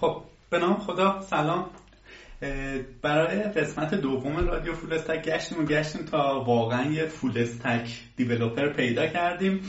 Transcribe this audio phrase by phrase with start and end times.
[0.00, 1.70] خب به نام خدا سلام.
[3.02, 8.68] برای قسمت دوم رادیو فول استک گشتیم و گشتیم تا واقعا یه فول استک دیولوپر
[8.68, 9.60] پیدا کردیم.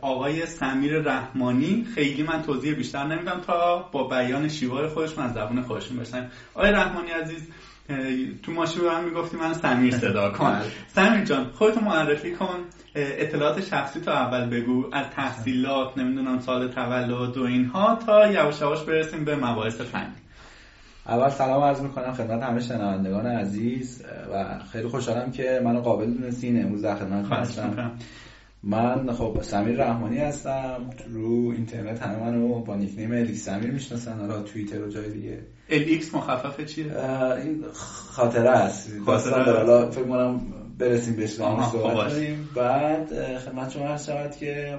[0.00, 5.62] آقای سمیر رحمانی خیلی من توضیح بیشتر نمیدم تا با بیان شیوار خودش من زبون
[5.62, 7.48] خودشون بشنم آقای رحمانی عزیز
[8.42, 10.52] تو ماشین به من می‌گفتی من سمیر صدا کن.
[10.52, 10.62] بله.
[10.94, 12.58] سمیر جان خودتو معرفی کن.
[12.94, 14.84] اطلاعات شخصی تو اول بگو.
[14.92, 20.12] از تحصیلات نمی‌دونم سال تولد و اینها تا یواش یواش برسیم به مباحث فنی.
[21.06, 26.64] اول سلام عرض می‌کنم خدمت همه شنوندگان عزیز و خیلی خوشحالم که منو قابل دونستین.
[26.64, 27.92] امروز در خدمت هستم.
[28.64, 30.90] من خب سمیر رحمانی هستم.
[31.08, 34.18] رو اینترنت همه منو با نیکنیم الیکس سمیر می‌شناسن.
[34.18, 35.38] حالا توییتر و جای دیگه.
[35.68, 36.98] الیکس مخففه چیه؟
[37.36, 38.90] این خاطره است.
[39.06, 39.52] خاطره.
[39.52, 40.40] حالا فکر کنم
[40.78, 42.12] برسیم بهش صحبت
[42.54, 44.78] بعد خدمت شما هست شود که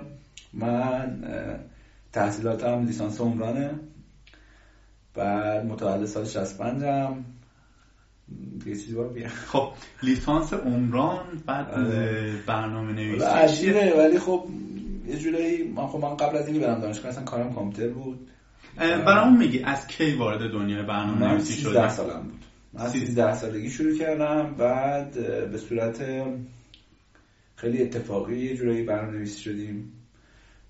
[0.53, 1.23] من
[2.13, 3.71] تحصیلاتم لیسانس عمرانه.
[5.15, 7.32] بعد متولد سال 65 هم یه چیزی باید
[9.27, 9.71] خب
[10.03, 11.67] لیسانس عمران بعد
[12.45, 13.25] برنامه نویسی.
[13.25, 14.43] عجیبه ولی خب
[15.07, 18.27] یه جورایی من خب من قبل از اینی برم دانشگاه اصلا کارم کامپیوتر بود.
[18.77, 22.45] برام میگی از کی وارد دنیای برنامه نویسی شدی 13 سالم بود.
[22.73, 24.55] من 13 سالگی شروع کردم.
[24.57, 25.11] بعد
[25.51, 26.03] به صورت
[27.55, 29.93] خیلی اتفاقی یه جورایی برنامه نویسی شدیم.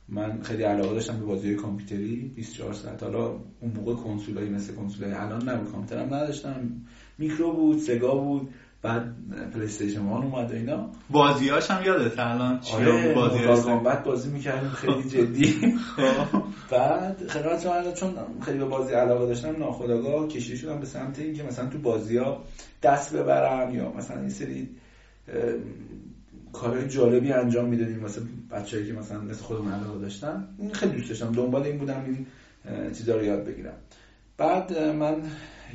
[0.09, 2.31] من خیلی علاقه داشتم به بازی کامپیوتری.
[2.35, 3.03] 24 ساعت.
[3.03, 3.27] حالا
[3.59, 5.71] اون موقع کنسولایی مثل کنسولای الان نبود.
[5.71, 6.69] کامپیوترم نداشتم.
[7.17, 8.49] میکرو بود سگا بود
[8.81, 9.13] بعد
[9.53, 10.89] PlayStation One اومد و اینا.
[11.09, 15.77] بازیاش هم یادت الان آره بازی Kombat بازی می‌کردیم خیلی جدی.
[15.77, 16.43] خب.
[16.71, 21.69] بعد خدمت چون خیلی به بازی علاقه داشتم ناخداگاه کشیده شدم به سمت اینکه مثلا
[21.69, 22.43] تو بازی ها
[22.83, 24.69] دست ببرم یا مثلا این سری
[26.53, 28.01] کارهای جالبی انجام می‌دادیم.
[28.01, 31.31] واسه بچه‌ای که مثلا مثل خودم علاقه داشتن این خیلی دوست داشتم.
[31.31, 32.25] دنبال این بودم این
[32.93, 33.77] چیزا رو یاد بگیرم.
[34.37, 35.21] بعد من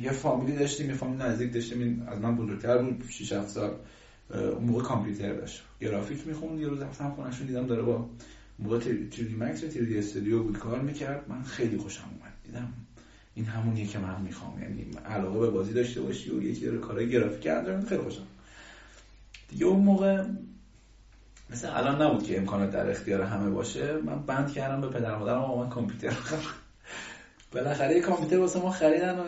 [0.01, 1.81] یه فامیلی داشتیم یه فامیلی نزدیک داشتیم.
[1.81, 3.71] این از من بزرگتر بود 6 7 سال
[4.33, 5.63] اون موقع کامپیوتر داشت.
[5.81, 8.09] گرافیک می‌خوند یه روز رفتم خونهشون دیدم داره با
[8.59, 11.29] موقع تیری مکس تیری استودیو بود کار می‌کرد.
[11.29, 12.33] من خیلی خوشم اومد.
[12.45, 12.73] دیدم
[13.35, 14.61] این همونیه که من می‌خوام.
[14.61, 18.27] یعنی علاقه به بازی داشته باشی و یکی داره کارهای گرافیک انجام خیلی خوشم.
[19.49, 20.23] دیگه اون موقع
[21.49, 23.97] مثل الان نبود که امکانات در اختیار همه باشه.
[23.97, 26.17] من بند کردم به پدر مادرم من کامپیوتر
[27.51, 29.23] بالاخره یه کامپیوتر واسه ما خریدن و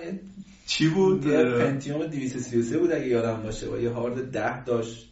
[0.66, 3.70] چی بود؟ یه پنتیوم 233 بود اگه یادم باشه.
[3.70, 5.08] و یه هارد 10 داشت.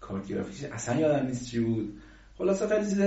[0.00, 1.94] کارت گرافیکش اصلا یادم نیست چی بود.
[2.38, 3.00] خلاصه خیلی چیز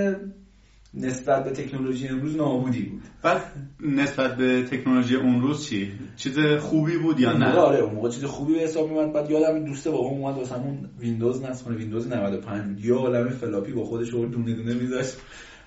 [0.94, 3.02] نسبت به تکنولوژی امروز نابودی بود.
[3.22, 3.42] بعد
[3.80, 8.25] نسبت به تکنولوژی اون روز چی؟ چیز خوبی بود یا نه؟ آره اون موقع چیز
[8.25, 11.75] خوبی به حساب میومد بعد یادم دوست بابام اومد واسمون ویندوز نصب کنه.
[11.75, 15.18] ویندوز 95 با یه عالم فلاپی با خودش اون دونه دونه میذاشت.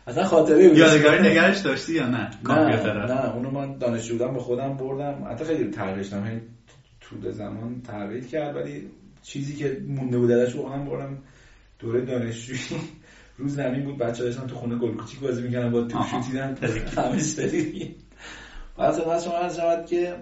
[0.06, 0.78] اصلا خاطره بود.
[0.78, 5.26] یادگاری نگرش داشتی یا نه؟ کامپیوتر نه اونو من دانشجو بودم با خودم بردم.
[5.30, 6.40] حتی خیلی تغییرش دادم
[7.00, 8.90] طول زمان تغییر کرد ولی
[9.22, 11.18] چیزی که مونده بود ازش اونم بردم
[11.78, 12.60] دوره دانشجویی.
[13.38, 16.56] روز زمین بود بچه داشتن تو خونه گل کوچیک بازی می‌کنن با تو شوتیدن
[16.96, 17.96] همه سری
[18.78, 20.14] بعد خدمت شما از شود که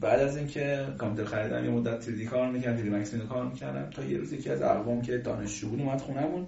[0.00, 3.90] بعد از اینکه کامپیوتر خریدم یه مدت تیردی کار می‌کردم تیردی مکس کار می‌کردم.
[3.90, 6.46] تا یه روز یکی از اقوام که دانشجو بود اومد خونهمون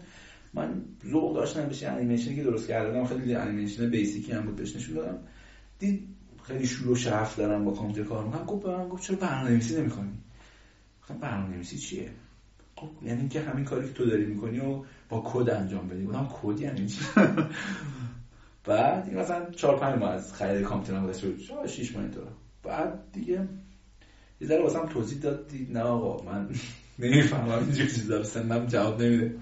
[0.54, 4.94] من ذوق داشتم بشه انیمیشنی که درست کردم خیلی انیمیشن بیسیکی هم بود بهش نشون
[4.94, 5.18] دادم.
[5.78, 6.08] دید
[6.42, 8.44] خیلی شور و شعف دارم با کامپیوتر کار می‌کنم.
[8.44, 10.12] گفت به من گفت چرا برنامه‌نویسی نمی‌کنی؟
[11.02, 12.10] گفتم برنامه‌نویسی چیه؟
[12.76, 16.06] خب یعنی اینکه همین کاری که تو داری می‌کنی و با کد انجام بدی.
[16.06, 17.04] گفتم کد یعنی چی؟
[18.64, 21.66] بعد این مثلا 4 5 ماه از خرید کامپیوترم گذشته بود.
[21.66, 22.26] 6 ماه اینطور.
[22.62, 23.48] بعد دیگه
[24.40, 26.48] یه ذره واسم توضیح داد دید نه آقا من
[26.98, 29.34] نمی‌فهمم اینجور چیزا سنم جواب نمیده.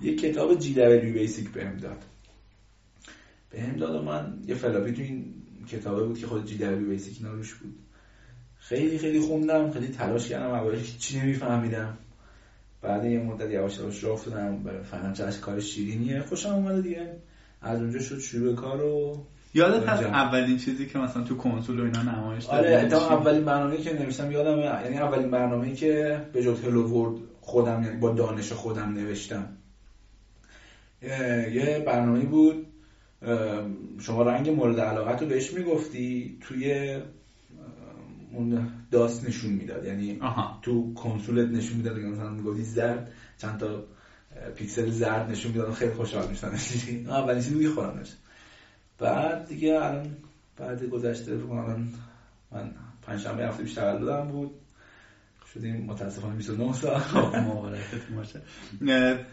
[0.00, 2.04] یه کتاب GW-BASIC بهم داد.
[3.50, 5.34] بهم داد و من یه فلاپی تو این
[5.66, 7.78] کتابه بود که خود GW-BASIC روش بود.
[8.58, 11.98] خیلی خیلی خوندم خیلی تلاش کردم اول چی نمیفهمیدم.
[12.82, 16.20] بعد یه مدت یواش یواش راه افتادم فهمیدم چه کار شیرینیه.
[16.20, 17.16] خوشم اومده دیگه.
[17.60, 21.84] از اونجا شد شروع کار رو یادت هست اولین چیزی که مثلا تو کنسول و
[21.84, 26.42] اینا نمایش داد آره تا اولین برنامه‌ای که نوشتم یادم یعنی اولین برنامه‌ای که به
[26.42, 29.56] جز هلو ورد خودم یعنی با دانش خودم نوشتم.
[31.02, 32.66] یه برنامه بود.
[34.00, 36.96] شما رنگ مورد علاقت رو بهش می‌گفتی توی
[38.32, 39.84] اون داست نشون می‌داد.
[39.84, 40.20] یعنی
[40.62, 43.84] تو کنسولت نشون می‌داد مثلا می‌گفتی زرد چند تا
[44.54, 46.58] پیکسل زرد نشون می‌داد خیلی خوشحال می‌شدن
[47.06, 47.56] اولین چیزی
[48.00, 48.16] نشد
[48.98, 50.06] بعد دیگه الان
[50.56, 51.88] بعد گذشته الان
[52.50, 52.70] من
[53.02, 54.50] پنج شنبه هفته پیش تولدم بود.
[55.58, 55.76] شدیم.
[55.76, 57.00] متاسفانه 29 سال
[58.16, 58.40] باشه.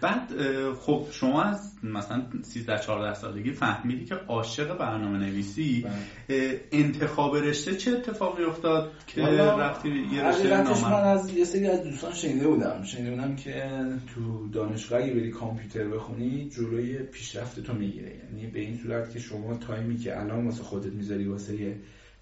[0.02, 0.32] بعد
[0.80, 5.86] خب شما از مثلا 13 14 سالگی فهمیدی که عاشق برنامه نویسی
[6.28, 6.62] بله.
[6.72, 12.14] انتخاب رشته چه اتفاقی افتاد که رفتی یه رشته من از یه سری از دوستان
[12.14, 12.84] شنیده بودم.
[12.84, 13.72] شنیده بودم که
[14.16, 19.20] تو دانشگاه اگه بری کامپیوتر بخونی جلوی پیشرفت تو می‌گیره یعنی به این صورت که
[19.20, 21.76] شما تایمی که الان واسه خودت می‌ذاری واسه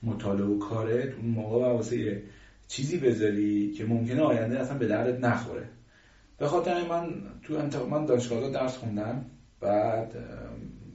[0.03, 2.23] مطالعه و کارت اون موقع واسه
[2.73, 5.69] چیزی بذاری که ممکنه آینده اصلا به دردت نخوره.
[6.37, 9.25] به خاطر من تو انتخاب من دانشگاه درس خوندم.
[9.59, 10.13] بعد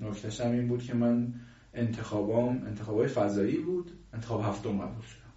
[0.00, 1.34] نکتهش این بود که من
[1.75, 3.92] انتخابام انتخابای فضایی بود.
[4.12, 5.32] انتخاب هفتم قبول شدم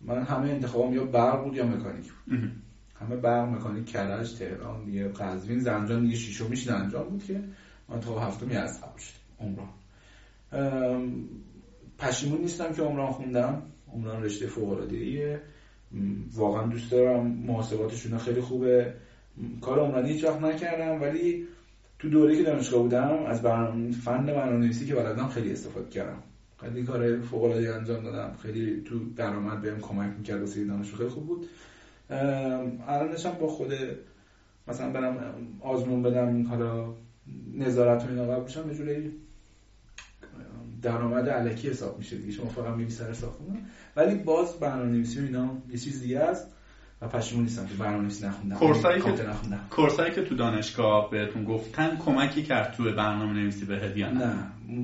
[0.00, 2.52] من همه انتخابام یا برق بود یا مکانیک بود.
[3.00, 7.32] همه برق مکانیک کرج تهران دیگه قزوین زنجان دیگه شیشمیش زنجان بود که
[7.88, 9.68] من انتخاب هفتمی از قبول شدم عمران.
[11.98, 13.62] پشیمون نیستم که عمران خوندم.
[13.92, 15.40] عمران رشته فوق العاده
[16.34, 18.94] واقعا دوست دارم محاسباتشون خیلی خوبه.
[19.60, 21.46] کار عمرانی هیچ وقت نکردم ولی
[21.98, 26.22] تو دوره که دانشگاه بودم از برنامه فن برنامه‌نویسی که بلدم خیلی استفاده کردم.
[26.60, 28.36] خیلی کار فوق العاده انجام دادم.
[28.42, 31.46] خیلی تو درآمد بهم کمک می‌کرد واسه دانشجو خیلی خوب بود.
[32.86, 33.72] الانش با خود
[34.68, 36.94] مثلا برم آزمون بدم حالا
[37.54, 39.10] نظارت و اینا بشم یه
[40.82, 42.32] درآمد علکی حساب میشه دیگه.
[42.32, 43.58] شما فقط میری سر ساختمون.
[43.96, 46.54] ولی باز برنامه‌نویسی اینا یه چیز دیگه است
[47.02, 48.56] و پشیمون نیستم که برنامه‌نویسی نخوندم.
[48.56, 49.60] کورسایی که نخوندم.
[49.70, 54.34] کورسایی که تو دانشگاه بهتون گفتن کمکی کرد تو برنامه‌نویسی بهت یا نه؟ نه.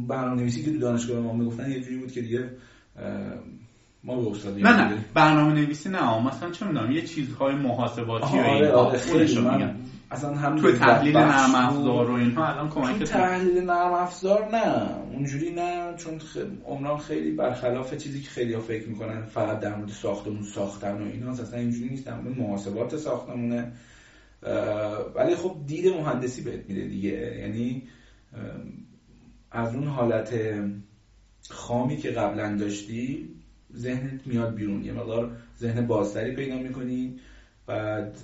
[0.09, 2.51] برنامه‌نویسی که تو دانشگاه ما می‌گفتن یه جوری بود که دیگه
[4.05, 5.05] ما به استاد نه نه.
[5.15, 6.27] برنامه نویسی نه.
[6.27, 9.75] مثلا چه می‌دونم یه چیزهای محاسباتی یا این آره خیلی من
[10.15, 14.97] اصلا هم تو تحلیل نرم افزار و اینها الان کمک تو تحلیل نرم افزار نه.
[15.13, 16.21] اونجوری نه چون
[16.65, 19.27] عمران خیلی برخلاف چیزی که خیلی ها فکر می‌کنن.
[19.27, 22.07] فقط در مورد ساختمون ساختن و اینا اصلا اینجوری نیست.
[22.07, 23.73] در مورد محاسبات ساختمونه.
[25.15, 27.39] ولی خب دید مهندسی بهت میده دیگه.
[27.41, 27.83] یعنی
[29.51, 30.35] از اون حالت
[31.51, 33.29] خامی که قبلا داشتی
[33.77, 34.85] ذهنت میاد بیرون.
[34.85, 37.19] یه مقدار ذهن بازتری پیدا می‌کنی.
[37.67, 38.19] بعد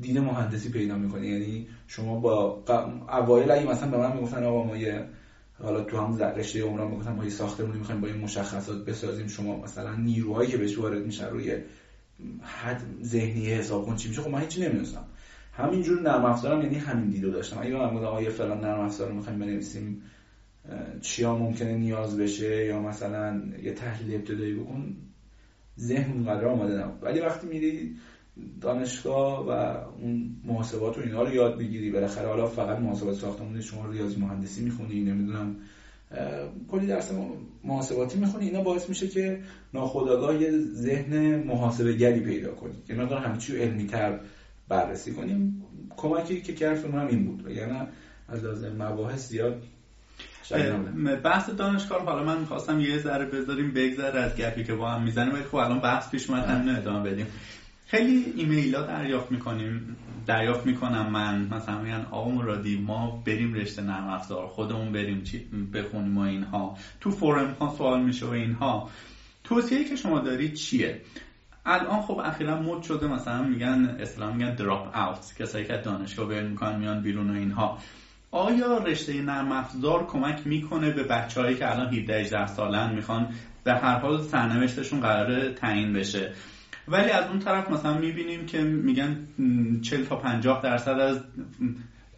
[0.00, 1.26] دین مهندسی پیدا می‌کنی.
[1.26, 2.64] یعنی شما با
[3.08, 5.04] اوایل اگه مثلا به من می‌گفتن آقا ما یه
[5.58, 9.62] حالا تو هم رشته عمران می‌گفتن ما یه ساختمونی می‌خوایم با این مشخصات بسازیم شما
[9.62, 11.56] مثلا نیروهایی که بهش وارد میشن روی
[12.42, 15.04] حد ذهنی حساب کن چی میشه خب من هیچی نمی‌دونستم.
[15.52, 17.60] همینجور نرم افزارم یعنی همین دیدو داشتم.
[17.60, 20.00] اگه من آقا یه فلان نرم افزار می‌خوایم بنویسیم
[21.00, 24.96] چیا ممکنه نیاز بشه یا مثلا یه تحلیل ابتدایی بکن
[25.78, 27.02] ذهن اونقدر آماده نبود.
[27.02, 27.96] ولی وقتی میری
[28.60, 29.50] دانشگاه و
[30.00, 34.64] اون محاسبات و اینا رو یاد بگیری بالاخره حالا فقط محاسبات ساختمون شما ریاضی مهندسی
[34.64, 35.56] می‌خونی نمی‌دونم
[36.68, 37.12] کلی درس
[37.64, 38.46] محاسباتی می‌خونی.
[38.46, 39.40] اینا باعث میشه که
[39.74, 44.20] ناخودآگاه یه ذهن محاسبه گری پیدا کنی که مقدار همه چی علمی تر
[44.68, 45.64] بررسی کنیم
[45.96, 47.50] کمکی که کرد هم این بود.
[47.50, 47.78] یعنی
[48.28, 49.62] از لازم مباحث زیاد
[51.24, 55.32] بحث دانشگاه حالا من می‌خواستم یه ذره بذاریم بگذره از گپی که با هم می‌زنیم.
[55.34, 57.26] ولی خب الان بحث پیش همین ادامه بدیم.
[57.94, 59.96] خیلی ایمیل ها دریافت می‌کنیم
[60.26, 61.48] دریافت می‌کنم من.
[61.50, 65.38] مثلا میگن آقا مرادی ما بریم رشته نرم افزار خودمون بریم چی
[65.74, 66.76] بخونیم و اینها.
[67.00, 68.88] تو فورم ها سوال میشه و اینها.
[69.44, 71.00] توصیه که شما دارید چیه؟
[71.66, 76.46] الان خب اخیرا مد شده مثلا میگن اسلام میگن دراپ اوت کسایی که دانشگاه بیان
[76.46, 77.78] می‌کنن میان بیرون و اینها.
[78.30, 83.28] آیا رشته نرم افزار کمک می‌کنه به بچههایی که الان 17 18 سالن می‌خوان
[83.64, 86.32] به هر حال سرنوشتشون قرار تعیین بشه؟
[86.88, 89.16] ولی از اون طرف مثلا می‌بینیم که میگن
[89.82, 91.18] 40 تا 50 درصد از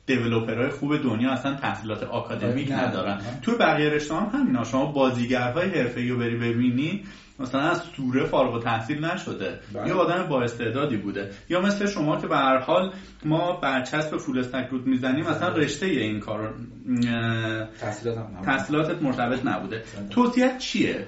[0.07, 3.21] دیولوپرهای خوب دنیا اصلا تحصیلات آکادمیک ندارن.
[3.43, 7.05] تو بقیه رشته هم همینا شما بازیگرهای حرفه‌ای رو بری ببینی
[7.39, 9.59] مثلا از سوره فارغ و تحصیل نشده.
[9.73, 9.89] بله.
[9.89, 11.31] یا آدم با استعدادی بوده.
[11.49, 12.93] یا مثل شما که به هر حال
[13.25, 15.65] ما برچسب فول استک رود می‌زنیم مثلا بله.
[15.65, 16.55] رشته این کار
[18.45, 19.77] تحصیلاتت مرتبط نبوده.
[19.77, 20.09] بله.
[20.11, 21.07] توصیت چیه؟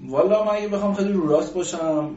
[0.00, 2.10] والا من اگه بخوام خیلی رو راست باشم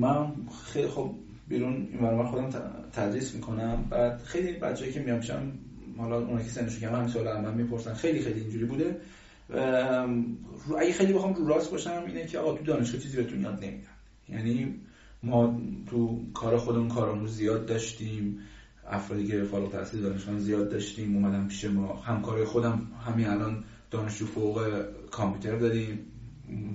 [0.00, 0.32] من
[0.64, 1.14] خیلی خب
[1.48, 2.50] بیرون این خودم
[2.92, 3.84] تدریس می‌کنم.
[3.90, 5.52] بعد خیلی بچه‌ای که میام پیشم
[5.98, 7.94] حالا اونایی که سنشون کم همین سوال من می‌پرسن.
[7.94, 9.00] خیلی خیلی اینجوری بوده.
[10.78, 13.88] اگه خیلی بخوام رو راست باشم اینه که آقا تو دانشگاه چیزی بهتون یاد نمیدن.
[14.28, 14.80] یعنی
[15.22, 18.38] ما تو کار خودمون کارمون زیاد داشتیم.
[18.88, 21.16] افرادی که فارغ التحصیل دانشگاه زیاد داشتیم.
[21.16, 21.94] اومدن پیش ما.
[21.94, 25.98] همکارای خودم همین الان دانشجو فوق کامپیوتر داریم.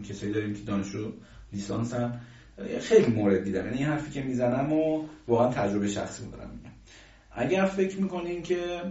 [0.10, 1.12] کسایی داریم که دانشجو
[1.54, 2.20] لیسانسن.
[2.82, 6.72] خیلی مورد دیدم یعنی این حرفی که می‌زنم و واقعا تجربه شخصی دارم میگم.
[7.32, 8.82] اگر فکر می‌کنین که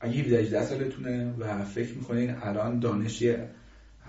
[0.00, 3.34] اگه 17 18 سالتونه و فکر می‌کنین الان دانشی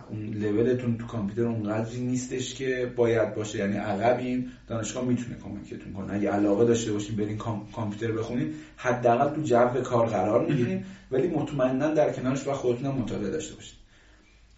[0.10, 6.13] اون لولتون تو کامپیوتر اونقدری نیستش که باید باشه یعنی عقبین دانشگاه می‌تونه کمکتون کنه.
[6.13, 7.38] اگه علاقه داشته باشین برین
[7.75, 13.32] کامپیوتر بخونین حداقل تو جو کار قرار می‌گیرین ولی مطمئنا در کنارش و خودتون مطالعه
[13.32, 13.77] داشته باشین.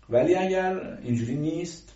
[0.09, 1.93] ولی اگر اینجوری نیست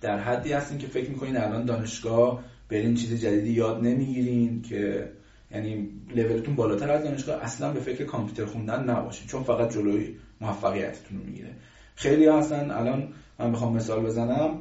[0.00, 5.12] در حدی هستین که فکر می‌کنین الان دانشگاه برین چیز جدیدی یاد نمی‌گیرین که
[5.50, 11.18] یعنی لولتون بالاتر از دانشگاه اصلا به فکر کامپیوتر خوندن نباشین چون فقط جلوی موفقیتتون
[11.18, 11.54] رو می‌گیره.
[11.94, 14.58] خیلی هستن الان من بخوام مثال بزنم.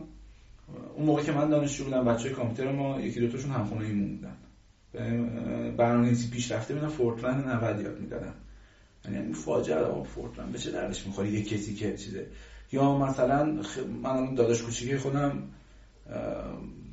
[0.95, 4.37] اون موقع که من دانشجو بودم بچه کامپیوتر ما یکی دوتاشون همخونه ای موندن.
[5.77, 8.33] برنامه‌نویسی پیشرفته بودن فورترند 90 یاد می‌دادن.
[9.11, 12.25] یعنی فاجعه آقا فورترند به چه دردش می‌خوره یه کسی که چیزه.
[12.71, 13.79] یا مثلا خ...
[14.03, 15.43] من داداش کوچیکی خودم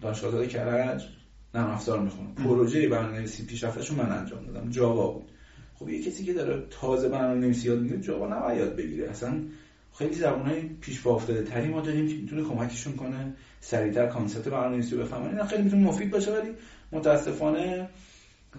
[0.01, 1.03] دانشگاه داده کرج
[1.55, 2.35] نرم افزار می‌خونم.
[2.35, 4.71] پروژه برنامه‌نویسی پیشرفتهشو من انجام دادم.
[4.71, 5.31] جاوا بود.
[5.75, 9.11] خب یه کسی که داره تازه برنامه‌نویسی یاد می‌گیره جاوا نباید یاد بگیره.
[9.11, 9.41] اصلا
[9.99, 14.97] خیلی زبانهای پیش با افتاده تری ما داریم که می‌تونه کمکشون کنه سریعتر کانسپت برنامه‌نویسی
[14.97, 16.51] رو بفهمن اینا خیلی می‌تونه مفید باشه ولی
[16.93, 17.89] متاسفانه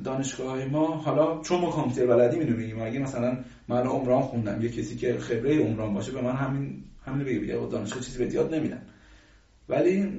[0.03, 4.95] دانشگاه ما حالا چون ما کامپیوتر بلدی می‌دونیم اگه مثلا من عمران خوندم یه کسی
[4.95, 8.81] که خبره عمران باشه به من همین همین بگه بگه دانشگاه چیزی به یاد نمیدن.
[9.69, 10.12] ولی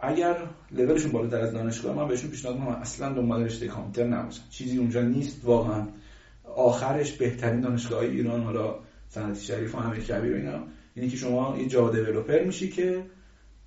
[0.00, 0.36] اگر
[0.70, 4.42] لولشون بالاتر از دانشگاه من بهشون پیشنهاد می‌کنم اصلا دنبال رشته کامپیوتر نباشن.
[4.50, 5.86] چیزی اونجا نیست واقعا.
[6.56, 8.74] آخرش بهترین دانشگاه های ایران حالا
[9.08, 10.62] صنعتی شریف و همه کبیر و اینا
[10.94, 13.04] اینه که شما یه جاوا دیولپر میشی که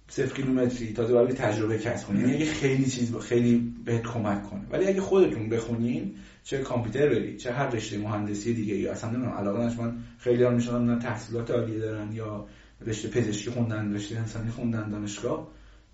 [0.09, 2.19] صفر کیلومتری تازه برای تجربه کسب کنی.
[2.19, 4.61] یعنی خیلی چیز خیلی بهت کمک کنه.
[4.71, 6.15] ولی اگه خودتون بخونین
[6.47, 10.43] چه کامپیوتر برید چه هر رشته مهندسی دیگه یا اصلا نمی‌دونم علاقه نش من خیلی
[10.43, 12.47] ها میشنم تحصیلات عالیه دارن یا
[12.85, 15.47] رشته پزشکی خوندن رشته انسانی خوندن دانشگاه.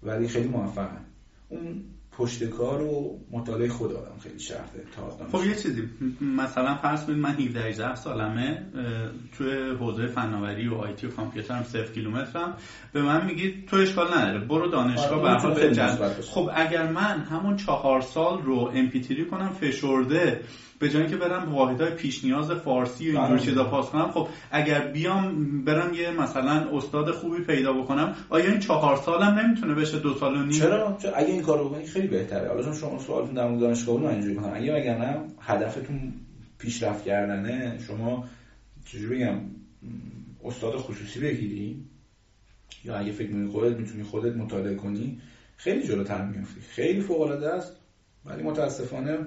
[0.04, 1.06] ولی خیلی موفقن.
[1.50, 1.84] اون
[2.18, 5.84] پشت کار و مطالعه خود آدم خیلی شرطه تا خب یه چیزی.
[6.22, 8.66] مثلا فرض کنید من 17 18 سالمه
[9.38, 12.58] توی حوزه فناوری و آیتی و کامپیوتر هم 0 کیلومترم.
[12.94, 15.74] به من میگید تو اشکال نداره برو دانشگاه به حال
[16.22, 20.42] خب اگر من همون چهار سال رو امپیتری کنم فشرده
[20.80, 23.40] به جای اینکه برم واحدهای پیش نیاز فارسی و اینجور.
[23.40, 28.60] چیزا پاس کنم خب اگر بیام برم یه مثلا استاد خوبی پیدا بکنم آیا این
[28.60, 32.08] چهار سالم نمی‌تونه بشه دو سال و نیم؟ چرا؟ چرا؟ اگه این کارو بکنی خیلی
[32.08, 32.48] بهتره.
[32.48, 36.14] حالا شما سوالتون در مورد دانشگاه من اینجوری کنم اگه اگر نه هدفتون
[36.58, 38.26] پیشرفت کردنه شما
[38.86, 39.40] چجوری بگم
[40.44, 41.86] استاد خصوصی بگیری؟
[42.86, 45.22] یا اگه فکر می‌کنی خودت می‌تونی خودت مطالعه کنی
[45.58, 46.62] خیلی جلوتر میافتی.
[46.62, 47.76] خیلی فوق العاده است
[48.26, 49.18] ولی متاسفانه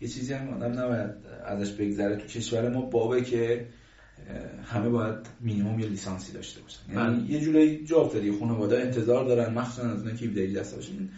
[0.00, 1.10] یه چیزی هم آدم نباید
[1.44, 2.16] ازش بگذره.
[2.16, 3.66] تو کشور ما بابه که
[4.64, 6.92] همه باید مینیمم یه لیسانسی داشته باشن.
[6.92, 7.30] یعنی بله.
[7.30, 11.08] یه جوری جا افتادی خانواده انتظار دارن مخصوصا از اونایی که 17 دست باشین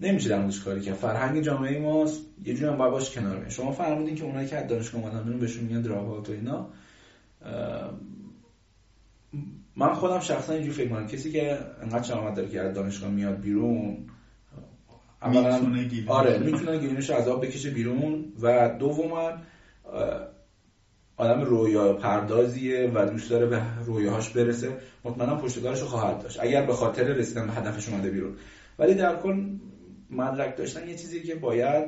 [0.00, 0.94] نمیشه در کاری کرد.
[0.94, 4.68] فرهنگ جامعه ماست یه جوری هم باید کنار میاد شما فرمودین که اونایی که از
[4.68, 6.68] دانشگاه اومدن بهشون میگن دراوات و اینا.
[9.76, 11.06] من خودم شخصا اینجوری فکر می‌کنم.
[11.06, 14.06] کسی که انقدر شهامت داره که از دانشگاه میاد بیرون
[15.22, 15.60] اولا
[16.06, 19.32] آره می‌تونه گیرینش از آب بکشه بیرون و دوما
[21.16, 24.78] آدم رویا پردازیه و دوست داره به رویاهاش برسه.
[25.04, 26.40] مطمئنا پشتکارش رو خواهد داشت.
[26.40, 28.32] اگر به خاطر رسیدن به هدفش اومده بیرون.
[28.78, 29.44] ولی در کل
[30.10, 31.84] مدرک داشتن یه چیزی که باید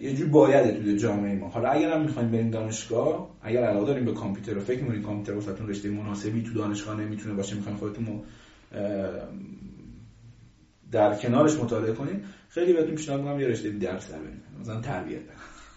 [0.00, 1.48] یه جور باید تو جامعه ما.
[1.48, 5.32] حالا اگر هم می‌خوایم بریم دانشگاه اگر علاقه داریم به کامپیوتر و فکر می‌کنید کامپیوتر
[5.32, 8.20] واسهتون رشته مناسبی تو دانشگاه نمی‌تونه باشه می‌خواین خودتون
[10.96, 15.20] در کنارش مطالعه کنید خیلی بهتون پیشنهاد می‌کنم یه رشته درس در برید مثلا تربیت.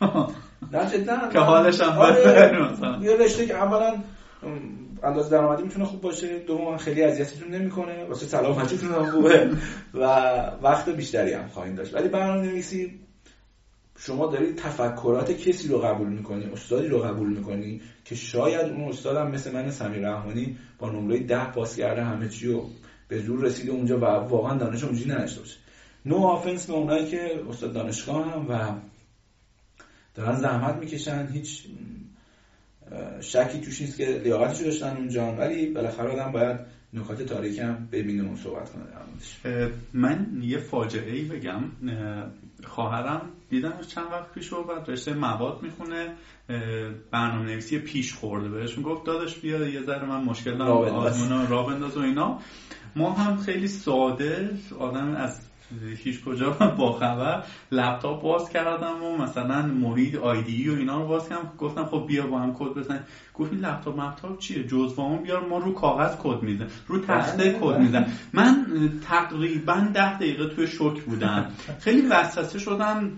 [0.73, 0.91] نه.
[0.91, 3.93] جدا که حالش هم آره یه رشته که اولا
[5.03, 9.49] اندازه درآمدی می‌تونه خوب باشه دوم خیلی اذیتتون نمی‌کنه واسه سلامتیتون هم خوبه
[9.93, 10.05] و
[10.63, 11.95] وقت بیشتری هم خواهید داشت.
[11.95, 12.99] ولی برنامه‌نویسی
[13.97, 19.31] شما دارید تفکرات کسی رو قبول می‌کنی استادی رو قبول می‌کنی که شاید اون استادم
[19.31, 22.69] مثل من سمیر رحمانی با نمره ده پاس کرده همه چی رو
[23.09, 25.57] به زور رسیده اونجا و واقعا دانش اونجوری نداشته باشه.
[26.05, 28.73] نو آفنس به اونایی که استاد دانشگاه هم و
[30.15, 31.63] دارن زحمت می‌کشن هیچ
[33.21, 36.57] شکی توش نیست که لیاقتشو داشتن اونجا ولی بالاخره آدم باید
[36.93, 38.83] نکات تاریک هم ببینه و صحبت کنه
[39.93, 41.61] من یه فاجعه ای بگم
[42.63, 46.13] خواهرم دیدم چند وقت پیش رو بعد رشته مواد می‌خونه.
[47.11, 51.63] برنامه نویسی پیش خورده بهشون گفت داداش بیا یه ذره من مشکل دارم آزمون را
[51.63, 52.39] بنداز و اینا.
[52.95, 55.48] ما هم خیلی ساده آدم از
[56.03, 56.49] هیچ کجا
[56.79, 57.43] با خبر.
[57.71, 61.51] لپتاپ باز کردم و مثلا محیط IDE و اینا رو باز کردم.
[61.57, 65.57] گفتم خب بیا با هم کد بزن گفت این لپتاپ لپتاپ چیه جزوامو بیار ما
[65.57, 67.77] رو کاغذ کد میزن رو تخته بله، کد بله.
[67.77, 68.65] میزن من
[69.09, 71.51] تقریبا ده دقیقه توی شوک بودم.
[71.79, 73.11] خیلی وسوسه شدم.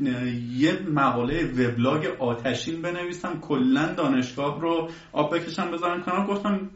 [0.52, 3.40] یه مقاله وبلاگ آتشین بنویسم.
[3.42, 6.28] کلا دانشگاه رو آب بکشم بذارم کنار.
[6.28, 6.70] گفتم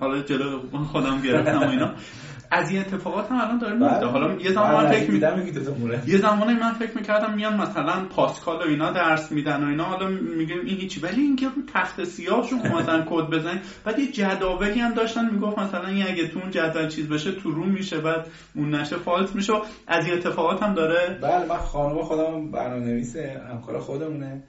[0.00, 0.60] حالا جلو
[0.92, 1.92] خودم گرفتم و اینا.
[2.54, 4.06] از این اتفاقات هم الان داره میفته.
[4.06, 5.14] حالا یه زمان من فکر می...
[5.14, 9.32] میدم میگی تو مورد یه زمانی من فکر می‌کردم میان مثلا پاسکال و اینا درس
[9.32, 9.84] میدن و اینا.
[9.84, 11.00] حالا میگیم این هیچی.
[11.00, 15.30] ولی اینکه رو تخت سیاهشون مثلا کد بزنید بعد یه جداولی هم داشتن.
[15.30, 18.96] می‌گفت مثلا این اگه تو اون جدول چیز بشه تو رو میشه بعد اون نشه
[18.96, 19.52] فالس میشه.
[19.86, 21.18] از این اتفاقات هم داره.
[21.22, 24.42] بله من خانم خودم برنامه نویسه همکار خودمونه.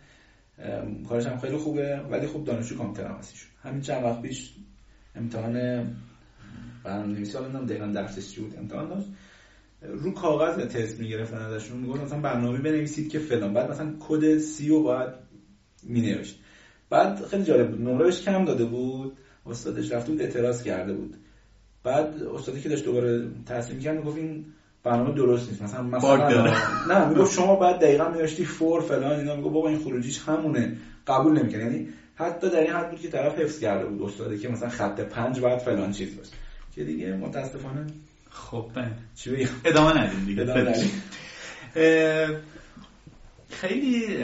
[1.10, 2.02] کارش هم خیلی خوبه.
[2.12, 3.50] ولی خوب دانشجو کامپیوتر هم هستیشون.
[3.64, 4.54] همین چند وقت پیش
[5.16, 5.56] امتحان
[6.86, 9.08] برنامه نویسی حالا نمی‌دونم دقیقا درسش چی بود؟ امتحان داشت.
[9.82, 13.54] رو کاغذ تست می‌گرفتن ازشون می‌گفت مثلا برنامه بنویسید که فلان.
[13.54, 15.10] بعد مثلا کد سی رو باید
[15.84, 16.40] مینوشت.
[16.90, 17.82] بعد خیلی جالب بود.
[17.82, 19.18] نمره بهش کم داده بود.
[19.46, 21.16] استادش رفته بود اعتراض کرده بود.
[21.84, 24.46] بعد استادی که داشت دوباره تحصیل می‌کرد می‌گفت این
[24.84, 25.62] برنامه درست نیست.
[25.62, 26.12] مثلا مثلا.
[26.90, 29.36] نه می‌گفت شما بعد دقیقا می‌نوشتی فور فلان اینا.
[29.36, 30.78] می‌گفت بابا این خروجیش همونه.
[31.08, 34.50] قبول نمی‌کنه یعنی حتی در این حد بود که طرف حفظ کرده بود استادی که
[34.50, 36.32] مثلا خط پنج باید فلان چیز باشه.
[36.76, 37.86] که دیگه متاسفانه
[38.30, 38.72] خب.
[39.16, 40.76] چی بگم؟ ادامه ندیم دیگه ادامه
[43.50, 44.24] خیلی.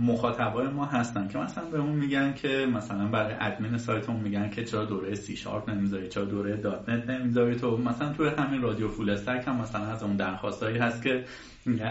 [0.00, 4.84] مخاطبای ما هستن که مثلا بهمون میگن که مثلا برای ادمین سایتمون میگن که چرا
[4.84, 7.56] دوره سی شارپ نمی‌ذاری چرا دوره .NET نمی‌ذاری.
[7.56, 11.24] تو مثلا توی همین رادیو Full Stack هم مثلا از اون درخواستایی هست که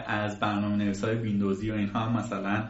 [0.07, 2.63] از برنامه نویسای ویندوزی و اینها هم مثلا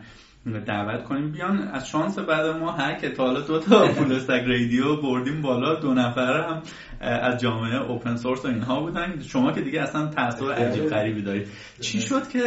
[0.46, 1.32] دعوت کنیم.
[1.32, 5.42] بیان از شانس بعد ما هر که تا حالا دو تا فول استک رادیو بردیم
[5.42, 6.62] بالا دو نفر هم
[7.02, 9.20] از جامعه اوپن سورس و اینها بودن.
[9.20, 11.48] شما که دیگه اصلا تعصب عجیب غریبی دارید.
[11.82, 12.40] چی شد که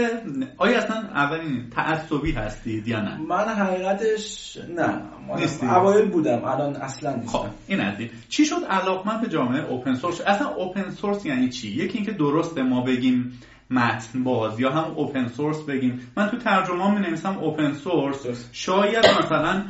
[0.57, 5.03] آیا اصلا اولین تعصبی هستید یا نه؟ من حقیقتش نه.
[5.37, 7.95] نیستی؟ اوایل بودم الان اصلا خب نیستم این از
[8.29, 12.63] چی شد علاقمند به جامعه اوپن سورس اصلا اوپن سورس یعنی چی؟ یکی اینکه درسته
[12.63, 13.39] ما بگیم
[13.73, 16.01] متن باز یا هم open source بگیم.
[16.17, 18.49] من تو ترجمه می نویسم open source.
[18.53, 19.65] شاید مثلا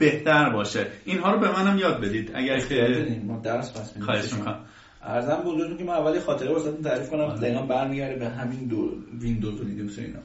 [0.00, 0.86] بهتر باشه.
[1.04, 2.30] اینها رو به منم یاد بدید.
[2.34, 4.02] اگر که ما درس پس.
[4.02, 4.60] خواهش می‌کنم.
[5.02, 7.34] عرضم به حضورتون که من اولی خاطره واسهتون تعریف کنم.
[7.34, 8.90] دقیقا برمیگرده به همین دو
[9.20, 10.20] ویندوز و لینوکس اینا.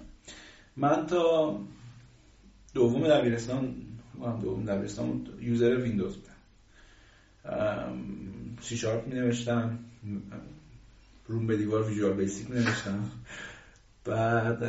[0.77, 1.57] من تا
[2.73, 3.75] دوم دبیرستان
[4.19, 6.31] من دوم دبیرستان user ویندوز بودم.
[8.61, 9.79] سی شارپ می نوشتم
[11.31, 13.11] روم به دیوار Visual Basic نوشتم.
[14.05, 14.63] بعد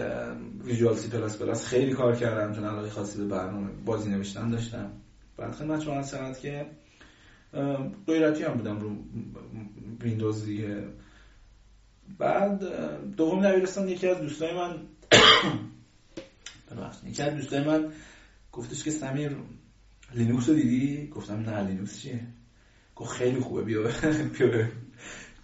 [0.64, 4.92] ویژوال سی پلاس پلاس خیلی کار کردم چون علاقه خاصی به برنامه بازی نوشتن داشتم.
[5.36, 6.66] بعد خدمت شما شود که
[8.06, 8.96] غیرتی هم بودم رو
[10.00, 10.84] ویندوز دیگه.
[12.18, 12.64] بعد
[13.16, 14.74] دوم دبیرستان یکی از دوستای من
[16.70, 17.92] ببخشید یکی از دوستای من
[18.52, 19.36] گفتش که سمیر
[20.14, 22.20] لینوکس رو دیدی؟ گفتم نه لینوکس چیه؟
[22.96, 23.82] گفت خیلی خوبه بیا
[24.38, 24.66] بیا.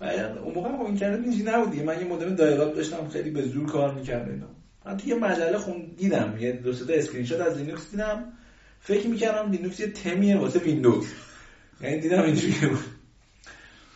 [0.00, 1.82] اون موقع خب اینترنت اینجوری نبود دیگه.
[1.82, 4.46] من یه مودم dial-up داشتم خیلی به زور کار می‌کرد اینا.
[4.86, 6.36] من یه مجله خون دیدم.
[6.40, 8.32] یه دو سه تا اسکرین شات از لینوکس دیدم.
[8.80, 11.06] فکر می‌کردم لینوکس یه تمیه واسه ویندوز.
[11.80, 12.84] یعنی دیدم اینجوری بود.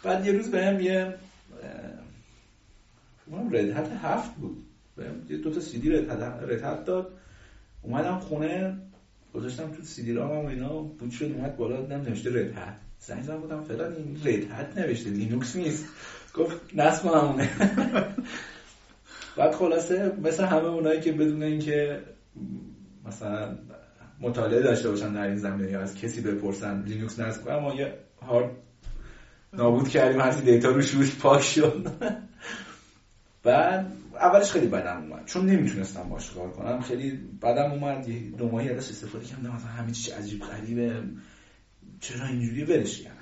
[0.03, 1.15] بعد یه روز بهم یه
[3.27, 4.65] اونم Red Hat هفت بود.
[4.97, 7.13] بهم یه دو تا سی دی Red Hat داد.
[7.83, 8.79] اومدم خونه
[9.35, 13.41] گذاشتم تو CD-ROM و اینا boot شد اومد بالا دیدم نوشته Red Hat زنگ زدم
[13.41, 15.85] گفتم فلان این Red Hat نوشته لینوکس نیست.
[16.35, 17.51] گفت نصب همونه.
[19.37, 22.01] بعد خلاصه مثل همه اونایی که بدون اینکه
[23.07, 23.59] مثلا
[24.21, 27.95] مطالعه داشته باشن در این زمینه یا از کسی بپرسن لینوکس نصب کنم ما یه
[28.23, 28.51] هارد
[29.53, 31.87] نابود کردیم هرچی data روش روش پاک شد.
[33.45, 35.27] بعد اولش خیلی بدم اومد.
[35.27, 37.11] چون نمی‌تونستم باش کار کنم خیلی
[37.43, 38.07] بدم اومد.
[38.39, 41.03] دو ماهی ازش استفاده کردم مثلا همه چیز عجیب غریبه.
[42.03, 43.17] چرا اینجوری ولش کردم.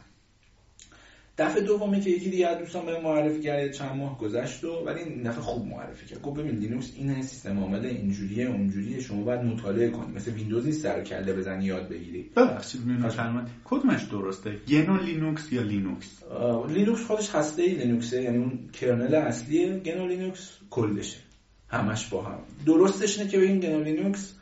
[1.38, 5.00] دفعه دومی که یکی دیگه از دوستان به معرفی کرد چند ماه گذشت و ولی
[5.00, 6.22] این دفعه خوب معرفی کرد.
[6.22, 10.14] گفت ببین لینوکس این سیستم عامل اینجوریه اونجوریه شما باید مطالعه کنی.
[10.14, 12.30] مثل ویندوز نیست سر کله بزنی یاد بگیری.
[12.36, 16.22] ببخشید میونم فرمایید کدومش درسته؟ گنو لینوکس یا لینوکس؟
[16.68, 18.22] لینوکس خودش هسته لینوکسه.
[18.22, 21.18] یعنی اون kernel اصلی گنو لینوکس کلشه.
[21.68, 22.38] همش با هم.
[22.66, 24.34] درستش اینه که بگیم گنو لینوکس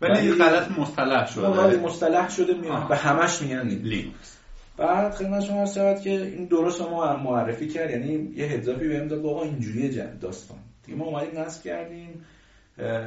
[0.00, 2.88] ولی ولی- غلط مصطلح ولی شده مصطلح شده میاد.
[2.88, 4.36] به همش میگن لینوکس
[4.76, 9.08] بعد خدمت شما شود که این درست ما معرفی کرد یعنی یه heads-up ی بهم
[9.08, 10.58] داد آقا اینجوریه جن- داستان.
[10.86, 12.24] دیگه ما اومدیم نصب کردیم.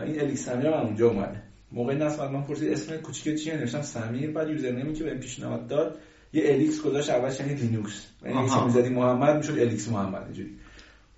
[0.06, 1.42] این lxsameer هم اونجا اومده.
[1.72, 5.68] موقع نصب من پرسید اسم کوچیک چیه؟ نوشتم سمیر بعد username ی که بهم پیشنهاد
[5.68, 5.98] داد
[6.34, 8.06] یه LX گذاشت اولش یعنی لینوکس.
[8.26, 8.38] یعنی.
[8.38, 10.50] اسم می‌زدی محمد می‌شد LX محمد اینجوری.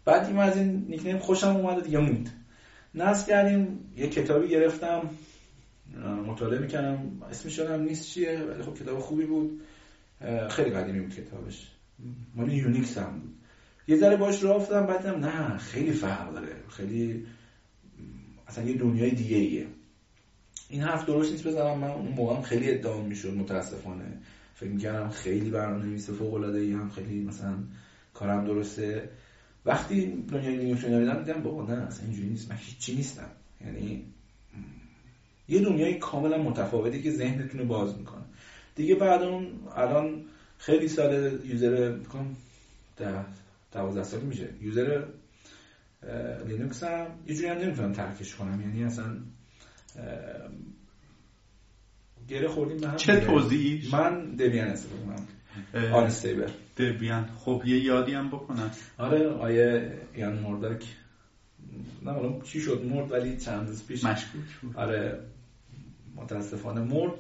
[0.06, 2.30] بعد این از این nickname خوشم اومد دیگه موند.
[2.96, 5.02] نصب کردیم یه کتابی گرفتم.
[6.02, 9.62] مطالعه می‌کنم اسمش یادم نیست چیه ولی خب کتاب خوبی بود.
[10.50, 11.72] خیلی قدیمی بود کتابش.
[12.36, 13.34] مال یونیکس هم بود.
[13.88, 16.56] یه ذره باش راه افتادم بعدم نه خیلی فرق داره.
[16.70, 17.26] خیلی
[18.48, 19.66] اصلا یه دنیای دیگه ایه
[20.70, 24.18] این حرف درست نیست بزنم من اون موقع خیلی ادعا می‌شد متاسفانه.
[24.56, 27.56] فکر می‌کردم خیلی برنامه نویس فوق العاده‌ام خیلی مثلا
[28.14, 29.10] کارم درسته.
[29.66, 32.50] وقتی دنیای لینوکس رو دیدم بابا نه اصلا اینجوری نیست.
[32.50, 33.30] من هیچی نیستم.
[33.62, 34.13] یعنی
[35.54, 38.24] یه دنیای کاملا متفاوتی که ذهنتون رو باز می‌کنه.
[38.76, 40.26] دیگه بعد اون الان
[40.58, 42.36] خیلی سال user کنم
[42.98, 43.26] ده
[43.72, 44.50] دوازده سال میشه.
[44.62, 45.04] user
[46.48, 48.62] لینوکس هم یه جوری هم نمی‌تونم ترکش کنم.
[48.62, 49.06] یعنی اصلا
[52.28, 55.28] گره خوردیم به هم چه توضیحی من Debian استفاده کنم
[55.94, 56.52] آن استیبل.
[56.78, 58.72] دبیان خب یه یادی هم بکنم.
[58.98, 60.84] آره آیه یان موردک
[62.06, 64.04] نه چی شد؟ مرد ولی چند روز پیش.
[64.04, 64.78] مشکوک بود.
[64.78, 65.20] آره.
[66.16, 67.14] متاسفانه مرد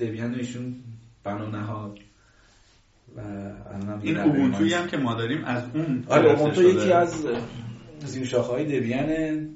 [0.00, 0.74] دبیان ایشون
[1.24, 1.98] بنا نهاد
[3.16, 3.20] و
[4.02, 7.26] این اوبونتویی هم که ما داریم از اون آره اوبونتو یکی از
[8.04, 9.08] زیر شاخه های دبیان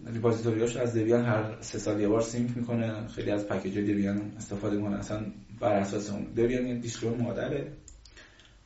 [0.06, 4.76] ریپازیتوریاش از دبیان هر سه سال یه بار سینک می‌کنه خیلی از پکیج دبیان استفاده
[4.76, 5.26] می‌کنه اصلا
[5.60, 7.72] بر اساس اون دبیان یه دیسکرو مادره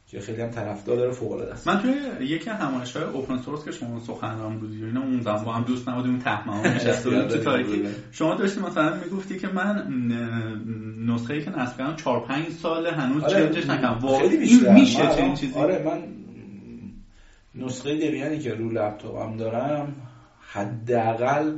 [0.06, 1.68] که خیلی هم طرفدار داره فوق العاده است.
[1.68, 1.94] من توی
[2.26, 5.88] یکی از همایش‌های اوپن سورس که شما سخنران بودی اینا اون زمان با هم دوست
[5.88, 7.82] نبودیم تهمه نشسته بودیم تو تاریکی.
[8.12, 9.88] شما داشتی مثلا می‌گفتی که من
[11.06, 13.98] نسخه‌ای که نصب کردم 4 5 سال هنوز آره چنجش نکردم.
[14.02, 16.02] واقعا این میشه چنین چیزی؟ آره من
[17.54, 19.94] نسخه دبیانی که رو لپتاپم دارم
[20.40, 21.56] حداقل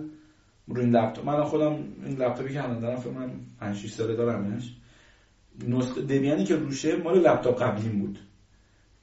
[0.66, 1.72] رو این لپتاپ من خودم
[2.06, 4.72] این لپتاپی که الان دارم فکر کنم 5 6 ساله دارمش.
[5.68, 8.18] نسخه Debian ی که روشه مال لپتاپ قبلیم بود.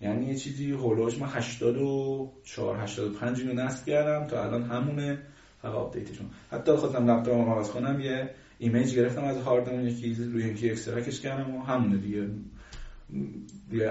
[0.03, 5.17] یعنی یه چیزی حول و حوش من 84 85 اینو نصب کردم تا الان همونه.
[5.61, 6.25] فقط update شده.
[6.51, 11.08] حتی خواستم لپتاپم عوض کنم یه image گرفتم از هاردم اون یکی روی یکی extract
[11.08, 12.27] اش کردم و همونه دیگه.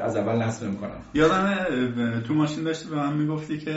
[0.02, 3.72] از اول نصب می‌کنم یادم تو ماشین داشتی به من می‌گفتی که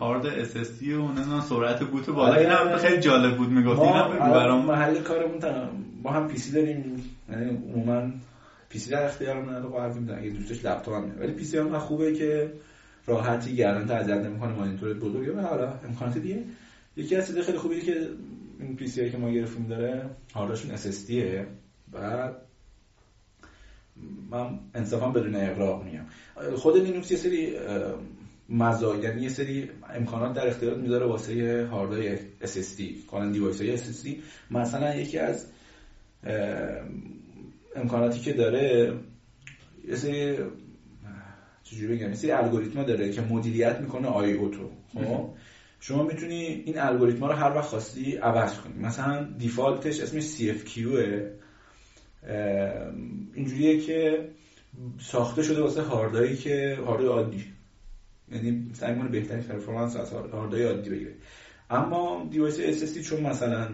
[0.00, 2.32] هارد SSD و نمی‌دونم سرعت boot بالا.
[2.32, 2.76] آره، این هم.
[2.76, 5.70] خیلی جالب بود می‌گفتی ما الان برام؟ محل کارمون تا-
[6.02, 7.02] ما هم PC داریم.
[7.30, 8.02] یعنی عموما
[8.68, 10.18] PC در اختیارمون نداره با هر کی می‌دونم.
[10.18, 12.52] اگه دوستش لپتاپ هم ولی PC هم خوبه که
[13.06, 15.32] راحتی گردنت اذیت نمی‌کنه مانیتورت بزرگه.
[15.32, 16.44] و حالا امکانات دیگه.
[16.96, 18.08] یکی از چیزای خیلی خوبی که
[18.60, 21.12] این PC که ما گرفتیم داره هاردشون SSD
[21.92, 22.36] بعد
[24.30, 26.04] من انصافا بدون اغراق میگم.
[26.56, 27.94] خود لینوکس یه سری اه،
[28.48, 34.08] مزا یعنی یه سری امکانات در اختیارت می‌ذاره واسه هاردهای SSD کلا device های SSD
[34.50, 35.46] مثلا یکی از
[37.80, 38.92] امکاناتی که داره
[39.88, 40.38] یه سری
[41.62, 44.70] چجوری بگم یه سری الگوریتما داره که مدیریت می‌کنه IO تو.
[44.94, 45.30] خب؟
[45.80, 48.74] شما می‌تونی این الگوریتما رو هر وقت خواستی عوض کنی.
[48.74, 50.78] مثلا default ش اسمش CFQ
[53.34, 54.28] اینجوریه که
[55.00, 57.44] ساخته شده واسه هاردایی که هاردای عادی.
[58.32, 61.14] یعنی سعی کنه بهترین performance از هاردای عادی بگیره.
[61.70, 63.68] اما device SSD چون مثلا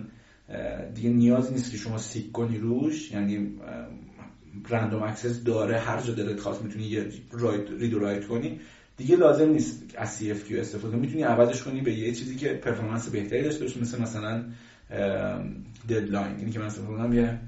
[0.95, 3.11] دیگه نیاز نیست که شما seek کنی روش.
[3.13, 3.49] یعنی
[4.69, 5.79] random access داره.
[5.79, 8.61] هر جا دلت خواست می‌تونی یه write read و write کنی.
[8.97, 10.97] دیگه لازم نیست از CFQ استفاده.
[10.97, 14.45] کنی می‌تونی عوضش کنی به یه چیزی که performance بهتری داشته باشه مثل مثلا
[15.89, 17.39] deadline اینی که من استفاده کنم یه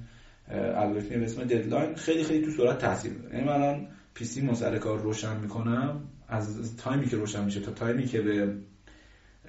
[0.50, 3.34] الگوریتمی به اسم deadline خیلی خیلی تو سرعت تاثیر می‌ذاره.
[3.34, 4.48] یعنی من الان PC
[4.80, 6.00] کار روشن می‌کنم.
[6.28, 8.54] از time ی که روشن میشه تا time ی که به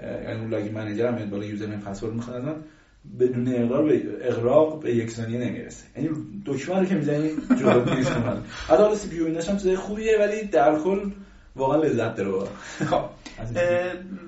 [0.01, 2.65] یعنی اون login manager هم بالا username password می‌خواد
[3.19, 5.85] بدون اغراق به اغراق به یک ثانیه نمی‌رسه.
[5.95, 6.09] یعنی
[6.45, 11.11] دکمه رو که می‌زنی جواب نیست من حالا CPU هم چیزای خوبیه ولی در کل
[11.55, 12.47] واقعا لذت داره
[12.89, 13.03] خب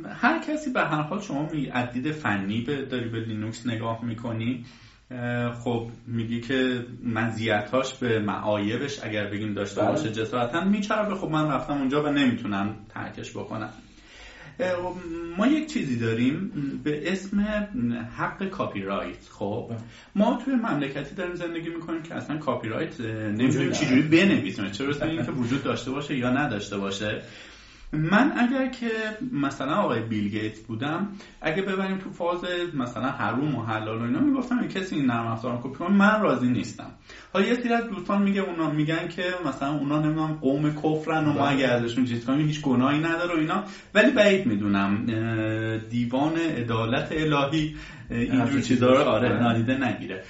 [0.10, 4.06] هر کسی به هر حال شما می از دید فنی به داری به لینوکس نگاه
[4.06, 4.66] می‌کنی
[5.64, 9.92] خب میگی که مزیتاش به معایبش اگر بگیم داشته بله.
[9.92, 11.16] باشه جسارتا میچربه.
[11.16, 13.70] خب من رفتم اونجا و نمی‌تونم ترکش بکنم.
[15.38, 16.52] ما یک چیزی داریم
[16.84, 17.40] به اسم
[18.18, 19.72] حق کاپی رایت خب
[20.16, 25.06] ما توی مملکتی داریم زندگی می‌کنیم که اصلا کاپی رایت نمی‌دونیم چجوری بنویسیم چه برسه
[25.06, 27.22] اینکه وجود داشته باشه یا نداشته باشه.
[27.94, 28.90] من اگر که
[29.32, 31.08] مثلا آقای بیل گیتس بودم
[31.42, 35.52] اگه ببریم تو فاز مثلا حروم و حلال و اینا می‌گفتم کسی این نرم افزار
[35.52, 36.92] رو کپی کنه من راضی نیستم.
[37.34, 41.34] حالا یه سری از دوستان میگه اونا میگن که مثلا اونا نمی‌دونم قوم کفرن و
[41.34, 43.64] ما اگه ازشون چیز کنیم هیچ گناهی نداره و اینا.
[43.94, 45.06] ولی بعید می‌دونم
[45.90, 47.76] دیوان عدالت الهی
[48.10, 50.24] اینجور چیزا رو آره نادیده نگیره.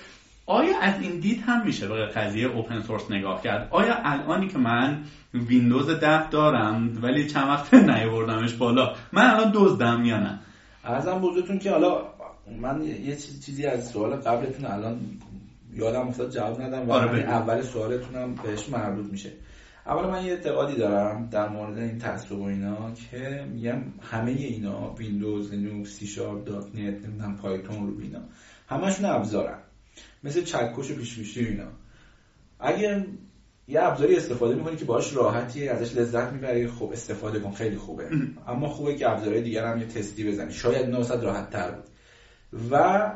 [0.49, 4.57] آیا از این دید هم میشه به قضیه اوپن سورس نگاه کرد؟ آیا الانی که
[4.57, 10.39] من ویندوز ده دارم ولی چند وقت نیاوردمش بالا من الان دزدم یا نه؟
[10.83, 12.01] عرضم بزرگتون که حالا
[12.61, 14.99] من یه چیزی از سوال قبلتون الان
[15.73, 19.31] یادم افتاد جواب ندم و آره اول سوالتونم بهش مربوط میشه.
[19.85, 23.81] اول من یه اعتقادی دارم در مورد این تعصب و اینا که میگم
[24.11, 28.19] همه اینا ویندوز لینوکس سی شارپ دات نت نمی‌دونم Python رو اینا
[28.69, 29.59] همشون ابزارن.
[30.23, 31.67] مثل چکش و پیچ‌گوشتی اینا.
[32.59, 33.05] اگه
[33.67, 38.09] یه ابزاری استفاده می‌کنی که باش راحتی ازش لذت می‌بری خب استفاده کن خیلی خوبه.
[38.47, 40.53] اما خوبه که ابزارهای دیگر هم یه تستی بزنی.
[40.53, 41.83] شاید 900 راحت تر بود.
[42.71, 43.11] و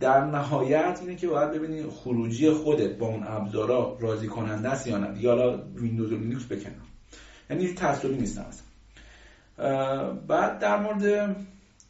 [0.00, 4.98] در نهایت اینه که باید ببینی خروجی خودت با اون ابزارا راضی کننده است یا
[4.98, 5.14] نه.
[5.14, 6.82] دیگه حالا ویندوز و لینوکس بکنم
[7.50, 8.66] یعنی تعصبی نیستم اصلا
[10.14, 11.36] بعد در مورد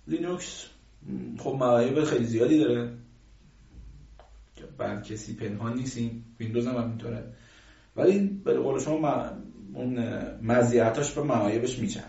[0.09, 0.67] لینوکس
[1.39, 2.91] خب معایب خیلی زیادی داره.
[4.79, 7.25] بر کسی پنهان نیستیم ویندوز هم همینطوره.
[7.97, 9.25] ولی به قول شما
[9.75, 9.99] اون
[10.43, 12.05] مزیتاش به معایبش میچن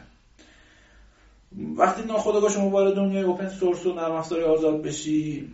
[1.78, 5.48] وقتی ناخودآگاه شما وارد دنیای اوپن سورس و نرم افزار آزاد بشی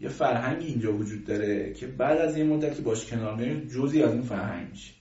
[0.00, 4.02] یه فرهنگ اینجا وجود داره که بعد از یه مدت که باش کنار میای جزی
[4.02, 4.92] از این فرهنگ میشه.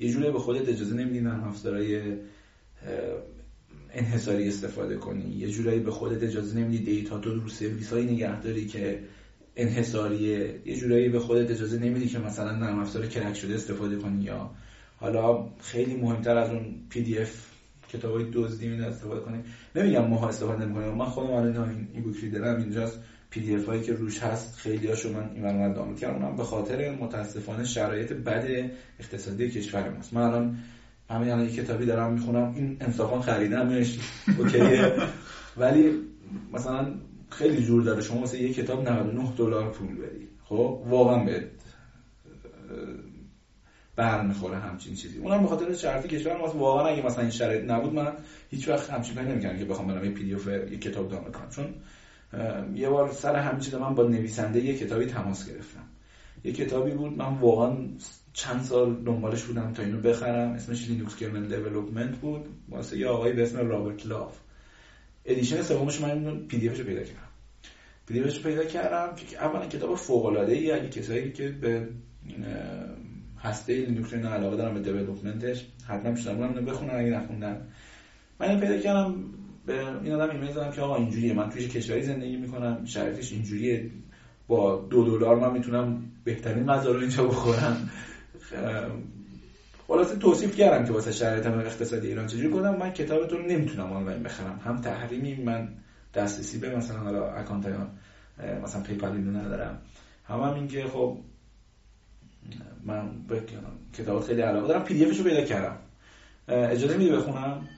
[0.00, 2.00] یه جوری به خودت اجازه نمیدی نرم افزارهای
[3.92, 5.34] انحصاری استفاده کنی.
[5.36, 9.00] یه جورایی به خودت اجازه نمیدی data تو رو سرویس هایی نگهداری که
[9.58, 14.24] انحصاریه یه جورایی به خودت اجازه نمیدی که مثلا نرم افزار crack شده استفاده کنی
[14.24, 14.50] یا
[14.96, 17.46] حالا خیلی مهمتر از اون PDF
[17.88, 19.42] کتابای دزدی می استفاده کنی.
[19.76, 22.98] نمیگم ماها استفاده نمی‌کنیم من خودم الان این e-book reader م اینجاست
[23.30, 26.24] PDF هایی که روش هست خیلی هاشو من این برنامه دانلود کردم.
[26.24, 30.14] اونم به خاطر متاسفانه شرایط بد اقتصادی کشور ماست.
[30.14, 30.58] من الان
[31.10, 33.98] همین الان کتابی دارم می‌خونم این انصافا خریدمش
[34.38, 34.92] اوکیه.
[35.60, 35.92] ولی
[36.52, 36.94] مثلا
[37.30, 38.02] خیلی جور داره.
[38.02, 41.48] شما مثلا یه کتاب 99 دلار پول بدی خب؟ واقعا به
[43.96, 45.18] بر می‌خوره همچین چیزی.
[45.18, 48.12] اونم به خاطر شرایط کشور ما واقعا اگه مثلا این شرایط نبود من
[48.50, 51.32] هیچ وقت همچین کاری نمی‌کردم که بخوام برم یه پی دی اف یه کتاب دانلود
[51.32, 51.74] کنم چون
[52.74, 55.84] یه بار سر همین چیز من با نویسنده یه کتابی تماس گرفتم.
[56.44, 57.76] یه کتابی بود من واقعا
[58.32, 60.52] چند سال دنبالش بودم تا اینو بخرم.
[60.52, 62.46] اسمش Linux Kernel Development بود.
[62.68, 64.38] واسه یه آقایی به اسم Robert Love.
[65.28, 67.28] edition سومش من اینو PDF شو پیدا کردم.
[68.06, 71.88] PDF شو پیدا کردم که اولا کتاب فوق العاده ای اگه کسایی که به
[73.38, 77.68] هسته لینوکس علاقه دارم به development ش حتما پیشنهاد می‌کنم بخونن اگه نخوندن.
[78.40, 79.24] من اینو پیدا کردم
[79.66, 83.90] به این آدم ایمیل زدم که آقا اینجوریه من توی کشوری زندگی می‌کنم شرایطش اینجوریه
[84.48, 87.90] با دو دلار من می‌تونم بهترین غذا رو اینجا بخورم.
[89.88, 92.76] خلاصه توصیف کردم که واسه شرایط اقتصادی ایران چجوری کنم.
[92.76, 94.60] من کتابتون نمی‌تونم آنلاین بخرم.
[94.64, 95.68] هم تحریمی من
[96.14, 97.66] دسترسی به مثلا حالا account
[98.62, 99.78] مثلا PayPal اینو ندارم.
[100.24, 101.16] هم, هم این که خب
[102.84, 103.42] من به
[103.92, 104.84] کتابات خیلی علاقه دارم.
[104.84, 105.76] PDF رو پیدا کردم.
[106.48, 107.68] اجازه میدی بخونم؟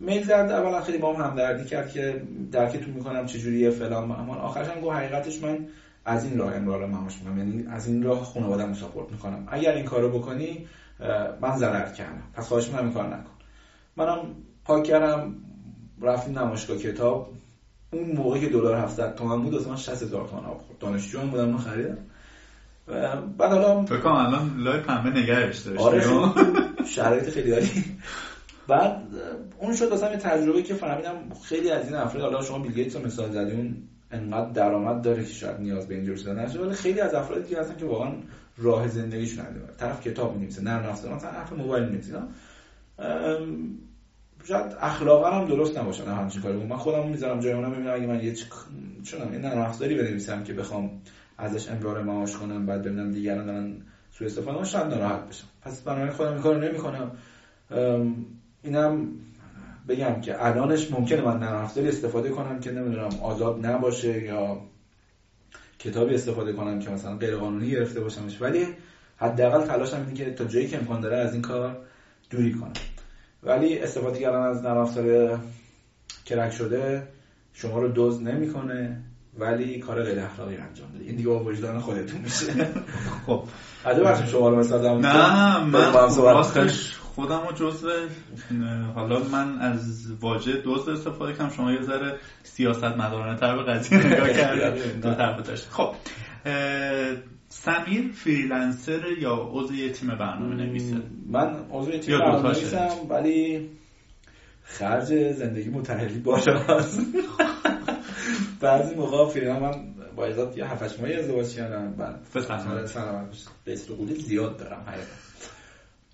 [0.00, 2.22] mail زد اولا خیلی با هم همدردی کرد که
[2.52, 4.10] درکتون می‌کنم چجوریه فلان.
[4.10, 5.66] اما آخرش هم گفت حقیقتش من
[6.04, 7.38] از این راه امرار مهاش می‌کنم.
[7.38, 9.48] یعنی از این راه خانواده‌مو ساپورت می‌کنم.
[9.50, 10.66] اگر این کارو بکنی
[11.40, 12.22] من ضرر کردم.
[12.34, 13.30] پس خواهش می‌کنم این کار نکن.
[13.96, 14.18] منم
[14.64, 15.34] پاک کردم
[16.02, 17.32] رفتیم نمایشگاه کتاب.
[17.92, 20.78] اون موقعی که دلار 700 تومن بود من 60 هزار تومن آب خورد.
[20.78, 21.98] دانشجو هم بودم خریدم.
[23.38, 26.04] بعد حالا فکر کنم الان لای پنبه نگهش داشت آره.
[26.94, 27.84] شرایط خیلی داری
[28.68, 29.02] بعد
[29.58, 33.06] اون شد واسه تجربه که فهمیدم خیلی از این افراد حالا شما بیل گیتس رو
[33.06, 33.76] مثال زدی اون
[34.12, 37.76] انقدر درآمد داره که شاید نیاز به اینجور نشه ولی خیلی از افرادی که هستن
[37.76, 38.12] که واقعا
[38.58, 42.18] راه زندگیشون نداره طرف کتاب می‌نویسه افزار مثلا حرف موبایل می‌نویسه.
[44.44, 46.64] شاید اخلاقا هم درست نباشه نه همچین کاری.
[46.64, 48.34] من خودم می‌ذارم جای اونم می‌بینم اگه من یه
[49.02, 50.90] چونم این نرم افزاری بنویسم که بخوام
[51.38, 53.76] ازش امرار معاش کنم بعد ببینم دیگران دارن
[54.10, 55.46] سوء استفاده شاید ناراحت بشم.
[55.62, 57.10] پس برای خودم این کارو نمی‌کنم.
[58.62, 59.08] اینم
[59.88, 64.60] بگم که الانش ممکنه من نرم افزاری استفاده کنم که نمی‌دونم آزاد نباشه یا
[65.78, 68.42] کتابی استفاده کنم که مثلا غیر قانونی گرفته باشمش.
[68.42, 68.66] ولی
[69.16, 71.76] حداقل تلاشم اینه که تا جایی که امکان داره از این کار
[72.30, 72.72] دوری کنم.
[73.42, 75.40] ولی استفاده کردن از نرم افزار
[76.24, 77.08] کرک شده
[77.52, 79.02] شما رو دوز نمی‌کنه
[79.38, 82.46] ولی کار غیر اخلاقی انجام داده این دیگه با وجدان خودتون میشه.
[83.26, 83.42] خب.
[83.86, 88.06] عجب شما رو مثلا نه من راستش خودم رو جزء
[88.94, 93.98] حالا من از واژه دوست استفاده کنم شما یه ذره سیاست مدارانه تر به قضیه
[94.06, 95.00] نگاه کردید.
[95.00, 95.94] دو طرف داشت خب
[97.48, 100.96] سمیر فریلنسر یا عضو یه تیم برنامه نویسه؟
[101.26, 103.70] من عضو یه تیم برنامه نویسم ولی
[104.62, 106.50] خرج زندگی متحلی باشه
[108.60, 109.74] بعضی موقع فریلنس من
[110.16, 113.74] با ازاد یه هفتش ماهی ازدواج کردم بعد فسخ سلامت به
[114.14, 115.31] زیاد دارم حقیقتا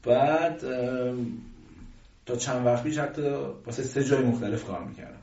[0.05, 0.61] بعد
[2.27, 3.23] تا چند وقت پیش حتی
[3.67, 5.21] واسه سه جای مختلف کار می‌کردم.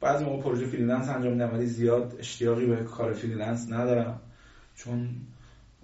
[0.00, 4.20] بعضی موقع پروژه فریلنس انجام میدم ولی زیاد اشتیاقی به کار فریلنس ندارم.
[4.76, 5.08] چون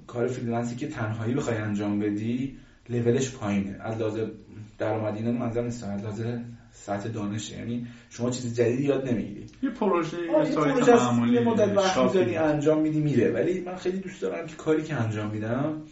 [0.06, 2.56] کار فریلنسی که تنهایی بخوای انجام بدی
[2.88, 3.76] لولش پایینه.
[3.80, 4.30] از لازم
[4.78, 5.84] درآمد اینا منظر نیست.
[5.84, 9.46] از لازم سطح دانش یعنی شما چیز جدیدی یاد نمی‌گیری.
[9.62, 13.30] یه پروژه یه سایت معمولی یه مدت وقت می‌ذاری انجام میدی میره.
[13.30, 15.82] ولی من خیلی دوست دارم که کاری که انجام میدم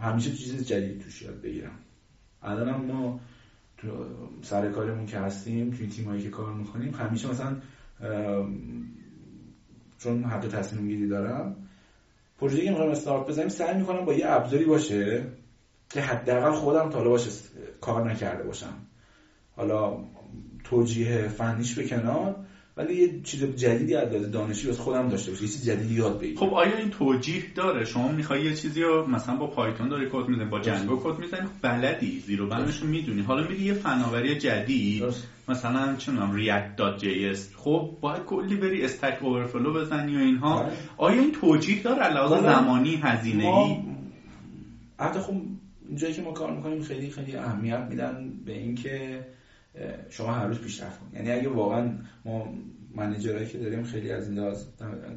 [0.00, 1.78] همیشه چیز جدیدی توش یاد بگیرم.
[2.42, 3.20] الان ما
[3.76, 3.88] تو
[4.42, 7.56] سر کارمون که هستیم توی تیمایی که کار می‌کنیم همیشه مثلا
[9.98, 11.56] چون حق تصمیم گیری دارم
[12.38, 15.26] پروژه‌ای که می‌خوام استارت بزنیم سعی می‌کنم با یه ابزاری باشه
[15.90, 17.30] که حداقل خودم باهاش
[17.80, 18.74] کار نکرده باشم.
[19.56, 20.04] حالا
[20.64, 25.48] توجیه فنیش به کنار ولی یه چیز جدیدی از دانشی واسه خودم داشته باشه یه
[25.48, 29.36] چیز جدیدی یاد بگیرم خب آیا این توجیه داره؟ شما می‌خوای یه چیزی رو مثلا
[29.36, 33.22] با Python داری کد می‌زنی با Django کد می‌زنی؟ خب بلدی زیر و بمش می‌دونی.
[33.22, 35.04] حالا میری یه فناوری جدید
[35.48, 40.58] مثلا چه می‌دونم React.js خب باید کلی بری Stack Overflow بزنی و اینها.
[40.58, 40.72] آره.
[40.96, 43.76] آیا این توجیه داره به لحاظ زمانی هزینه ای
[44.98, 45.34] حتی خب
[45.94, 49.24] جایی که ما کار می‌کنیم خیلی خیلی اهمیت میدن به اینکه
[50.10, 51.14] شما هر روز پیشرفت کنید.
[51.14, 51.92] یعنی اگه واقعا
[52.24, 52.54] ما
[52.94, 54.64] منیجرایی که داریم خیلی از این لحاظ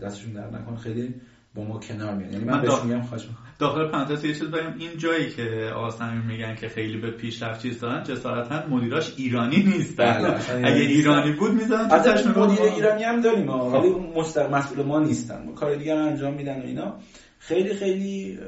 [0.01, 1.15] دستشون در نکن خیلی
[1.55, 2.33] با ما کنار میان.
[2.33, 3.27] یعنی من, من بهش میگم خواهش
[3.59, 4.77] داخل پرانتز یه چیز بگم.
[4.79, 9.97] این جایی که آسمی میگن که خیلی به پیشرفت چیز دارن جسارتا مدیراش ایرانی نیست.
[9.97, 11.87] بله اگه ایرانی بود می‌ذارن
[12.33, 15.53] تو مدیر ایرانی هم داریم ولی مستقیم مسئول ما نیستن.
[15.55, 16.97] کار دیگه انجام میدن و اینا.
[17.39, 18.39] خیلی خیلی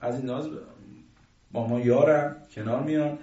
[0.00, 0.46] از این لحاظ
[1.52, 3.18] با ما یارن کنار میان.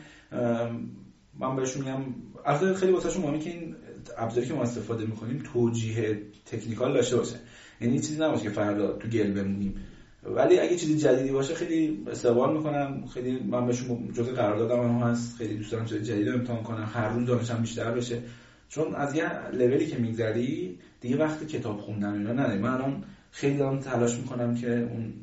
[1.39, 2.01] من بهشون میگم
[2.45, 3.75] اصلا خیلی واسهشون مهمه که این
[4.17, 7.35] ابزاری که ما استفاده می‌کنیم توجیه تکنیکال داشته باشه.
[7.81, 9.75] یعنی چیزی نباشه که فردا تو گل بمونیم.
[10.23, 13.05] ولی اگه چیزی جدیدی باشه خیلی استقبال می‌کنم.
[13.13, 15.37] خیلی من بهشون جزء قراردادم هم هست.
[15.37, 16.89] خیلی دوست دارم چیز جدید امتحان کنم.
[16.93, 18.21] هر روز دانشم بیشتر بشه.
[18.69, 22.59] چون از یه لولی که میگذری دیگه وقت کتاب خوندن اینا نداری.
[22.59, 25.13] من الان خیلی دارم تلاش می‌کنم که اون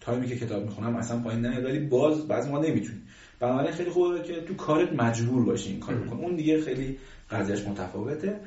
[0.00, 1.64] تایمی که کتاب می‌خونم اصلا پایین نیاد.
[1.64, 3.02] ولی باز بعضی موقع نمی‌تونیم
[3.40, 6.22] بنابراین خیلی خوبه که تو کارت مجبور باشی این کارو بکنی.
[6.22, 6.98] اون دیگه خیلی
[7.30, 8.40] قضیهش متفاوته.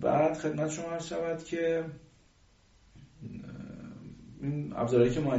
[0.00, 1.84] بعد خدمت شما عرض شود که
[4.42, 5.38] این ابزارهایی که ما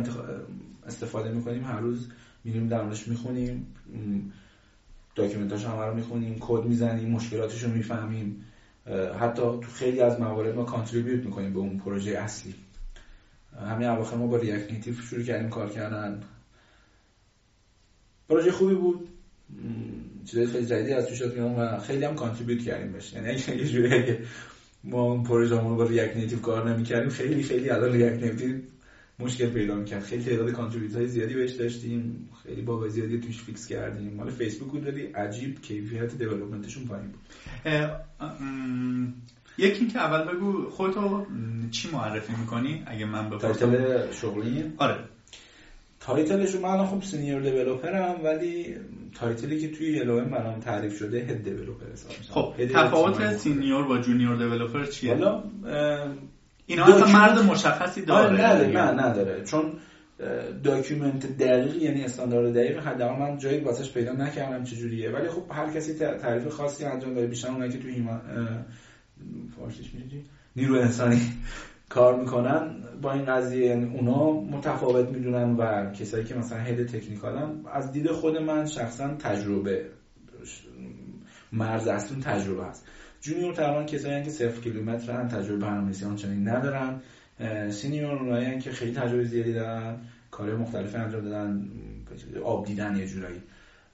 [0.86, 2.08] استفاده می‌کنیم هر روز
[2.44, 3.66] میریم در موردش می‌خونیم.
[5.16, 8.44] document اش همه رو می‌خونیم کد می‌زنیم مشکلاتش رو می‌فهمیم
[9.20, 12.56] حتی تو خیلی از موارد ما contribute می‌کنیم به اون پروژه اصلی.
[13.70, 16.20] همین اواخر ما با React Native شروع کردیم کار کردن.
[18.30, 19.10] پروژه خوبی بود.
[20.26, 23.14] چیزای خیلی جدیدی از توش و خیلی هم contribute کردیم بهش.
[23.14, 24.20] یعنی یه جوری که
[24.84, 28.56] ما اون پروژه رو با React Native کار نمی‌کردیم خیلی خیلی الان React Native
[29.20, 30.04] مشکل پیدا می‌کرد.
[30.04, 32.30] خیلی تعداد contribute های زیادی بهش داشتیم.
[32.44, 34.14] خیلی bug زیادی توش fix کردیم.
[34.14, 37.20] مال فیسبوک بود ولی عجیب کیفیت development شون پایین بود.
[39.58, 41.26] یکی که اول بگو خودتو
[41.72, 43.72] چی معرفی می‌کنی؟ اگه من بپرسم.
[43.72, 45.00] تایتل شغلی؟ آره.
[46.10, 48.76] title ش من خب senior developer م ولی
[49.20, 51.86] title ی که توی یلوه منم تعریف شده head developer
[52.30, 55.44] خب تفاوت senior با junior developer چیه؟ حالا
[56.66, 58.48] اینا اصلا مرز مشخصی داره.
[58.48, 59.44] آره نه نه نداره.
[59.44, 59.74] چون
[60.64, 65.10] document دقیق یعنی استاندارد دقیق حداقل من جایی واسش پیدا نکردم چجوریه.
[65.10, 68.08] ولی خب هر کسی تعریف خاصی انجام داره بیشتر اونایی که توی
[69.58, 70.24] فارسیش میگی
[70.56, 71.22] نیرو انسانی
[71.90, 77.58] کار می‌کنن با این قضیه یعنی اونا متفاوت می‌دونن و کسایی که مثلا head technical
[77.58, 79.86] ن از دید خود من شخصا تجربه
[81.52, 82.88] مرز اصلی تجربه هست.
[83.22, 87.02] junior تقریبا کسایی که صفر کیلومتر هم تجربه برنامه‌نویسی آنچنانی ندارن.
[87.72, 89.98] senior اونایی که خیلی تجربه زیادی دارن
[90.32, 91.70] کار مختلف انجام دادن
[92.44, 93.42] آب دیدن یه جورایی.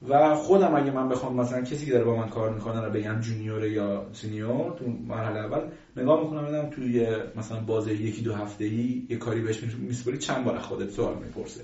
[0.09, 3.19] و خودم اگه من بخوام مثلا کسی که داره با من کار می‌کنه رو بگم
[3.19, 5.61] junior یا senior تو مرحله اول
[5.97, 10.45] نگاه می‌کنم ببینم توی مثلا بازه یکی دو هفته ای یه کاری بهش میسپری چند
[10.45, 11.61] بار خودت سوال می‌پرسه.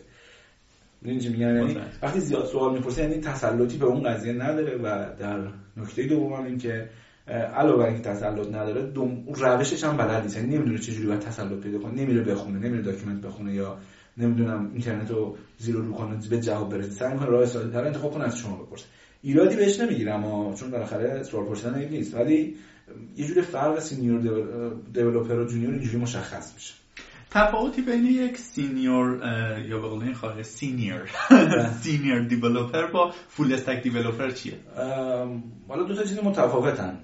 [1.06, 5.40] اینجا میگن یعنی وقتی زیاد سوال می‌پرسه یعنی تسلطی به اون قضیه نداره و در
[5.78, 6.90] نکته دوم این که
[7.28, 10.38] علاوه بر اینکه تسلط نداره دوم روشش هم بلد نیست.
[10.38, 11.92] یعنی نمی‌دونه چجوری باید تسلط پیدا کنه.
[12.02, 13.78] نمیره بخونه نمیره document بخونه یا
[14.18, 18.14] نمی‌دونم اینترنت رو زیرو رو کنه به جواب برسه سعی کنه راه ساده تر انتخاب
[18.14, 18.86] کنه از شما بپرسه
[19.22, 22.16] ایرادی بهش نمی‌گیرم اما چون بالاخره سوال پرسیدن نیست.
[22.16, 22.56] ولی
[23.18, 24.20] یه جور فرق senior
[24.94, 26.74] developer و junior اینجوری مشخص میشه.
[27.32, 29.20] تفاوتی بین یک senior
[29.70, 31.10] یا به قول خارجیا senior.
[31.84, 34.54] senior developer با full stack developer چیه؟
[35.68, 37.00] حالا دو تا چیز متفاوتن.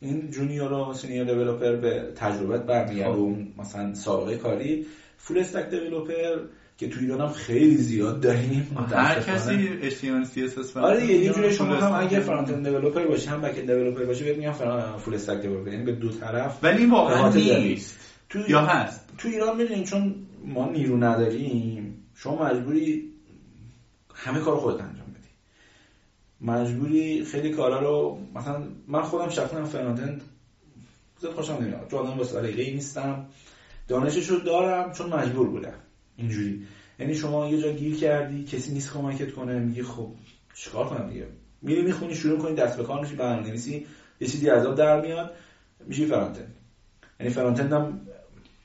[0.00, 3.18] این junior و senior developer به تجربت برمیگرده خب.
[3.18, 4.86] و مثلا سابقه کاری.
[5.22, 6.38] full stack developer
[6.78, 8.86] که تو ایران هم خیلی زیاد داریم.
[8.92, 9.20] هر.
[9.20, 13.40] کسی HTML CSS آره دیگه یه جوری شما هم اگه فرانت اند دیولپر باشی هم
[13.40, 14.52] back end developer باشی بهت میگن
[14.96, 17.28] full stack developer یعنی به دو طرف ولی واقعا.
[17.28, 17.98] نیست.
[18.28, 19.04] تو دنیا هست.
[19.18, 20.14] تو ایران می‌دونیم چون
[20.44, 23.10] ما نیرو نداریم شما مجبوری
[24.14, 25.28] همه کار خودت انجام بدی.
[26.40, 30.22] مجبوری خیلی کارا رو مثلا من خودم شخصا front end
[31.20, 31.88] زیاد خوشم نمیاد.
[31.90, 33.26] چون آدم سلیقه‌ای نیستم.
[33.90, 35.74] دانشش رو دارم چون مجبور بودم.
[36.16, 36.66] اینجوری.
[36.98, 40.10] یعنی شما یه جا گیر کردی کسی نیست کمکت کنه میگی خب
[40.54, 41.26] چیکار کنم دیگه؟
[41.62, 43.86] میری می‌خونی شروع کنی دست به کار میشی برنامه‌نویسی
[44.20, 45.34] یه چیزی عذاب در میاد
[45.86, 46.54] میشی فرانت اند
[47.20, 48.00] یعنی فرانت اند هم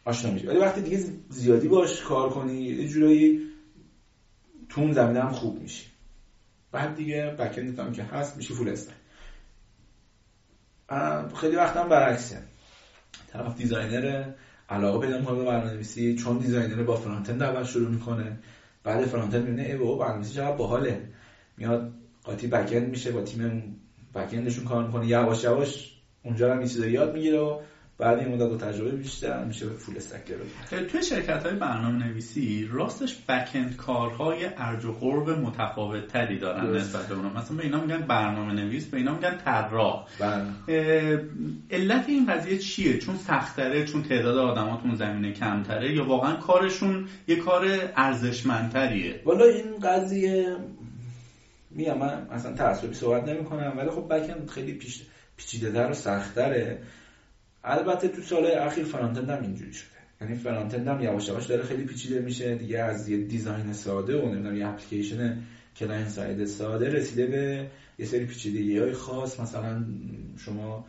[0.05, 0.47] آشنا میشی.
[0.47, 0.97] ولی وقتی دیگه
[1.30, 3.41] زیادی باش کار کنی یه جورایی
[4.69, 5.86] تو اون زمینه هم خوب میشی.
[6.71, 8.93] بعد دیگه بک اند هم که هست میشی فول استک
[11.36, 12.41] خیلی وقت هم برعکسه.
[13.28, 14.34] طرف designer
[14.70, 18.36] علاقه پیدا می‌کنه به برنامه‌نویسی چون designer با front end اول شروع می‌کنه.
[18.84, 21.01] بعد front end می‌بینه ای بابا برنامه‌نویسی چقدر باحاله.
[21.57, 21.88] میاد
[22.24, 23.72] قاطی back end میشه با تیم
[24.16, 25.07] back end شون کار می‌کنه.
[25.07, 25.93] یواش یواش
[26.24, 27.55] اونجا هم چیزا یاد می‌گیره و
[27.98, 30.22] بعد این مدت با تجربه بیشتر میشه full stack
[30.91, 36.39] توی شرکت های برنامه نویسی راستش back end کارها یه ارج و قرب متفاوت تری
[36.39, 36.76] دارن.
[36.76, 40.08] نسبت به مثلا به اینا میگن برنامه نویس به اینا میگن طراح.
[40.20, 41.22] بله.
[41.72, 46.36] علت این قضیه چیه؟ چون سختره چون تعداد آدما تو اون زمینه کمتره یا واقعا
[46.36, 50.56] کارشون یه کار ارزشمندتریه؟ والا این قضیه
[51.72, 55.02] میگم من اصلا تعصبی صحبت نمی کنم ولی خب back end خیلی پیش
[55.38, 56.80] پیچیده تر و سختره
[57.66, 59.89] البته تو سال اخیر front end هم اینجوری شده.
[60.22, 62.55] یعنی front end هم یواش یواش داره خیلی پیچیده میشه.
[62.55, 65.38] دیگه از یه design ساده و نمی‌دونم یه application
[65.78, 67.68] client side ساده رسیده به
[67.99, 69.39] یه سری پیچیدگی های خاص.
[69.39, 69.86] مثلا
[70.38, 70.86] شما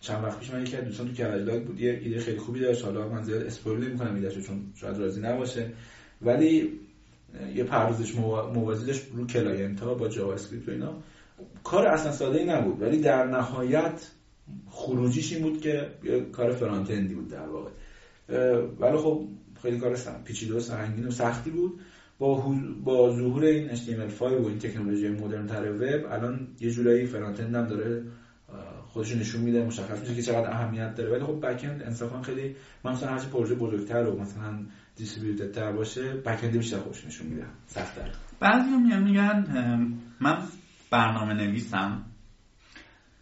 [0.00, 2.60] چند وقت پیش من یکی از دوستان تو کرج LUG بود یه ایده خیلی خوبی
[2.60, 2.84] داشت.
[2.84, 5.72] حالا من زیاد spoil نمی‌کنم ایدهشو چون شاید راضی نباشه.
[6.22, 6.80] ولی
[7.54, 11.02] یه پردازش موا- موازی داشت رو client ها با JavaScript و اینا.
[11.64, 12.82] کار اصلا ساده ای نبود.
[12.82, 14.10] ولی در نهایت
[14.70, 17.70] خروجیش این بود که یه کار front-end ی بود در واقع.
[18.80, 19.28] ولی خب
[19.62, 21.80] خیلی کار سخت- پیچیده و سنگین و سختی بود.
[22.18, 27.54] با با ظهور این HTML5 و این تکنولوژی مدرن تر وب الان یه جورایی front-end
[27.54, 28.04] هم داره
[28.88, 31.10] خودش نشون میده مشخص میشه که چقدر اهمیت داره.
[31.10, 34.58] ولی خب back-end انصافا خیلی مثلا هرچی پروژه بزرگتر و مثلا
[34.96, 38.10] distributed تر باشه back-end بیشتر خودش نشون میده سخت‌تر.
[38.40, 38.70] بعضی
[39.04, 39.46] میگن
[40.20, 40.38] من
[40.90, 42.02] برنامه نویسم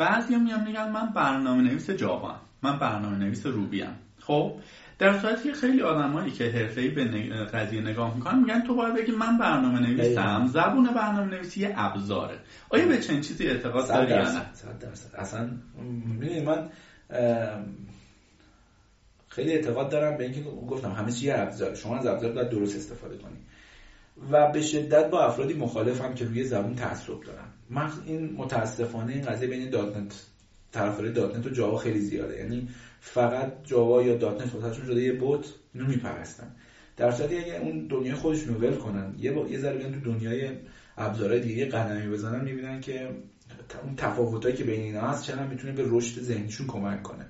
[0.03, 4.53] بعضی میان میگن من برنامه نویس Java من برنامه نویس Ruby ام خب
[4.99, 8.95] در صورتی که خیلی آدمایی که حرفه‌ای به نگ- قضیه نگاه می‌کنن میگن تو باید
[8.95, 12.39] بگی من برنامه نویسم زبون برنامه نویسی یه ابزاره.
[12.69, 14.47] آیا به چنین چیزی اعتقاد داری یا نه؟
[14.81, 15.15] درصد.
[15.15, 15.51] اصلا
[16.47, 16.69] من
[19.29, 22.77] خیلی اعتقاد دارم به اینکه گفتم همه چی یه ابزار شما از ابزار باید درست
[22.77, 23.39] استفاده کنی.
[24.31, 29.23] و به شدت با افرادی مخالفم که روی زبون تعصب دارن من این متاسفانه این
[29.23, 30.27] قضیه بین دات نت
[30.73, 32.39] طرفدار .NET و Java خیلی زیاده.
[32.39, 32.69] یعنی
[33.01, 36.57] فقط Java یا .NET واسهشون شده یه بت اینو میپرستن.
[36.97, 39.49] در صورتی اگه اون دنیای خودشون ول کنن یه با...
[39.49, 40.51] یه ذره تو دنیای
[40.97, 43.11] ابزارهای دیگه قدمی بزنن می‌بینن که
[43.83, 47.27] اون تفاوتایی که بین اینا هست چقدر می‌تونه به رشد ذهنیشون کمک کنه.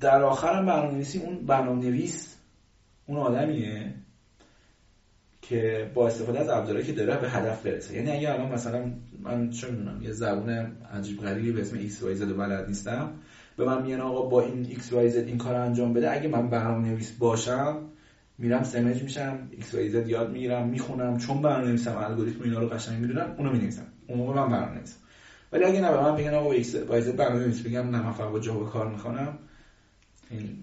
[0.00, 2.36] در آخر هم برنامه‌نویسی اون برنامه‌نویس
[3.06, 3.94] اون آدمیه
[5.48, 7.94] که با استفاده از ابزارهایی که داره به هدف برسه.
[7.94, 8.90] یعنی اگه الان مثلا
[9.22, 13.10] من چه می‌دونم یه زبون عجیب غریبی به اسم XYZ رو بلد نیستم
[13.56, 16.12] به من میگن آقا با این XYZ این کار انجام بده.
[16.12, 17.76] اگه من برنامه نویس باشم
[18.38, 21.18] میرم سمج میشم XYZ یاد می‌گیرم می‌خونم.
[21.18, 23.86] چون برنامه نویسم الگوریتم اینا رو قشنگ می‌دونم اونو می‌نویسم.
[24.06, 24.96] اون موقع من برنامه نویسم
[25.52, 28.38] ولی اگه نه به من بگن آقا XYZ برنامه نویس بگم نه من فقط با
[28.38, 29.38] جاوا کار می‌کنم
[30.30, 30.56] این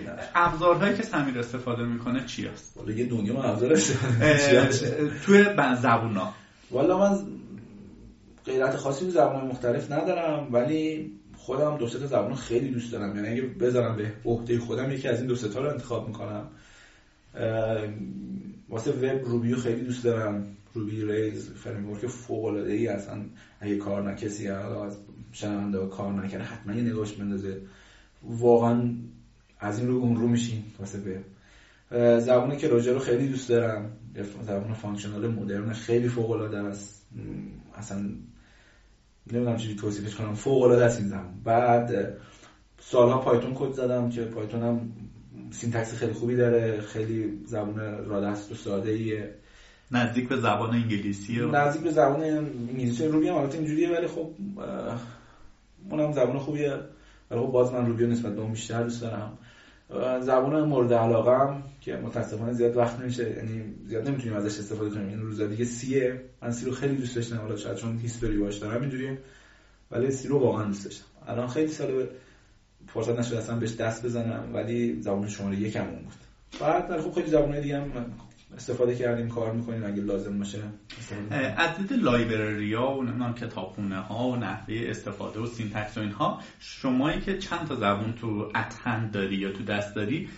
[0.00, 0.22] نداره.
[0.34, 3.76] ابزارهایی که سمیر استفاده می‌کنه چی هست والا یه دنیا من ابزار
[5.24, 5.44] توی
[5.82, 6.32] زبونا.
[6.70, 7.18] والا من
[8.44, 13.16] غیرت خاصی تو زبان مختلف ندارم ولی خودم دو سه تا زبان خیلی دوست دارم.
[13.16, 16.46] یعنی اگه بذارم به عهده خودم یکی از این دو تا رو انتخاب می‌کنم.
[18.68, 20.46] واسه وب Ruby و خیلی دوست دارم.
[20.74, 23.22] Ruby Rails framework فوق العاده ای اصلا
[23.60, 24.96] اگه کار نه کسی از
[25.32, 27.60] شنونده کار نکرده حتما یه نگاهش بندازه.
[28.22, 28.90] واقعا
[29.64, 31.24] از این رو اون رو میشین واسه
[32.20, 33.92] زبان Clojure رو خیلی دوست دارم.
[34.42, 37.06] زبان functional مدرن خیلی فوق العاده است
[37.74, 37.98] اصلا
[39.32, 40.34] نمی‌دونم چجوری توصیفش کنم.
[40.34, 42.16] فوق العاده است این زبان بعد
[42.80, 44.92] سالها Python کد زدم که Python هم
[45.50, 46.80] syntax خیلی خوبی داره.
[46.80, 49.34] خیلی زبان ساده است و ساده ایه
[49.90, 51.46] نزدیک به زبان انگلیسی.
[51.52, 53.06] نزدیک به زبان انگلیسی.
[53.06, 54.30] Ruby هم البته اینجوریه ولی خب
[55.90, 56.78] اونم زبان خوبیه.
[57.30, 59.38] ولی خب باز من Ruby نسبت به اون بیشتر دوست دارم.
[60.20, 65.08] زبان مورد علاقه که متاسفانه زیاد وقت نمیشه یعنی زیاد نمی‌تونیم ازش استفاده کنیم.
[65.08, 68.38] این روزا دیگه C ه من C رو خیلی دوست داشتم حالا شاید چون history
[68.38, 69.18] باش دارم اینجوریه
[69.90, 71.04] ولی C رو واقعا دوست داشتم.
[71.26, 72.06] الان خیلی سال
[72.86, 76.14] فرصت نشد اصلا بهش دست بزنم ولی زبان شماره یکم اون بود.
[76.60, 77.90] بعد خب خیلی زبانهای دیگه هم
[78.56, 80.58] استفاده کردیم کار می‌کنیم اگه لازم باشه
[81.56, 86.40] از دید library ها و نمی‌دونم کتابخونه ها و نحوه استفاده و syntax و اینها
[86.58, 90.28] شمایی که چند تا زبون تو at hand داری یا تو دست داری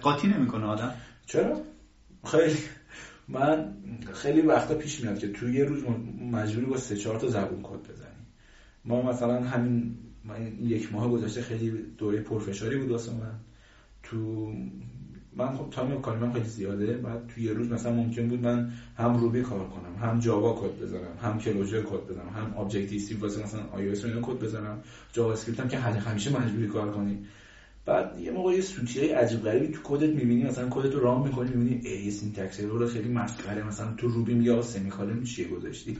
[0.00, 0.94] قاطی نمی‌کنه آدم؟
[1.26, 1.60] چرا؟
[2.24, 2.56] خیلی.
[3.28, 3.74] من
[4.14, 5.84] خیلی وقتا پیش میاد که تو یه روز
[6.32, 8.26] مجبوری با سه چهار تا زبون کد بزنی.
[8.84, 13.34] ما مثلا همین من یک ماه گذشته خیلی دوره پرفشاری بود واسه من.
[14.02, 14.52] تو
[15.36, 16.86] من خب time کاری من خیلی زیاده.
[16.86, 20.82] بعد توی یه روز مثلا ممکن بود من هم Ruby کار کنم هم Java کد
[20.82, 24.78] بزنم هم Clojure کد بزنم هم Objective-C واسه مثلا آی او رو کد بزنم.
[25.12, 27.18] JavaScript هم که همیشه مجبوری کار کنی.
[27.86, 31.26] بعد یه موقع یه سوتی های عجیب غریبی تو کدت می‌بینی مثلا کدت رو run
[31.26, 33.66] می‌کنی می‌بینی یه syntax error خیلی مسخره.
[33.66, 35.98] مثلا تو Ruby میگه semicolon چیه گذاشتی؟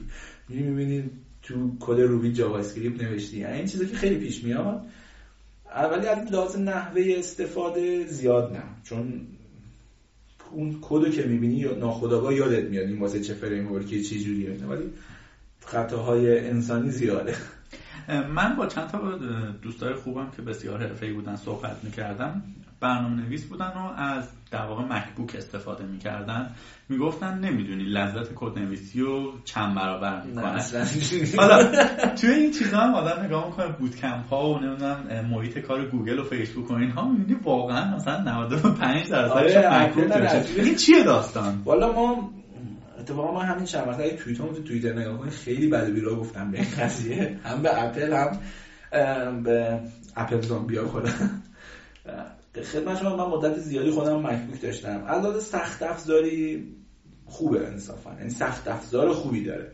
[0.49, 1.03] می‌بینی
[1.41, 3.37] تو کد Ruby JavaScript نوشتی.
[3.37, 4.81] یعنی این چیزا که خیلی پیش میاد.
[5.71, 8.63] ولی از لحاظ نحوه استفاده زیاد نه.
[8.83, 9.27] چون
[10.51, 14.93] اون کدو که می‌بینی ناخودآگاه یادت میاد این واسه چه framework ی چه جوریه ولی
[15.65, 17.35] خطاهای انسانی زیاده.
[18.35, 19.17] من با چند تا
[19.61, 22.43] دوستای خوبم که بسیار حرفه‌ای بودن صحبت می‌کردم
[22.79, 26.49] برنامه نویس بودن و از در واقع MacBook استفاده می‌کردن.
[26.89, 30.63] می‌گفتن نمی‌دونی لذت کد نویسی رو چند برابر می‌کنه.
[31.37, 31.63] حالا
[32.15, 36.19] توی این چیزا هم آدم نگاه می‌کنه boot camp ها و نمی‌دونم محیط کار گوگل
[36.19, 37.09] و فیسبوک و اینها.
[37.09, 40.11] می‌بینی واقعا مثلا 95 درصدش MacBook
[40.57, 42.29] این چیه داستان؟ والا ما
[42.99, 46.57] اتفاقا ما همین چند وقت توییتر تو توییتر نگاه کنیم خیلی بد بیرا گفتم به
[46.57, 47.39] این قضیه.
[47.43, 49.79] هم به اپل هم به
[50.15, 51.43] اپل زامبیا خودم
[52.61, 55.05] خدمت شما من مدت زیادی خودم مکبوک داشتم.
[55.07, 56.67] علاوه سخت افزاری
[57.25, 58.13] خوبه انصافا.
[58.13, 59.71] یعنی سخت افزار خوبی داره.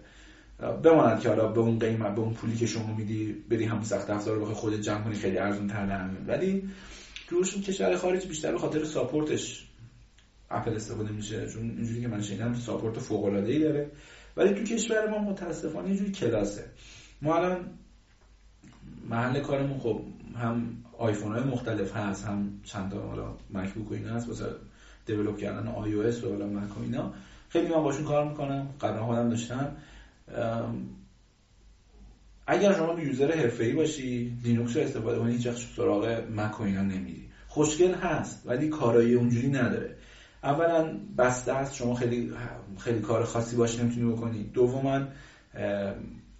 [0.83, 4.09] بماند که حالا به اون قیمت به اون پولی که شما میدی بری هم سخت
[4.09, 6.69] افزار رو خودت جمع کنی خیلی ارزون تر ولی
[7.27, 9.67] جوش کشور خارج بیشتر به خاطر ساپورتش
[10.51, 11.47] اپل استفاده میشه.
[11.47, 13.91] چون اینجوری که من شنیدم support فوق العاده ای داره.
[14.37, 16.65] ولی تو کشور ما متاسفانه اینجوری کلاسه.
[17.21, 17.69] ما الان
[19.09, 20.01] محل کارمون خب
[20.35, 24.45] هم آیفون های مختلف هست هم چند تا حالا MacBook و اینا هست واسه
[25.05, 27.13] develop کردن iOS و حالا Mac و اینا.
[27.49, 29.75] خیلی من باشون کار می‌کنم قبلا خودم داشتم.
[32.47, 37.29] اگر شما user حرفه‌ای باشی لینوکس رو استفاده کنی هیچ سراغ Mac و اینا نمیری.
[37.47, 39.95] خوشگل هست ولی کارایی اونجوری نداره.
[40.43, 42.33] اولا بسته است شما خیلی
[42.79, 44.43] خیلی کار خاصی باش نمی‌تونی بکنی.
[44.43, 44.99] دوما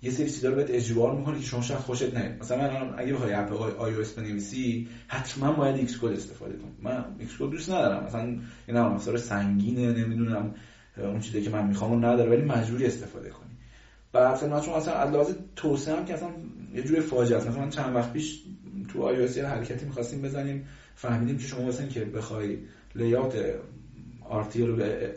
[0.04, 2.40] یه سری چیزا رو بهت اجبار می‌کنه که شما شاید خوشت نیاد.
[2.40, 6.72] مثلا اگه بخوای app iOS بنویسی حتما باید Xcode استفاده کنی.
[6.82, 8.06] من Xcode دوست ندارم.
[8.06, 8.22] مثلا
[8.68, 10.56] این نرم افزار سنگینه نمی‌دونم
[10.98, 13.50] اون چیزی که من می‌خوام اون نداره ولی مجبوری استفاده کنی.
[14.12, 16.30] بعد مثلا چون مثلا از توسعه هم که اصلا
[16.74, 17.48] یه جور فاجعه است.
[17.48, 18.44] مثلا چند وقت پیش
[18.88, 22.58] تو iOS حرکتی می‌خواستیم بزنیم فهمیدیم که شما مثلا که بخوای
[22.96, 23.36] layout
[24.22, 25.12] RTL رو به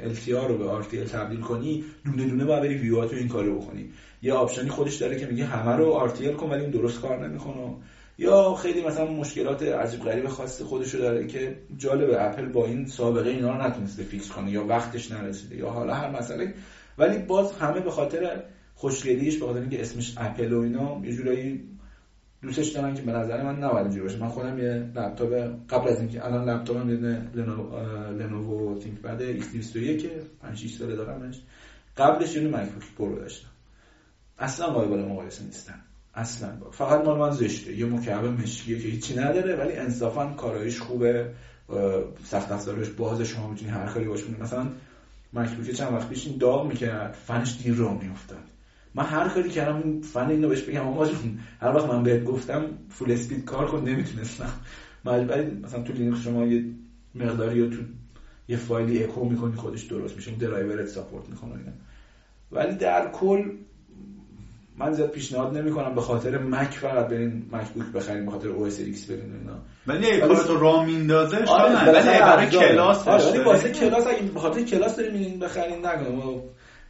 [0.00, 3.90] LTR رو به RTL تبدیل کنی دونه دونه باید بری ویوات این کارو بکنی.
[4.22, 7.28] یه option ی خودش داره که میگه همه رو RTL کن ولی این درست کار
[7.28, 7.74] نمی‌کنه.
[8.18, 12.86] یا خیلی مثلا مشکلات عجیب غریب خاص خودش رو داره که جالب اپل با این
[12.86, 16.54] سابقه اینا رو نتونسته fix کنه یا وقتش نرسیده یا حالا هر مسئله.
[16.98, 18.42] ولی باز همه به خاطر
[18.74, 21.68] خوشگلیش به خاطر اینکه اسمش اپل و اینا یه جورایی
[22.42, 24.18] دوستش دارم که به نظر من نباید اینجوری باشه.
[24.18, 25.32] من خودم یه لپتاپ
[25.68, 26.96] قبل از اینکه الان لپتاپم یه
[28.12, 30.06] Lenovo ThinkPad X201
[30.42, 31.40] 5 6 ساله دارمش.
[31.96, 33.48] قبلش یه MacBook Pro داشتم.
[34.38, 35.80] اصلا قابل مقایسه نیستن.
[36.14, 36.48] اصلا.
[36.70, 37.76] فقط مال من زشته.
[37.76, 41.30] یه مکعب مشکیه که هیچی نداره ولی انصافا کارایش خوبه.
[42.24, 43.24] سخت افزارش بازه.
[43.24, 44.66] شما می‌تونی هر کاری باش مثلا
[45.32, 47.12] MacBook چند وقت پیش این داغ می‌کرد.
[47.12, 48.49] فنش دیر راه میافتاد.
[48.94, 52.64] من هر کاری کردم فن اینو بهش بگم آقا جون هر وقت من بهت گفتم
[52.88, 54.52] full speed کار کن نمی‌تونستم.
[55.04, 56.64] مجبوری مثلا تو لینوکس شما یه
[57.14, 57.76] مقداری یا تو
[58.48, 60.30] یه فایلی اکو می‌کنی خودش درست میشه.
[60.30, 61.72] درایورت support می‌کنه
[62.52, 63.50] ولی در کل
[64.78, 69.06] من زیاد پیشنهاد نمی‌کنم به خاطر Mac فقط برین MacBook بخرین به خاطر OS X
[69.06, 69.58] برین اینا.
[69.86, 74.40] ولی اگه کارتو راه میندازه آره ولی برای کلاس آره ولی واسه کلاس اگه به
[74.40, 76.40] خاطر کلاس دارین بخرین نگم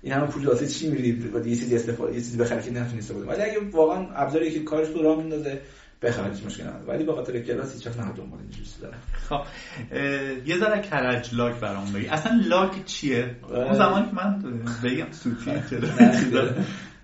[0.02, 2.98] این همه پول واسه چی میرید و یه چیزی استفاده یه چیزی بخری که نتونی
[2.98, 5.60] استفاده ولی اگه واقعا ابزاری که کارش رو راه میندازه
[6.02, 6.84] بخرید هیچ مشکلی نداره.
[6.84, 8.98] ولی به خاطر کلاس هیچ وقت نه دنبال این چیزی دارم
[9.28, 9.40] خب
[10.46, 12.06] یه ذره کرج LUG برام بگی.
[12.06, 14.42] اصلا LUG چیه؟ اون زمانی که من
[14.84, 15.50] بگم سوتی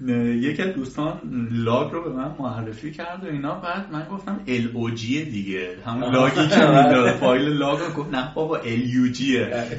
[0.01, 3.61] یکی از دوستان LUG رو به من معرفی کرد و اینا.
[3.61, 5.69] بعد من گفتم L O G دیگه.
[5.87, 7.15] همون log ی که می‌داد.
[7.15, 8.15] فایل log رو گفت.
[8.15, 9.07] نه بابا L U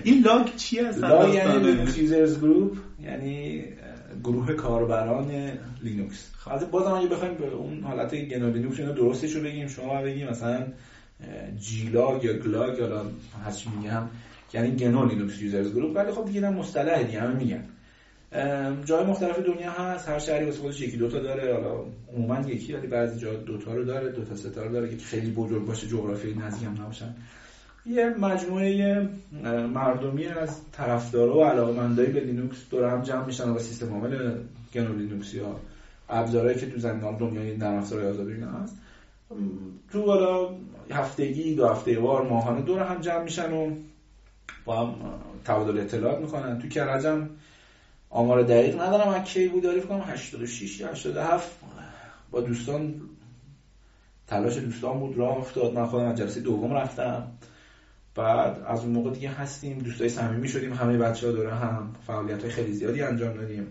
[0.03, 3.63] این LUG چیه اصلا LUG یعنی users group یعنی
[4.23, 5.31] گروه کاربران
[5.83, 6.31] لینوکس.
[6.37, 10.29] خب بازم اگه بخوایم به اون حالت گنو لینوکس اینا درستش رو بگیم شما بگیم
[10.29, 10.63] مثلا
[11.59, 13.05] GLUG یا GLUG یا
[13.45, 14.03] هر چی میگم
[14.53, 17.63] یعنی GNU Linux users group ولی خب دیگه مصطلح دیگه همه میگن.
[18.85, 21.83] جای مختلف دنیا هست هر شهری واسه خودش یکی دوتا داره حالا
[22.13, 25.65] عموما یکی ولی بعضی جا دوتا رو داره دوتا ستا رو داره که خیلی بزرگ
[25.65, 27.15] باشه جغرافی نزدیک هم نباشن.
[27.85, 29.09] یه مجموعه
[29.73, 34.35] مردمی از طرفدارا و علاقمندای به لینوکس دور هم جمع میشن و سیستم عامل
[34.73, 35.59] گنو لینوکس یا
[36.09, 38.77] ابزارهایی که تو زمینه دنیای نرم افزارهای آزاد هست.
[39.91, 40.49] تو حالا
[40.91, 43.75] هفتگی دو هفته وار ماهانه دور هم جمع میشن و
[44.65, 44.95] با هم
[45.45, 46.59] تبادل اطلاعات می‌کنن.
[46.59, 47.29] تو کرجم
[48.09, 51.59] آمار دقیق ندارم از کی بود داری فکر 86 یا 87
[52.31, 53.01] با دوستان
[54.27, 55.73] تلاش دوستان بود راه افتاد.
[55.73, 57.27] من خودم از جلسه دوم رفتم.
[58.15, 61.95] بعد از اون موقع دیگه هستیم دوستای صمیمی شدیم همه بچه ها دوره هم.
[62.07, 63.67] فعالیت های خیلی زیادی انجام دادیم.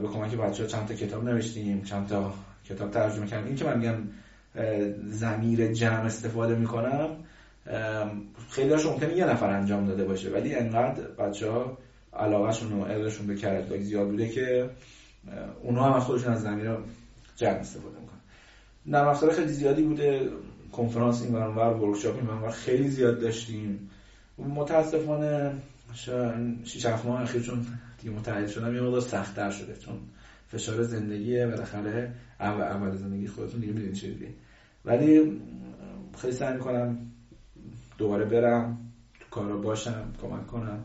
[0.00, 3.46] به کمک بچه ها چند تا کتاب نوشتیم چند تا کتاب ترجمه کردیم.
[3.46, 3.96] این که من میگم
[5.06, 7.08] زمیر جمع استفاده می‌کنم
[8.50, 10.30] خیلی هاش ممکنه یه نفر انجام داده باشه.
[10.30, 11.78] ولی انقدر بچه ها
[12.18, 14.70] علاقهشون و علمشون به کرد زیاد بوده که
[15.62, 16.76] اونها هم خودشون از زمین
[17.36, 18.20] جمع استفاده می‌کنن.
[18.86, 20.30] نرم افزار خیلی زیادی بوده
[20.72, 23.90] کنفرانس این ور ورکشاپ این ور خیلی زیاد داشتیم.
[24.38, 25.52] متاسفانه
[26.64, 27.66] 6 7 ماه اخیر چون
[27.98, 29.94] دیگه متعهد شدم یه مقدار سخت‌تر شده چون
[30.48, 34.14] فشار زندگیه بالاخره اول اول زندگی خودتون دیگه می‌دونید چه
[34.84, 35.40] ولی
[36.18, 36.98] خیلی سعی می‌کنم
[37.98, 38.78] دوباره برم
[39.20, 40.84] تو کارا باشم کمک کنم.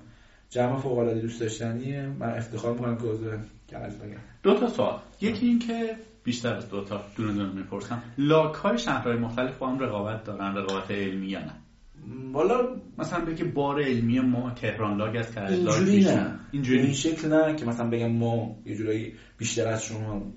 [0.52, 3.26] جمع فوق العاده دوست داشتنیه من افتخار می‌کنم که عضو
[3.68, 4.18] کرج بگم.
[4.44, 5.00] دو تا سوال.
[5.22, 8.04] یکی این که بیشتر از دو تا دونه دونه می‌پرسم.
[8.18, 11.54] لاک های شهرهای مختلف با هم رقابت دارن رقابت علمی یا نه؟
[12.32, 16.40] والا مثلا بگه بار علمی ما تهران لاگ از کرج لاگ اینجوری نه.
[16.52, 20.32] اینجوری این شکل نه که مثلا بگم ما یه جورایی بیشتر از شما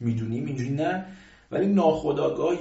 [0.00, 1.04] می‌دونیم اینجوری نه.
[1.50, 2.56] ولی ناخودآگاه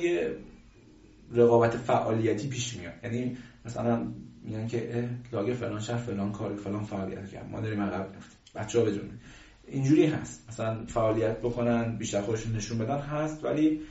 [1.31, 2.93] رقابت فعالیتی پیش میاد.
[3.03, 4.07] یعنی مثلا
[4.43, 7.49] میگن که لاگ فلان شهر فلان کار فلان فعالیت کرد.
[7.51, 9.19] ما داریم عقب میافتیم بچه‌ها بدونن
[9.67, 10.45] اینجوری هست.
[10.49, 13.81] مثلا فعالیت بکنن بیشتر خودشون نشون بدن هست ولی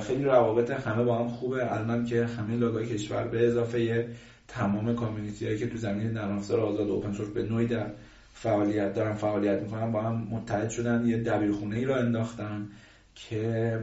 [0.00, 1.72] خیلی روابط همه با هم خوبه.
[1.72, 4.08] الان که همه لاگای کشور به اضافه
[4.48, 7.86] تمام کامیونیتی هایی که تو زمین نرم افزار آزاد اوپن سورس به نوعی در
[8.34, 11.06] فعالیت دارن فعالیت می‌کنن با هم متحد شدن.
[11.06, 12.68] یه دبیرخونه ای را انداختن
[13.14, 13.80] که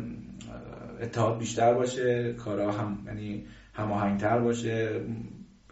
[1.02, 3.44] اتحاد بیشتر باشه کارها هم یعنی
[3.74, 5.02] هماهنگتر باشه.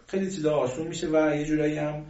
[0.08, 2.02] خیلی چیزا آسون میشه و یه جورایی هم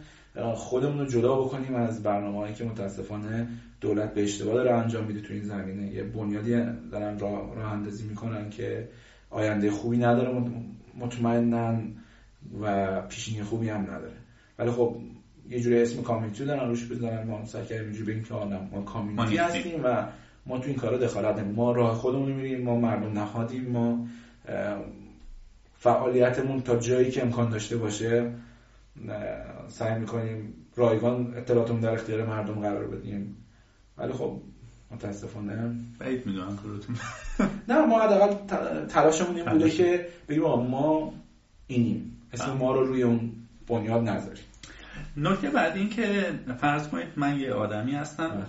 [0.55, 3.47] خودمون رو جدا بکنیم از برنامه که متاسفانه
[3.81, 5.93] دولت به اشتباه داره انجام میده تو این زمینه.
[5.93, 6.51] یه بنیادی
[6.91, 8.89] دارن راه, راه اندازی می‌کنن که
[9.29, 10.43] آینده خوبی نداره
[10.97, 11.81] مطمئنا
[12.61, 14.17] و پیشینی خوبی هم نداره.
[14.59, 14.95] ولی خب
[15.49, 19.37] یه جوری اسم کامیونیتی دارن روش بزنن ما سعی کردیم اینجوری بگیم که ما کامیونیتی
[19.37, 20.07] هستیم و
[20.45, 24.07] ما تو این کارا دخالت ما راه خودمون میریم ما مردم نهادیم ما
[25.79, 28.31] فعالیتمون تا جایی که امکان داشته باشه
[29.67, 33.45] سعی می‌کنیم رایگان اطلاعاتمون در اختیار مردم قرار بدیم.
[33.97, 34.41] ولی خب
[34.91, 35.75] متاسفانه.
[35.99, 36.95] بعید می‌دونم کارتون.
[37.67, 38.33] نه ما حداقل
[38.85, 41.13] تلاشمون این بوده که بگیم ما
[41.67, 42.21] اینیم.
[42.33, 43.31] اسم ما رو روی اون
[43.67, 44.43] بنیاد نذاریم.
[45.17, 48.47] نکته بعد این که فرض کنید من یه آدمی هستم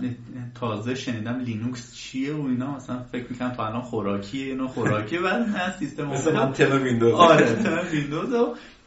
[0.55, 5.49] تازه شنیدم لینوکس چیه و اینا مثلا فکر می‌کنم تا الان خوراکیه اینو خوراکیه بعد
[5.49, 8.33] نه سیستم مثلا ویندوز آره ویندوز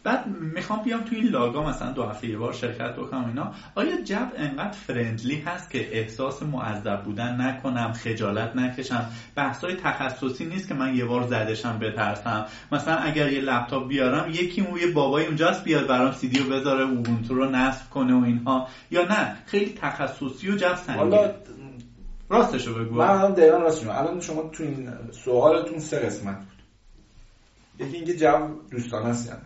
[0.05, 3.53] بعد می‌خوام بیام تو این LUG ا مثلا دو هفته یه بار شرکت بکنم اینا.
[3.75, 10.69] آیا جو انقدر friendly هست که احساس معذب بودن نکنم خجالت نکشم؟ بحثای تخصصی نیست
[10.69, 12.47] که من یه بار زده شم بترسم.
[12.73, 16.51] مثلا اگر یه لپتاپ بیارم یکی اون یه بابای اونجاست بیاد برام سی دی رو
[16.51, 18.69] بذاره اوبونتو رو نصب کنه و اینها.
[18.91, 21.35] یا نه خیلی تخصصی و جو سنگینه
[22.29, 22.95] راستشو بگو.
[22.95, 24.91] من الان دقیقا راستشو الان شما تو این
[25.25, 27.87] سوالتون سه قسمت بود.
[27.87, 29.41] یکی اینکه جواب دوستانه است یعنی.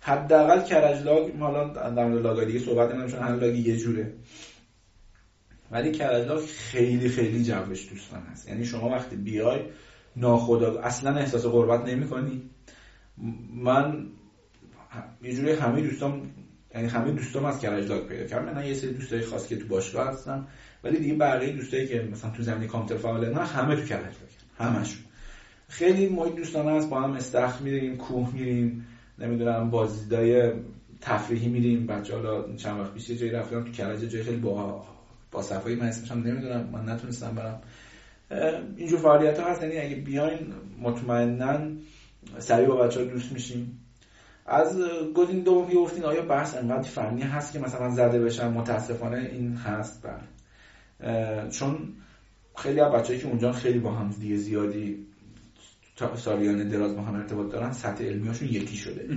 [0.00, 4.12] حداقل کرج لاگ ما الان در مورد لاگ دیگه صحبت چون هر لاگ یه جوره.
[5.70, 9.60] ولی کرج لاگ خیلی خیلی جوش دوستان هست یعنی شما وقتی بیای
[10.16, 12.50] ناخدا اصلا احساس غربت نمی‌کنی.
[13.54, 14.06] من
[15.22, 16.30] یه جوری همه دوستان
[16.74, 19.68] یعنی همه دوستام از کرج لاگ پیدا کردم من یه سری دوستای خاص که تو
[19.68, 20.46] باشگاه هستن
[20.84, 24.30] ولی دیگه بقیه دوستایی که مثلا تو زمینه کامپیوتر فعالن نه همه تو کرج لاگ
[24.58, 25.00] همشون.
[25.68, 28.86] خیلی محیط دوستانه است با هم استخر میریم کوه میریم.
[29.20, 30.52] نمی‌دونم بازدیدای
[31.00, 31.86] تفریحی میریم.
[31.86, 34.84] بچه حالا چند وقت پیش جایی رفتم تو کرج جای خیلی با
[35.30, 36.68] با صفایی من اسمش نمی‌دونم.
[36.72, 37.60] من نتونستم برم.
[38.76, 39.62] اینجور فعالیت ها هست.
[39.62, 41.58] یعنی اگه بیاین مطمئنا
[42.38, 43.80] سریع با بچه ها دوست میشیم.
[44.46, 44.78] از
[45.14, 49.54] گزینه دوم که گفتین آیا بحث انقدر فنی هست که مثلا زده بشن؟ متاسفانه این
[49.54, 50.06] هست.
[50.06, 51.50] بله.
[51.50, 51.78] چون
[52.56, 55.06] خیلی از بچه‌ای که اونجا خیلی با هم دیگه زیادی
[56.16, 59.08] سالیان دراز با هم ارتباط دارن سطح علمیاشون یکی شده.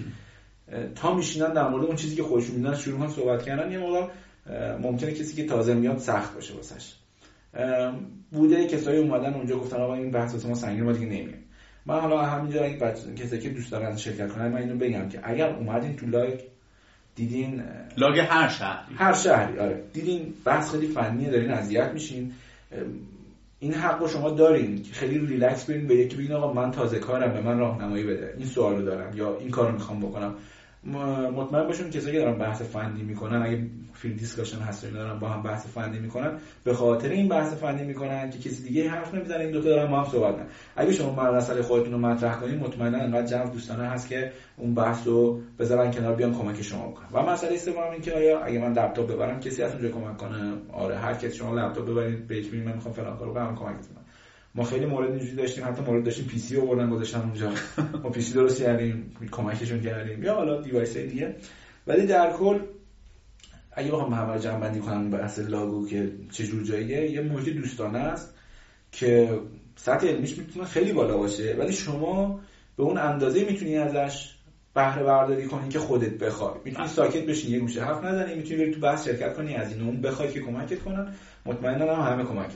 [0.96, 4.08] تا میشینن در مورد اون چیزی که خودشون می‌دونن شروع کنن صحبت کردن یه موقع
[4.82, 6.94] ممکنه کسی که تازه میاد سخت باشه واسش.
[8.32, 11.40] بوده کسایی اومدن اونجا گفتن آقا این بحث واسه ما سنگین ما دیگه نمیاد
[11.86, 15.20] من حالا همینجا اگه بچه کسی که دوست دارن شرکت کنن من اینو بگم که
[15.24, 16.40] اگر اومدین تو لایک
[17.16, 17.64] دیدین
[17.98, 18.96] لاگ هر شهری.
[18.96, 19.84] هر شهری آره.
[19.94, 22.34] دیدین بحث خیلی فنیه دارین اذیت میشین.
[23.64, 27.00] این حق رو شما دارین که خیلی ریلکس برین به یکی بگین آقا من تازه
[27.00, 28.34] کارم به من راهنمایی بده.
[28.38, 30.36] این سوال رو دارم یا این کار رو می‌خوام بکنم.
[30.86, 35.44] مطمئن باشون کسایی که دارن بحث فنی می‌کنن اگه field discussion هست دارن با هم
[35.44, 36.32] بحث فنی می‌کنن
[36.64, 39.92] به خاطر این بحث فنی می‌کنن که کسی دیگه حرف نمی‌زنه این دو تا دارن
[39.92, 40.36] با هم صحبت
[40.76, 45.08] اگه شما مسئله خودتون رو مطرح کنین مطمئنا انقدر جو دوستانه هست که اون بحث
[45.08, 47.08] رو بذارن کنار بیان کمک شما بکنن.
[47.14, 50.54] و مسئله سوم این که آیا اگه من لپتاپ ببرم کسی از اونجا کمک کنه؟
[50.74, 54.03] آره هر کسی شما لپتاپ ببرید بهش من می‌خوام فلان کارو کنم کمکتون
[54.56, 57.52] ما خیلی مورد اینجوری داشتیم حتی مورد داشتیم PC آوردن گذاشتن اونجا.
[58.04, 60.24] ما PC درست کردیم کمکشون کردیم.
[60.24, 61.36] یا حالا device دیگه.
[61.88, 62.60] ولی در کل
[63.72, 67.50] اگه بخوام همه جمع بندی کنم بحث LUG و که چه جور جاییه یه محیط
[67.50, 68.34] دوستانه است
[68.92, 69.40] که
[69.76, 71.56] سطح علمیش می‌تونه خیلی بالا باشه.
[71.60, 72.40] ولی شما
[72.78, 74.30] به اون اندازه می‌تونی ازش
[74.74, 78.74] بهره برداری کنی که خودت بخوای می‌تونی ساکت بشین یه گوشه حرف نزنی می‌تونی بری
[78.74, 81.14] تو بحث شرکت کنی از این اون بخوای که کمکت کنن.
[81.46, 82.56] مطمئنا هم همه کمکت.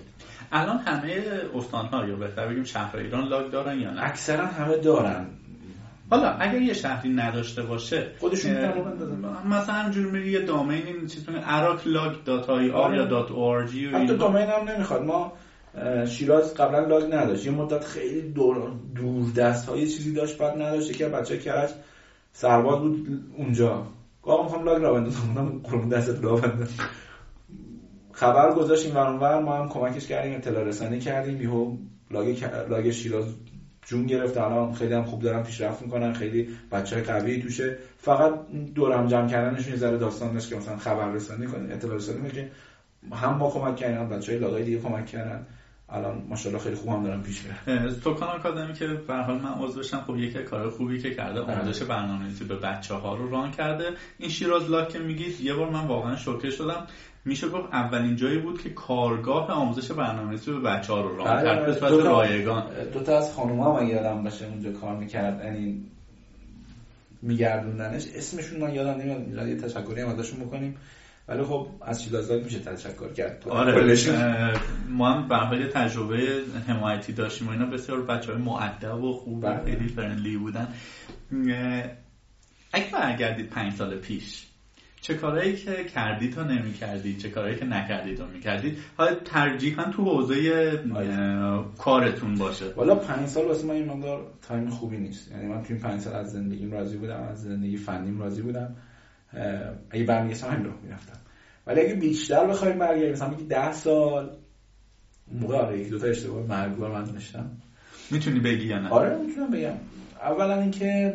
[0.52, 1.24] الان همه
[1.56, 5.26] استان‌ها یا بهتر بگیم شهر ایران LUG دارن یا نه؟ اکثرا همه دارن.
[6.10, 8.52] حالا اگر یه شهری نداشته باشه خودشون
[9.50, 14.18] مثلا جور میری یه domain این چیز اراک LUG dot ir یا dot org حتی
[14.18, 15.04] domain هم نمی‌خواد.
[15.04, 15.34] ما
[16.06, 17.46] شیراز قبلا LUG نداشت.
[17.46, 20.94] یه مدت خیلی دور, دور دست های چیزی داشت بعد نداشت.
[20.94, 21.70] که بچه کرج
[22.32, 23.88] سرباز بود اونجا.
[24.22, 25.62] گفتم می‌خوام لاگ را بندازم.
[25.64, 26.84] قربون دستت را بندازم.
[28.18, 31.78] خبر گذاشتیم ور ما هم کمکش کردیم اطلاع رسانی کردیم یهو
[32.12, 33.26] لاگ لاگ شیراز
[33.86, 37.78] جون گرفت الان خیلی هم خوب دارن پیشرفت می‌کنن خیلی بچه های قوی توشه.
[37.98, 38.34] فقط
[38.76, 42.32] دور هم جمع کردنشون یه ذره داستان داشت که مثلا خبر رسانی کنید اطلاع رسانی
[42.32, 42.52] که
[43.12, 45.46] هم ما کمک کردیم بچه های لاگای دیگه کمک کردن.
[45.90, 47.90] الان ماشاءالله خیلی خوب هم دارن پیش میرن.
[48.04, 51.62] توکان آکادمی که به حال من عضوشم خب یکی کار خوبی که کرده بله.
[51.62, 53.90] آموزش برنامه‌نویسی به بچه ها رو ران کرده.
[54.18, 56.88] این شیراز لاک که میگید یه بار من واقعا شوکه شدم.
[57.28, 61.44] میشه گفت اولین جایی بود که کارگاه آموزش برنامه‌نویسی به بچه ها رو راه بله،
[61.44, 62.64] کرد به صورت رایگان.
[62.94, 65.86] دو تا از خانوما من یادم باشه اونجا کار می‌کرد یعنی
[67.22, 68.06] میگردوندنش.
[68.16, 70.78] اسمشون من یادم نمیاد یه تشکری هم ازشون بکنیم.
[71.28, 73.96] ولی خب از شیلازاد میشه تشکر کرد؟ آره
[74.90, 77.66] ما هم به تجربه حمایتی داشتیم و اینا.
[77.66, 79.64] بسیار بچه های معدب و خوب و بله.
[79.64, 80.68] خیلی فرندلی بودن.
[82.74, 84.48] اگه برگردید پنج سال پیش
[85.02, 89.16] چه کارهایی که کردید تا نمی کردید چه کارهایی که نکردید و می کردید حالا
[89.16, 90.82] ترجیحا تو حوزه
[91.78, 92.74] کارتون باشه.
[92.76, 95.32] والا پنج سال واسه من این مقدار تایم خوبی نیست.
[95.32, 98.76] یعنی من تو این پنج سال از زندگیم راضی بودم از زندگی فنیم راضی بودم.
[99.90, 101.20] اگه برمیگشتم همین راه می‌رفتم.
[101.68, 104.38] ولی اگه بیشتر بخوایم برگردیم مثلا میگی ده سال.
[105.32, 107.52] موقع آره یکی دو تا اشتباه مرگوار من داشتم.
[108.12, 109.74] می‌تونی بگی یا نه؟ آره می‌تونم بگم.
[110.22, 111.14] اولا اینکه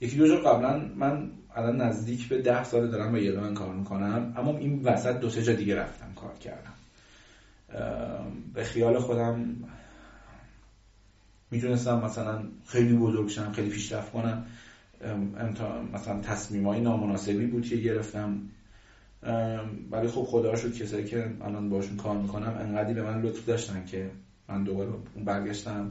[0.00, 4.34] یکی دو جا قبلا من الان نزدیک به ده سال دارم با یلمن کار می‌کنم
[4.36, 6.72] اما این وسط دو سه جا دیگه رفتم کار کردم.
[8.54, 9.54] به خیال خودم
[11.50, 14.44] می‌تونستم مثلا خیلی بزرگ شم خیلی پیشرفت کنم.
[15.92, 18.40] مثلا تصمیم های نامناسبی بود که گرفتم.
[19.90, 23.84] ولی خب خدا شد کسایی که الان باشون کار می‌کنم انقدری به من لطف داشتن
[23.84, 24.10] که
[24.48, 24.90] من دوباره
[25.24, 25.90] برگشتم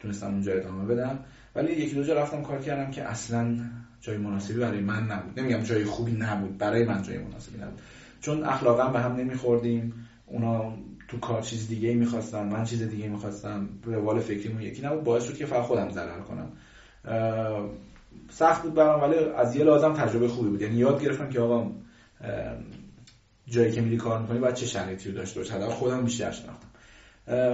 [0.00, 1.18] تونستم اونجا ادامه بدم.
[1.54, 3.58] ولی یکی دو جا رفتم کار کردم که اصلا
[4.02, 5.40] جای مناسبی برای من نبود.
[5.40, 7.80] نمیگم جای خوبی نبود برای من جای مناسبی نبود.
[8.20, 10.06] چون اخلاقا به هم نمیخوردیم.
[10.26, 10.74] اونا
[11.08, 13.68] تو کار چیز دیگه می‌خواستن من چیز دیگه می‌خواستم.
[13.84, 15.04] روال فکریمون یکی نبود.
[15.04, 16.48] باعث شد که فقط خودم ضرر کنم.
[18.30, 20.62] سخت بود برام ولی از یه لازم تجربه خوبی بود.
[20.62, 21.70] یعنی یاد گرفتم که آقا
[23.46, 26.68] جایی که میری کار می‌کنی باید چه شرایطی رو داشته باشه خودم بیشتر شناختم.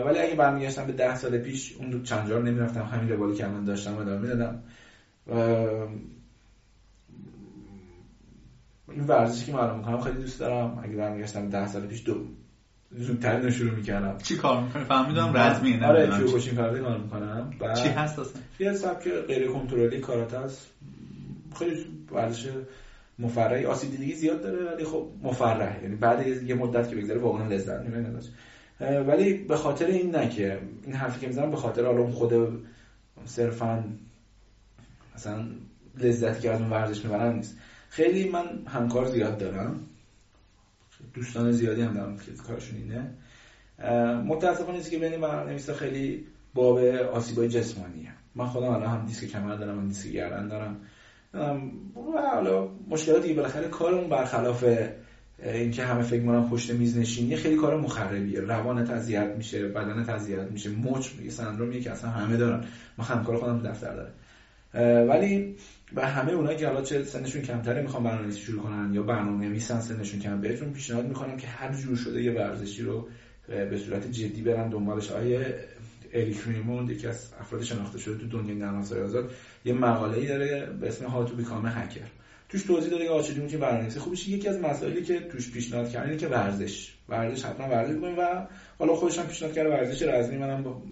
[0.07, 2.83] ولی اگه برمیگشتم به ده سال پیش اون چند جا نمی‌رفتم.
[2.83, 4.63] همین روالی که من داشتم ادامه می‌دادم.
[8.91, 10.81] این ورزشی که من می‌کنم خیلی دوست دارم.
[10.85, 12.15] اگه برمیگشتم ده سال پیش دو
[12.91, 14.19] زودتر اینو شروع می‌کردم.
[14.19, 17.51] چی کار می‌کنی؟ فهمیدم رزمی نه آره کیوکوشین فرده کار می‌کنم.
[17.75, 20.67] چی هست اصلا؟ یه سبک غیر کنترلی کاراته است
[21.59, 22.49] خیلی ورزش
[23.19, 23.65] مفرحی.
[23.65, 25.83] آسیب دیدگی زیاد داره ولی خب مفرح.
[25.83, 30.59] یعنی بعد یه مدت که بگذره واقعا لذت می‌بره ولی به خاطر این نه که
[30.85, 32.33] این حرفی که می‌زنم به خاطر حالا خود
[33.25, 33.85] صرفا
[35.15, 35.45] مثلا
[35.97, 37.59] لذتی که از اون ورزش می‌برن نیست.
[37.89, 39.81] خیلی من همکار زیاد دارم.
[41.15, 43.11] دوستان زیادی هم دارم که کارشون اینه.
[44.23, 46.79] متاسفانه نیست که بین برنامه‌نویسا خیلی باب
[47.13, 48.13] آسیبای جسمانیه.
[48.35, 50.77] من خودم الان هم دیسک کمر دارم هم دیسک گردن دارم.
[52.15, 54.65] و حالا مشکلاتی بالاخره کارمون برخلاف
[55.43, 58.41] اینکه همه فکر می‌کنن پشت میز نشینی خیلی کار مخربیه.
[58.41, 62.65] روان اذیت میشه بدن اذیت میشه مچ میگه سندرومیه که اصلا همه دارن.
[62.99, 64.13] من همکار خودم دفتر داره
[65.05, 65.57] ولی
[65.93, 70.21] به همه اونایی که حالا چه سنشون کمتره می‌خوان برنامه‌نویسی شروع کنن یا برنامه‌نویسن سنشون
[70.21, 73.09] کم بهتون پیشنهاد می‌کنم که هر جور شده یه ورزشی رو
[73.49, 75.11] به صورت جدی برن دنبالش.
[75.11, 75.55] آیه
[76.13, 79.33] اریک ریموند یکی از افراد شناخته شده تو دنیای نرم آزاد
[79.65, 82.09] یه مقاله‌ای داره به اسم هاو تو بیکام هکر
[82.49, 86.17] توش توضیح داده که چجوری می‌تونی برنامه‌نویسی خوبش یکی از مسائلی که توش پیشنهاد کردن
[86.17, 86.95] که ورزش.
[87.09, 88.47] ورزش حتما ورزش کنیم و
[88.79, 90.39] حالا خودش پیشنهاد کرده ورزش رزمی.
[90.39, 90.83] منم با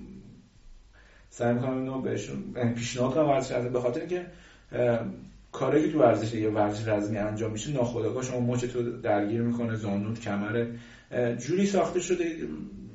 [1.30, 4.26] سعی می‌کنم اینو بهشون یعنی پیشنهاد کنم ورزش رزمی به خاطر که
[5.53, 9.77] کاری که تو ورزش یا ورزش رزمی انجام میشه ناخودآگاه شما مچ تو درگیر می‌کنه
[9.77, 10.67] زانوت کمر
[11.39, 12.25] جوری ساخته شده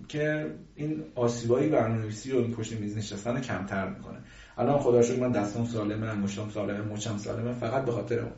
[0.08, 0.46] که
[0.76, 4.18] این آسیبایی برنامه‌نویسی و این پشت میز نشستن کمتر می‌کنه.
[4.58, 8.32] الان خدا شکر من دستم سالمه انگشتام سالمه مچم سالمه فقط به خاطر اون.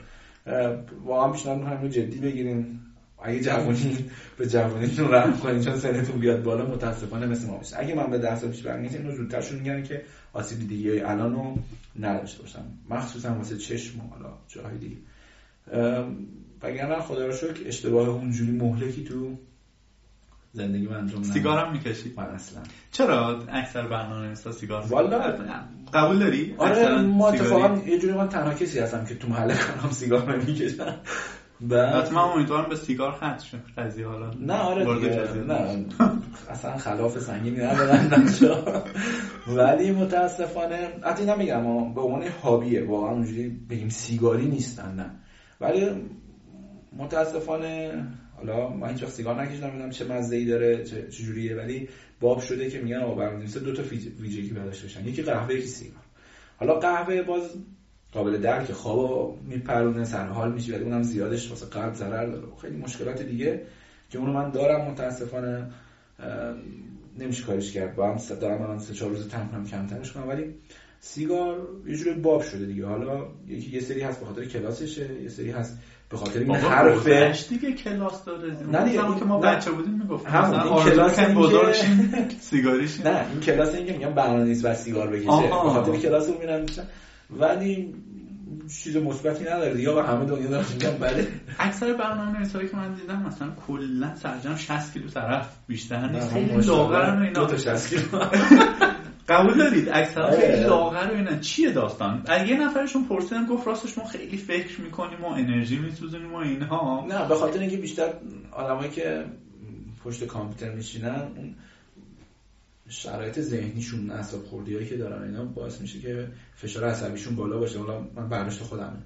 [1.06, 2.80] واقعا پیشنهاد می‌کنم رو جدی بگیرین.
[3.26, 4.06] اگه جوانی
[4.38, 8.18] به جوانیتون رحم کنین چون سنتون بیاد بالا متاسفانه مثل ما بشه اگه من به
[8.18, 10.02] درس پیش برمیگردم اینو زودترشون میگن که
[10.34, 11.56] آسیب دیدگی های الانو
[12.00, 12.66] نداشته باشم.
[12.90, 14.98] مخصوصا واسه چشم و حالا جاهای دیگه.
[16.62, 19.38] وگرنه خدا رو شکر اشتباه اونجوری مهلکی تو
[20.54, 22.62] زندگی من انجام سیگار هم می‌کشی؟ من اصلا.
[22.92, 25.20] چرا؟ اکثر برنامه سیگار والا
[25.94, 29.92] قبول داری؟ آره ما اتفاقا یه جوری من تنها کسی هستم که تو محل کارم
[29.92, 30.96] سیگار نمی‌کشم.
[31.70, 33.58] بعد من امیدوارم به سیگار ختم شه.
[33.78, 35.34] قضیه حالا نه آره دیگه.
[35.34, 35.86] نه.
[36.50, 38.84] اصلا خلاف سنگینی ندارن بچه‌ها.
[39.48, 45.12] ولی متاسفانه حتی نمیگم به عنوان هابیه واقعا اونجوری بگیم سیگاری نیستن نه.
[45.62, 45.90] ولی
[46.98, 48.04] متاسفانه
[48.38, 51.90] حالا من هیچ وقت سیگار نکشیدم ببینم چه مزه ای داره چه جوریه ولی
[52.20, 53.84] باب شده که میگن آقا برنامه‌نویس دو تا
[54.20, 56.04] ویژگی داشته باشن یکی قهوه یکی سیگار.
[56.58, 57.50] حالا قهوه باز
[58.14, 62.48] قابل درک خواب میپرونه سر حال میشه ولی اونم زیادش واسه قلب ضرر داره.
[62.62, 63.62] خیلی مشکلات دیگه
[64.10, 65.68] که اونو من دارم متاسفانه
[67.20, 67.96] نمیشه کارش کرد.
[67.96, 70.54] با هم دارم من سه چهار روز تمرین کمترش کنم ولی
[71.00, 72.86] سیگار یه جوری باب شده دیگه.
[72.86, 75.78] حالا یکی یه سری هست به خاطر کلاسشه یه سری هست
[76.10, 77.34] به خاطر این حرفه.
[77.50, 78.68] دیگه کلاس داره.
[78.72, 82.12] نه دیگه که ما بچه بودیم می‌گفتیم همون این کلاس این بزرگشیم
[82.50, 85.48] سیگاریش نه این کلاس این که میگم برنامه‌نویس و سیگار بکشه.
[85.48, 86.66] به خاطر کلاس اون میرن
[87.30, 87.96] ولی
[88.84, 90.04] چیز مثبتی نداره دیگه.
[90.04, 91.28] همه دنیا دارن میگن بله.
[91.60, 96.34] اکثر برنامه‌نویسایی که من دیدم مثلا کلا سرجم 60 کیلو طرف بیشتر نیست.
[96.34, 97.40] خیلی لاغرن و اینا.
[97.40, 98.02] دو تا 60 کیلو.
[99.30, 101.38] قبول دارید؟ اکثرا خیلی لاغر و اینا.
[101.38, 106.38] چیه داستان؟ یه نفرشون پرسیدم گفت راستش ما خیلی فکر می‌کنیم و انرژی میسوزونیم و
[106.38, 108.10] اینها نه به خاطر اینکه بیشتر
[108.52, 109.26] آدمایی که
[110.04, 111.56] پشت کامپیوتر میشینن اون
[112.94, 117.80] شرایط ذهنیشون اعصاب خوردیایی که دارن اینا باعث میشه که فشار عصبیشون بالا باشه.
[117.80, 118.98] حالا من برداشت خودمه.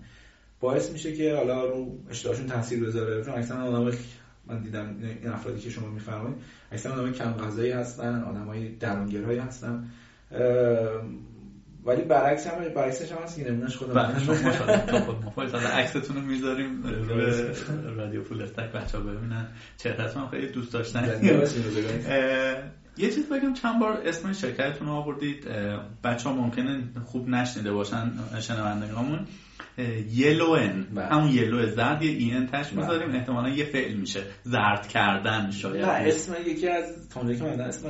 [0.60, 3.24] باعث میشه که حالا رو اشتهاشون تاثیر بذاره.
[3.24, 3.98] چون اکثرا آدم
[4.48, 6.38] من دیدم این افرادی که شما میفرمایید
[6.72, 9.88] اکثرا آدمای کم غذایی هستن آدمای درونگرایی هستن.
[11.86, 14.36] ولی برعکس هم برعکسش هم هست که نمونهش خودم بله شما
[15.36, 15.68] ماشاءالله.
[15.68, 16.84] عکستون رو می‌ذاریم.
[16.84, 17.34] روی
[17.96, 19.48] رادیو فول استک بچه‌ها ببینن.
[19.78, 21.22] چهرهتون خیلی دوست داشتن.
[22.98, 25.48] یه چیز بگم چند بار اسم شرکتتون رو آوردید
[26.04, 29.28] بچه ها ممکنه خوب نشنیده باشن شنوندگامون
[30.12, 34.24] یلوئن همون یلو زرد یه این تش می‌ذاریم احتمالا یه فعل میشه.
[34.44, 35.86] زرد کردن شاید.
[35.86, 37.90] نه اسم یکی از تونجه که من اسم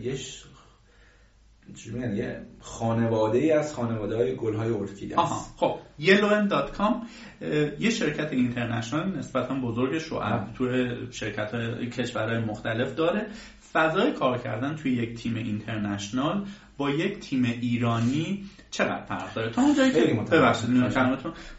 [0.00, 0.44] یش
[1.92, 5.54] میگن یه خانواده ای از خانواده های گل های ارکیده است.
[5.56, 5.78] خب.
[6.00, 6.94] yellowm.com
[7.78, 11.50] یه شرکت اینترنشنال نسبتا بزرگ شعب توی شرکت
[11.90, 13.26] کشورهای مختلف داره.
[13.78, 16.44] فضای کار کردن توی یک تیم اینترنشنال
[16.78, 20.00] با یک تیم ایرانی چقدر فرق داره؟ تا اونجایی که
[20.30, 20.70] ببخشید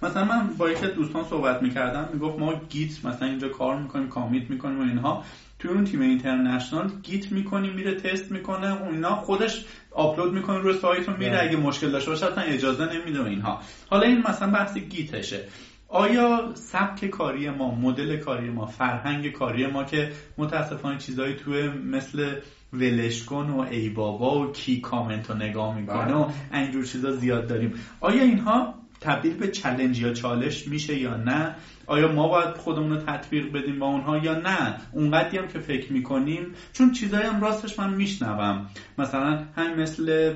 [0.01, 4.49] مثلا من با یکی دوستان صحبت می‌کردم می‌گفت ما گیت مثلا اینجا کار می‌کنیم کامیت
[4.49, 5.23] می‌کنیم و اینها.
[5.59, 10.73] توی اون تیم international Git می‌کنیم میره تست می‌کنه و اینا خودش آپلود می‌کنه روی
[10.73, 13.61] سایت و میره اگه مشکل داشته باشه اصلا اجازه نمیده و اینها.
[13.89, 15.43] حالا این مثلا بحث Git شه.
[15.89, 22.39] آیا سبک کاری ما مدل کاری ما فرهنگ کاری ما که متاسفانه چیزایی توی مثل
[22.73, 26.61] ولش کن و ای بابا و کی کامنت رو نگاه می‌کنه و بله.
[26.61, 31.55] اینجور چیزا زیاد داریم آیا اینها تبدیل به challenge یا چالش میشه یا نه؟
[31.87, 35.93] آیا ما باید خودمون رو تطبیق بدیم با اونها یا نه؟ اونقدی هم که فکر
[35.93, 36.53] می‌کنیم.
[36.73, 38.69] چون چیزایی هم راستش من میشنوم.
[38.97, 40.33] مثلا همین مثل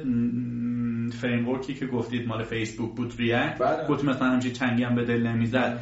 [1.22, 3.88] فریمورکی که گفتید مال فیسبوک بود ریاکت بله.
[3.88, 5.80] گفت مثلا همچین چنگی هم به دل نمی‌زد.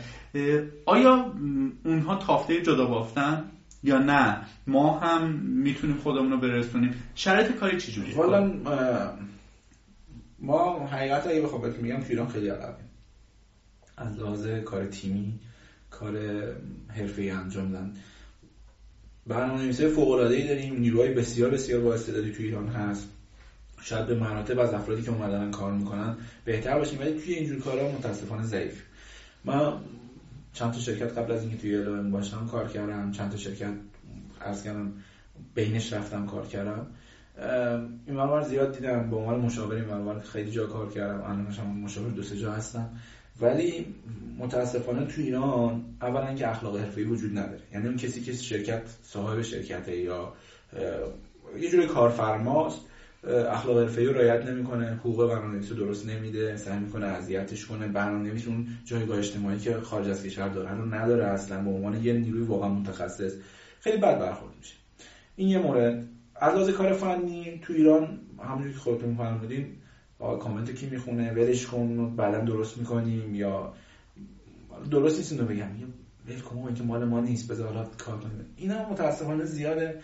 [0.86, 1.34] آیا
[1.86, 3.44] اونها تافته جدا بافتن
[3.84, 6.94] یا نه؟ ما هم می‌تونیم خودمون رو برسونیم.
[7.16, 8.16] شرایط کاری چجوریه؟
[10.42, 12.90] ما حقیقت اگه بخوام بهتون میگم ایران خیلی عقبیم.
[13.98, 15.40] از لحاظ کار تیمی
[15.90, 16.18] کار
[16.88, 17.94] حرفه‌ای انجام دادن.
[19.28, 23.10] برنامه‌نویسای فوق‌العاده‌ای داریم نیروهای بسیار بسیار با استعدادی توی ایران هست.
[23.82, 26.16] شاید به مراتب از افرادی که اومدن کار می‌کنن
[26.46, 28.82] بهتر باشیم ولی توی اینجور کارا متاسفانه ضعیف.
[29.46, 29.74] من
[30.54, 33.74] چند تا شرکت قبل از اینکه توی الان باشم کار کردم چند تا شرکت
[34.40, 34.94] از کردم
[35.56, 36.88] بینش رفتم کار کردم.
[38.08, 42.10] این منور زیاد دیدم به عنوان مشاور این خیلی جا کار کردم الان هم مشاور
[42.10, 42.90] دو سه جا هستم.
[43.42, 43.86] ولی
[44.38, 47.62] متاسفانه تو ایران اولا که اخلاق حرفه‌ای وجود نداره.
[47.74, 50.34] یعنی اون کسی که شرکت صاحب شرکته یا
[51.60, 52.82] یه جوری کارفرماست
[53.28, 58.48] اخلاق حرفه‌ای رو رعایت نمی‌کنه حقوق برنامه‌نویس رو درست نمیده سعی می‌کنه اذیتش کنه برنامه‌نویس
[58.48, 62.42] اون جایگاه اجتماعی که خارج از کشور دارن رو نداره اصلا به عنوان یه نیروی
[62.42, 63.34] واقعا متخصص.
[63.80, 64.76] خیلی بد برخورد میشه.
[65.36, 66.08] این یه مورد.
[66.42, 69.76] از کار فنی تو ایران همونجوری که خودتون فرمودین
[70.20, 73.74] کامنت کی می‌خونه ولش کن بعدا درست می‌کنیم یا
[74.92, 75.68] درست نیست اینو بگم
[76.28, 78.46] ول کن که مال ما نیست بذار حالا کار کنیم.
[78.58, 80.00] اینا متاسفانه زیاده.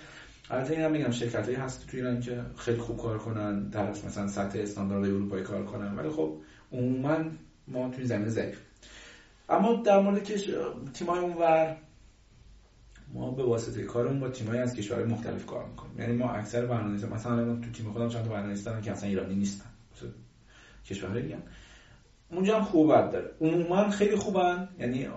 [0.49, 4.27] البته اینم میگم شرکت هایی هست تو ایران که خیلی خوب کار کنن در مثلا
[4.27, 6.37] سطح استاندارد اروپایی کار کنن ولی خب
[6.71, 7.17] عموما
[7.67, 8.59] ما توی زمین ضعیف
[9.49, 10.37] اما در مورد که
[10.93, 11.77] تیمای اونور
[13.13, 15.99] ما به واسطه کارمون با تیمایی از کشورهای مختلف کار می‌کنیم.
[15.99, 19.35] یعنی ما اکثر برنامه‌نویسا مثلا تو تیم خودم چند تا برنامه‌نویس دارم که اصلا ایرانی
[19.35, 19.65] نیستن.
[20.85, 21.37] کشورهای دیگه
[22.31, 23.31] اونجا هم خوبت داره.
[23.41, 24.69] عموما خیلی خوبن.
[24.79, 25.07] یعنی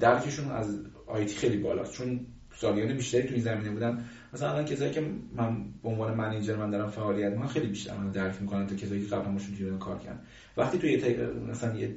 [0.00, 1.92] درکشون از آیتی خیلی بالاست.
[1.92, 2.20] چون
[2.54, 4.04] سالیان بیشتری تو این زمینه بودن.
[4.34, 5.00] مثلا الان کسایی که
[5.36, 9.06] من به عنوان منیجر من دارم فعالیت من خیلی بیشتر من درک می‌کنن تا کسایی
[9.06, 10.20] که قبلا ماشون کار کردن.
[10.56, 11.96] وقتی تو یه مثلا یه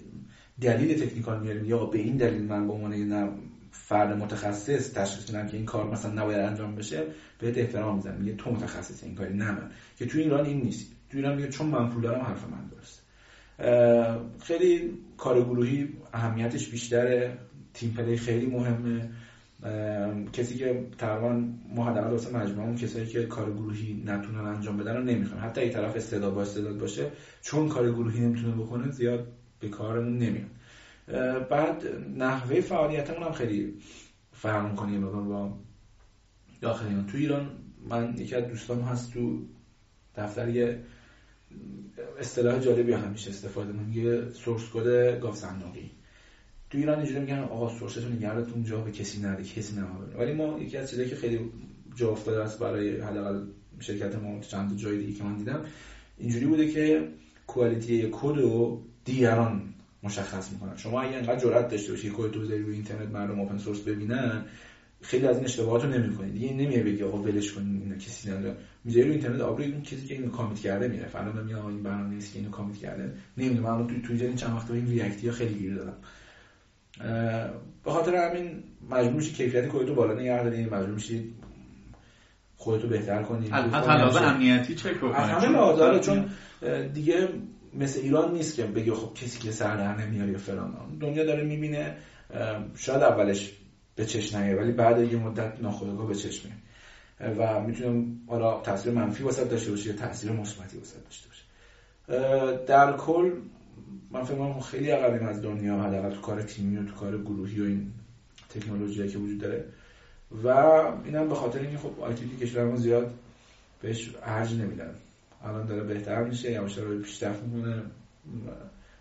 [0.61, 2.93] دلیل تکنیکال میاریم یا به این دلیل من به عنوان
[3.71, 7.03] فرد متخصص تشخیص میدم که این کار مثلا نباید انجام بشه
[7.39, 8.17] بهت احترام می‌ذارم.
[8.17, 9.71] میگه تو متخصص این کاری نه من.
[9.97, 10.91] که تو ایران این نیست.
[11.09, 13.01] تو ایران میگه چون من پول دارم حرف من درست.
[14.43, 17.37] خیلی کار گروهی اهمیتش بیشتره.
[17.73, 19.09] تیم پلی خیلی مهمه.
[20.33, 21.43] کسی که تقریبا
[21.75, 25.69] ما حداقل واسه مجموعه کسایی که کار گروهی نتونن انجام بدن رو نمی‌خوان حتی این
[25.69, 27.11] طرف استعداد با استعداد باشه
[27.41, 29.27] چون کار گروهی نمی‌تونه بکنه زیاد
[29.59, 30.49] به کارمون نمیاد.
[31.49, 31.83] بعد
[32.15, 33.73] نحوه فعالیتمون هم خیلی
[34.33, 35.51] فرق می‌کنه با
[36.61, 37.49] داخل تو ایران
[37.89, 39.39] من یکی از دوستان هست تو
[40.15, 40.79] دفتر یه
[42.19, 45.91] اصطلاح جالبی همیشه استفاده می‌کنه سورس کد گاف صندوقی
[46.69, 50.59] تو ایران اینجوری میگن آقا سورستون نگردتون جا به کسی نده کسی نمونه ولی ما
[50.59, 51.51] یکی از چیزایی که خیلی
[51.95, 53.41] جا افتاده است برای حداقل
[53.79, 55.65] شرکت ما چند جای دیگه که من دیدم
[56.17, 57.07] اینجوری بوده که
[57.47, 59.73] کوالیتی کد رو دیگران
[60.03, 63.79] مشخص می‌کنن شما اگه انقدر جرأت داشته باشی کد تو روی اینترنت مردم اوپن سورس
[63.79, 64.45] ببینن
[65.01, 66.33] خیلی از این اشتباهات رو نمی‌کنید.
[66.33, 70.07] دیگه نمیه بگی آقا ولش کن اینا کسی نداره می‌ذاری رو اینترنت آبروی اون کسی
[70.07, 71.07] که اینو کامیت کرده میره.
[71.07, 73.13] فلان میاد این برنامه نیست که اینو کامیت کرده.
[73.37, 75.97] نمی‌دونم من تو توییتر چند وقت این ریاکتی ها خیلی گیر دادم.
[77.85, 80.65] به خاطر همین مجبور میشی کیفیت کدتو بالا نگه داری.
[80.65, 81.33] مجبور میشی
[82.55, 83.51] خودتو بهتر کنی.
[83.51, 86.25] از لحاظ امنیتی چک بکنی؟ از همه چون
[86.93, 87.29] دیگه
[87.73, 90.97] مثل ایران نیست که بگی خب کسی که سر در نمیاره فلان.
[90.99, 91.97] دنیا داره می‌بینه
[92.75, 93.53] شاید اولش
[93.95, 96.49] به چشم نیاره ولی بعد یه مدت ناخودآگاه به چشم
[97.37, 101.43] و می‌تونه حالا تاثیر منفی واسه داشته باشه یا تاثیر مثبتی واسه داشته باشه
[102.65, 103.31] در کل
[104.11, 107.61] من فکر کنم خیلی عقبیم از دنیا حداقل تو کار تیمی و تو کار گروهی
[107.61, 107.91] و این
[108.49, 109.65] تکنولوژی که وجود داره.
[110.43, 110.47] و
[111.05, 113.13] اینم به خاطر اینکه خب آیتی کشورمون زیاد
[113.81, 114.95] بهش ارج نمیدن.
[115.43, 117.83] الان داره بهتر میشه یواش رو پیشرفت می‌کنه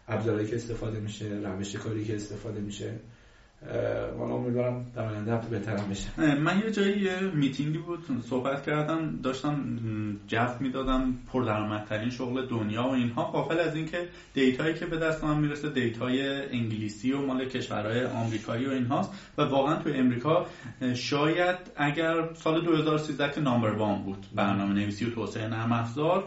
[0.09, 3.01] ابزارهایی که استفاده میشه روش کاری که استفاده میشه.
[4.19, 6.35] من امیدوارم در آینده هفته بهترم بشه.
[6.35, 7.99] من یه جایی یه میتینگی بود
[8.29, 9.57] صحبت کردم داشتم
[10.29, 15.25] جذب می‌دادم پردرآمدترین شغل دنیا و اینها غافل از اینکه data یی که به دست
[15.25, 19.11] من می‌رسه data ی انگلیسی و مال کشورهای آمریکایی و اینهاست.
[19.39, 20.47] و واقعا تو امریکا
[20.95, 26.25] شاید اگر سال 2013 که number one بود برنامه نویسی و توسعه نرم افزار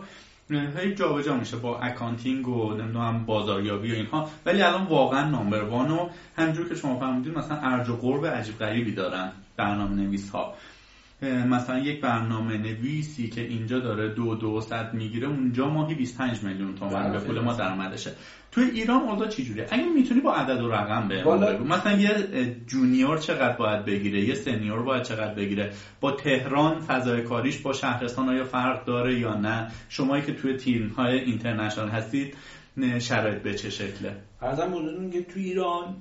[0.60, 4.30] هی جابجا میشه با accounting و نمی‌دونم بازاریابی و اینها.
[4.46, 8.58] ولی الان واقعا number one و همونجور که شما فهمیدید مثلا ارج و قرب عجیب
[8.58, 10.54] غریبی دارن برنامه نویس ها
[11.22, 16.76] مثلا یک برنامه نویسی که اینجا داره دو دو صد می‌گیره اونجا ماهی 25 میلیون
[16.76, 18.12] تومن به پول ما درآمدشه
[18.52, 21.64] توی ایران اوضاع چجوریه؟ اگه می‌تونی با عدد و رقم به بگو.
[21.64, 27.58] مثلا یه جونیور چقدر باید بگیره؟ یه سنیور باید چقدر بگیره؟ با تهران فضای کاریش
[27.58, 32.36] با شهرستان آیا فرق داره یا نه؟ شمایی که توی تیم های اینترنشنال هستید
[33.00, 35.96] شرایط به چه شکله؟ ارزم بودون که توی ایران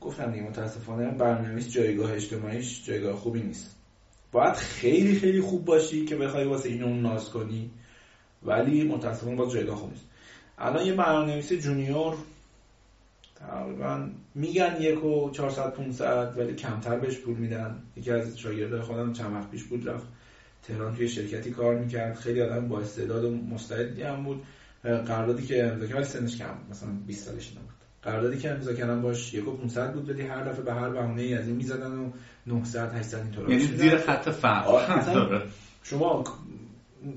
[0.00, 3.77] گفتم دیگه متاسفانه برنامه‌نویس جایگاه اجتماعیش جایگاه خوبی نیست.
[4.32, 7.70] باید خیلی خیلی خوب باشی که بخوای واسه این اون ناز کنی.
[8.42, 10.04] ولی متاسفانه باز جایگاه خوب نیست.
[10.58, 12.16] الان یه برنامه‌نویس جونیور
[13.34, 17.82] تقریبا میگن یک و 400 500 ولی کمتر بهش پول میدن.
[17.96, 20.06] یکی از شاگردای خودم چند وقت پیش بود رفت
[20.62, 22.14] تهران توی شرکتی کار می‌کرد.
[22.16, 24.42] خیلی آدم با استعداد و مستعدی هم بود.
[24.82, 27.67] قراردادی که امضا کرد سنش کم مثلا 20 سالش نبود
[28.08, 31.22] قراردادی که امضا کردن باش یک و 500 بود ولی هر دفعه به هر بهونه
[31.22, 32.10] ای از این می‌زدن و
[32.46, 35.42] 900 800 اینطور یعنی زیر خط فقر
[35.82, 36.24] شما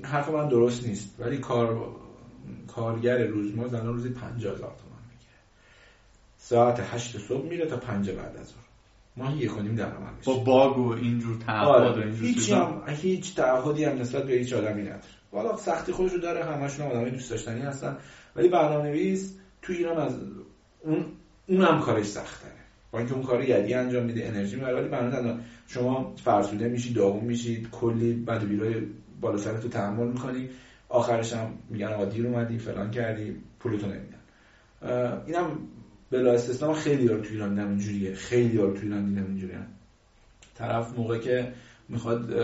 [0.02, 1.88] حرف من درست نیست ولی کار
[2.68, 5.38] کارگر روزمرز الان روزی 50000 تومان می‌گیره.
[6.38, 8.56] ساعت 8 صبح میره تا 5 بعد از ظهر.
[9.16, 12.00] ما یک کنیم درآمد با باگ و اینجور تعهد آره.
[12.00, 15.02] و اینجور هیچ هم هیچ تعهدی هم نسبت به هیچ آدمی نداره.
[15.32, 17.96] والا سختی خودشو داره همشون آدمای دوست داشتنی هستن.
[18.36, 20.18] ولی برنامه‌نویس تو ایران از
[20.84, 21.04] اون
[21.46, 22.48] اونم کارش سخته
[22.90, 27.24] با اینکه اون کار یدی انجام میده انرژی می‌بره ولی برنامه شما فرسوده میشید داغون
[27.24, 28.74] میشید کلی بد بیرای
[29.20, 30.48] بالا سرتو تحمل می‌کنی.
[30.88, 34.18] آخرش هم میگن آقا دیر اومدی فلان کردی پولتو نمیدن.
[35.26, 35.58] اینم
[36.10, 38.14] بلا استثنا خیلی رو تو ایران دیدم اینجوریه.
[38.14, 39.58] خیلی رو تو ایران دیدم اینجوریه.
[40.54, 41.52] طرف موقع که
[41.88, 42.34] می‌خواد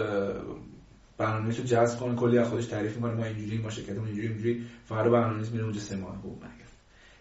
[1.19, 5.11] برنامه جذب کنه کلی از خودش تعریف می‌کنه ما اینجوری ما شرکتمون اینجوری اینجوری فردا
[5.11, 6.43] برنامه‌نویس میره اونجا سه ماه خوب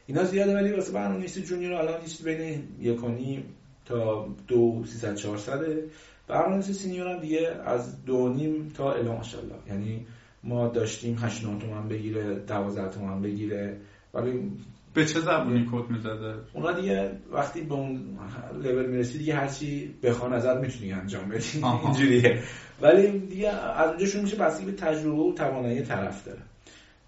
[0.07, 3.43] اینا زیاده ولی واسه برنامه‌نویس junior الان چیز بین یکونی
[3.85, 5.83] تا دو سیصد چهارصده.
[6.27, 9.55] برنامه‌نویس senior هم دیگه از دو نیم تا الی ماشاءالله.
[9.67, 10.05] یعنی
[10.43, 13.77] ما داشتیم 8 9 تومن بگیره 12 تومن بگیره.
[14.13, 14.51] ولی
[14.93, 18.17] به چه زبونی کد می‌زده؟ اونا دیگه وقتی به اون
[18.63, 21.63] لول می‌رسی دیگه هرچی بخوان ازت می‌تونی انجام بدی.
[21.83, 22.43] اینجوریه.
[22.81, 26.41] ولی دیگه از اونجا شروع میشه بسیاری به تجربه و توانایی طرف داره.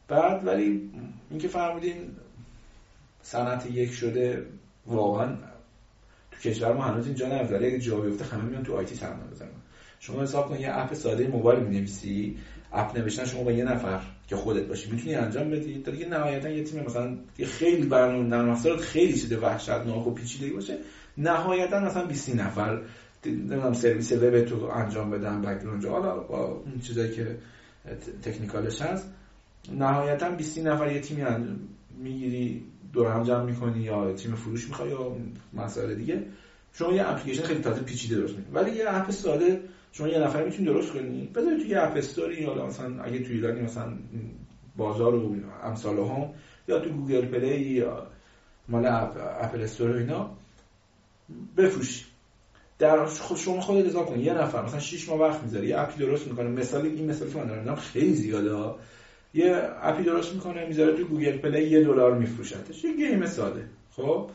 [0.08, 0.90] بعد ولی
[1.30, 1.96] اینکه فهمیدین
[3.22, 4.46] صنعت یک شده
[4.86, 5.36] واقعا
[6.32, 9.30] تو کشور ما هنوز اینجا نرفته ولی اگه جا بیفته همه میان تو آیتی سرمایه
[9.32, 9.50] بزنن
[10.00, 12.38] شما حساب کن یه اپ ساده موبایل می‌نویسی
[12.72, 15.82] اپ نوشتن شما با یه نفر که خودت باشی می‌تونی انجام بدی.
[15.82, 20.12] تا دیگه نهایتا یه تیم مثلا یه خیلی برنامه نرم افزار خیلی چیز وحشتناک و
[20.12, 20.78] پیچیده باشه.
[21.18, 22.82] نهایتا مثلا 20 نفر
[23.26, 27.38] نمی‌دونم سرویس وب تو انجام بدن بک‌گراند حالا با اون چیزایی که
[28.22, 29.14] تکنیکالش هست
[29.72, 31.24] نهایتا 20 نفر یه تیمی
[31.98, 32.64] می‌گیری.
[32.94, 35.16] دور هم جمع می‌کنی یا تیم فروش می‌خوای یا
[35.54, 36.24] مسائل دیگه
[36.74, 39.62] شما یه اپلیکیشن خیلی تازه پیچیده درست ولی یه اپ ساده
[39.92, 41.30] شما یه نفر می‌تونی درست کنی.
[41.36, 43.94] بذاری توی اپ استوری یا مثلا اگه توی ایرانی مثلا
[44.78, 46.30] بازار و امثال هم
[46.68, 48.08] یا تو Google Play یا
[48.68, 50.30] مال اپ Apple Store اینا
[51.58, 52.06] بفروشی
[52.80, 56.28] در شما خودت حساب کن یه نفر مثلا 6 ماه وقت می‌ذاره یه اپی درست
[56.28, 56.50] می‌کنه.
[56.50, 58.76] مثال این مثالی که من دارم خیلی زیاده
[59.34, 63.66] یه اپی درست می‌کنه می‌ذاره تو Google Play یه دلار میفروشتش یه game ساده.
[63.92, 64.30] خب؟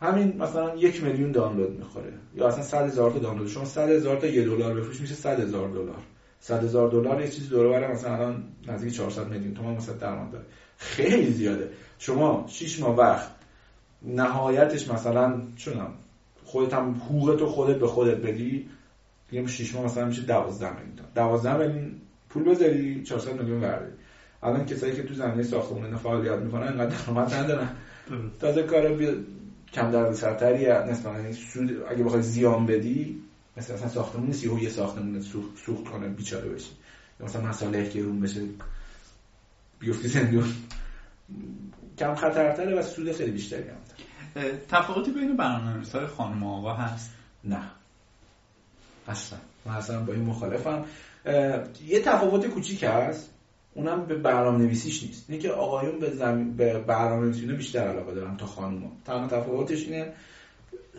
[0.00, 2.12] همین مثلا یک میلیون دانلود می‌خوره.
[2.34, 3.48] یا اصلا صد هزار تا دانلود.
[3.48, 6.02] شما صد هزار تا یه دلار بفروش میشه صد هزار دلار.
[6.40, 10.32] صد هزار دلار یه چیزی دور بره مثلا الان نزدیک 400 میلیون تومان مثلا درآمد
[10.32, 10.44] داره.
[10.76, 11.70] خیلی زیاده.
[11.98, 13.30] شما 6 ماه وقت
[14.02, 15.94] نهایتش مثلا چونم
[16.44, 18.68] خودت هم حقوقت خودت به خودت بدی
[19.30, 21.92] دیگه 6 ماه مثلا میشه 12 میلیون 12 میلیون
[22.28, 23.92] پول بذاری 400 میلیون برداری
[24.42, 27.68] الان کسایی که تو زمینه ساختمون فعالیت می‌کنن انقدر درآمد ندارن.
[28.40, 29.06] تازه کار بی...
[29.72, 33.22] کم درآمد سرتری نسبتا یعنی سود اگه بخوای زیان بدی
[33.56, 36.70] مثلا اصلا ساختمون نیست یه ساختمون سوخت, کنه بیچاره بشی.
[37.20, 38.40] یا مثلا مسائل گرون بشه
[39.78, 40.52] بیفتی زندون.
[41.98, 43.76] کم خطرتره و سود خیلی بیشتری هم
[44.68, 47.10] تفاوتی بین برنامه‌نویسای خانم و آقا هست؟
[47.44, 47.62] نه.
[49.08, 49.38] اصلا.
[49.66, 50.84] من اصلا با این مخالفم.
[51.86, 53.30] یه تفاوت کوچیک هست.
[53.74, 55.30] اونم به برنامه نویسیش نیست.
[55.30, 58.92] اینه که آقایون به, زمین به برنامه نویسی بیشتر علاقه دارن تا خانوما.
[59.04, 60.12] تنها تفاوتش اینه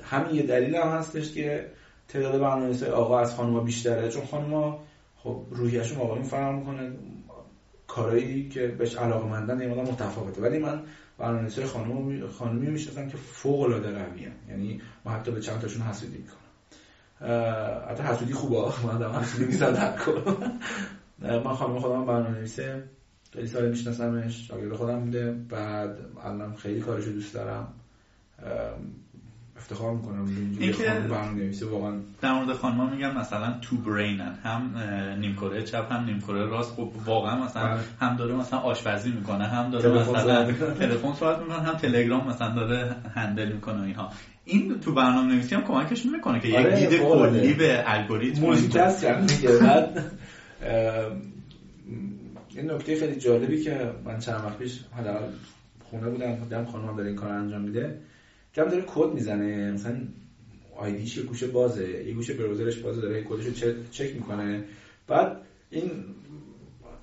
[0.03, 1.71] همین یه دلیل هم هستش که
[2.07, 4.09] تعداد برنامه آقا از خانوما بیشتره.
[4.09, 4.79] چون خانوما
[5.17, 6.91] خب روحیشون آقایون فرق می‌کنه.
[7.87, 10.41] کارایی که بهش علاقه مندن یه متفاوته.
[10.41, 10.81] ولی من
[11.17, 16.17] برنامه‌نویسای خانم خانمی می‌شناسم که فوق العاده قویه یعنی ما حتی به چند تاشون حسودی
[16.17, 16.37] می‌کنم.
[17.89, 18.57] حتی حسودی خوبه.
[18.87, 19.95] من دارم حسودی می‌زدم
[21.21, 22.83] من خانم خودم برنامه نویسه
[23.33, 24.47] خیلی سال میشناسمش.
[24.47, 25.31] شاگرد خودم بوده.
[25.49, 27.67] بعد الان خیلی کارشو دوست دارم.
[29.57, 30.25] افتخار می‌کنم
[30.59, 31.93] این که واقعا.
[32.21, 34.35] در مورد خانم میگم مثلا تو برینن.
[34.43, 34.77] هم
[35.19, 36.73] نیم کره چپ هم نیم کره راست.
[36.75, 37.79] خب واقعا مثلا بله.
[37.99, 42.95] هم داره مثلا آشپزی می‌کنه هم داره مثلا تلفن صحبت می‌کنه هم تلگرام مثلا داره
[43.15, 44.09] هندل می‌کنه اینها.
[44.45, 49.05] این تو برنامه نویسی هم کمکش می‌کنه که آره یک دید کلی به الگوریتم موزیکست
[49.61, 50.11] بعد
[52.55, 55.31] این نکته خیلی جالبی که من چند وقت پیش حداقل
[55.83, 57.99] خونه بودم دیدم خانم داره این کار انجام میده.
[58.53, 59.97] جمع داره کد می‌زنه مثلا
[60.75, 64.63] IDE ش یه گوشه بازه یه گوشه browser ش بازه داره کدش رو چک می‌کنه.
[65.07, 65.37] بعد
[65.69, 65.91] این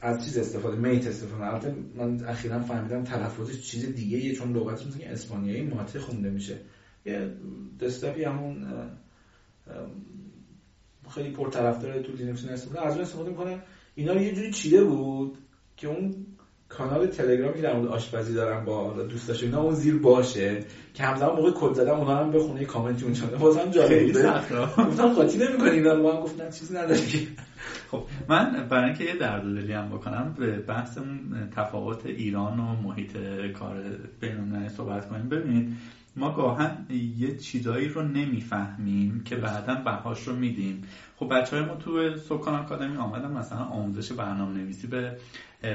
[0.01, 1.47] از چیز استفاده MATE استفاده.
[1.47, 6.57] البته من اخیرا فهمیدم تلفظش چیز دیگه یه چون لغتش مثلا اسپانیایی ماته خونده میشه.
[7.07, 7.31] یه
[7.81, 8.67] دسکتاپی همون
[11.15, 13.59] خیلی پرطرفدار تو لینوکس استفاده از اون استفاده می‌کنه.
[13.95, 15.39] اینا یه جوری چیده بود
[15.77, 16.15] که اون
[16.69, 19.43] کانال تلگرامی که در مورد آشپزی دارم با دوستاش.
[19.43, 20.61] اینا اون زیر باشه.
[20.95, 24.33] که همزمان موقع کد زدم اونا هم بخونه کامنتی اونجا بازم جالب بوده.
[24.79, 27.29] گفتم قاطی نمی‌کنی اینا من گفتم چیزی نداری
[27.91, 30.99] خب من برای اینکه یه درد دلی هم بکنم به بحث
[31.57, 33.17] تفاوت ایران و محیط
[33.59, 33.83] کار
[34.21, 35.29] بین‌المللی صحبت کنیم.
[35.29, 35.77] ببینید
[36.19, 36.87] ما گاهن
[37.17, 40.83] یه چیزایی رو نمی‌فهمیم که بعدا بهاش رو میدیم.
[41.17, 45.17] خب بچه های ما تو سکان آکادمی آمدن مثلا آموزش برنامه نویسی به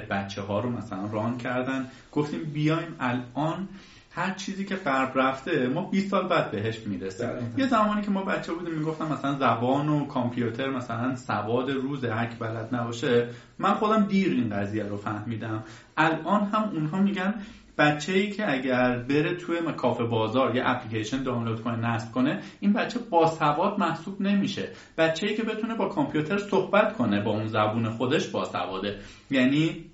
[0.10, 1.88] بچه ها رو مثلا ران کردن.
[2.12, 3.68] گفتیم بیایم الان
[4.12, 7.28] هر چیزی که غرب رفته ما 20 سال بعد بهش می‌رسیم.
[7.58, 12.40] یه زمانی که ما بچه بودیم می‌گفتم مثلا زبان و کامپیوتر مثلا سواد روز هک
[12.40, 13.28] بلد نباشه.
[13.60, 15.64] من خودم دیر این قضیه رو فهمیدم.
[15.98, 17.34] الان هم اونها میگن
[17.78, 22.74] بچه ای که اگر بره توی کافه بازار یه اپلیکیشن دانلود کنه نصب کنه این
[22.74, 24.70] بچه باسواد محسوب نمیشه.
[24.98, 29.00] بچه ای که بتونه با کامپیوتر صحبت کنه با اون زبون خودش باسواده
[29.32, 29.86] یعنی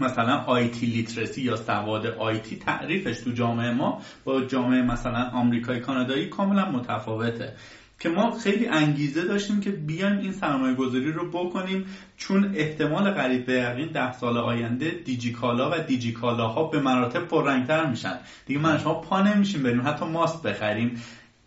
[0.00, 6.28] مثلا آیتی لیترسی یا سواد آیتی تعریفش تو جامعه ما با جامعه مثلا آمریکایی کانادایی
[6.28, 7.52] کاملا متفاوته.
[8.00, 11.86] که ما خیلی انگیزه داشتیم که بیایم این سرمایه گذاری رو بکنیم
[12.16, 17.86] چون احتمال قریب به یقین ده سال آینده دیجیکالا و دیجیکالا ها به مراتب پررنگتر
[17.86, 18.18] میشن.
[18.46, 21.02] دیگه من شما پا نمیشیم بریم حتی ماست بخریم.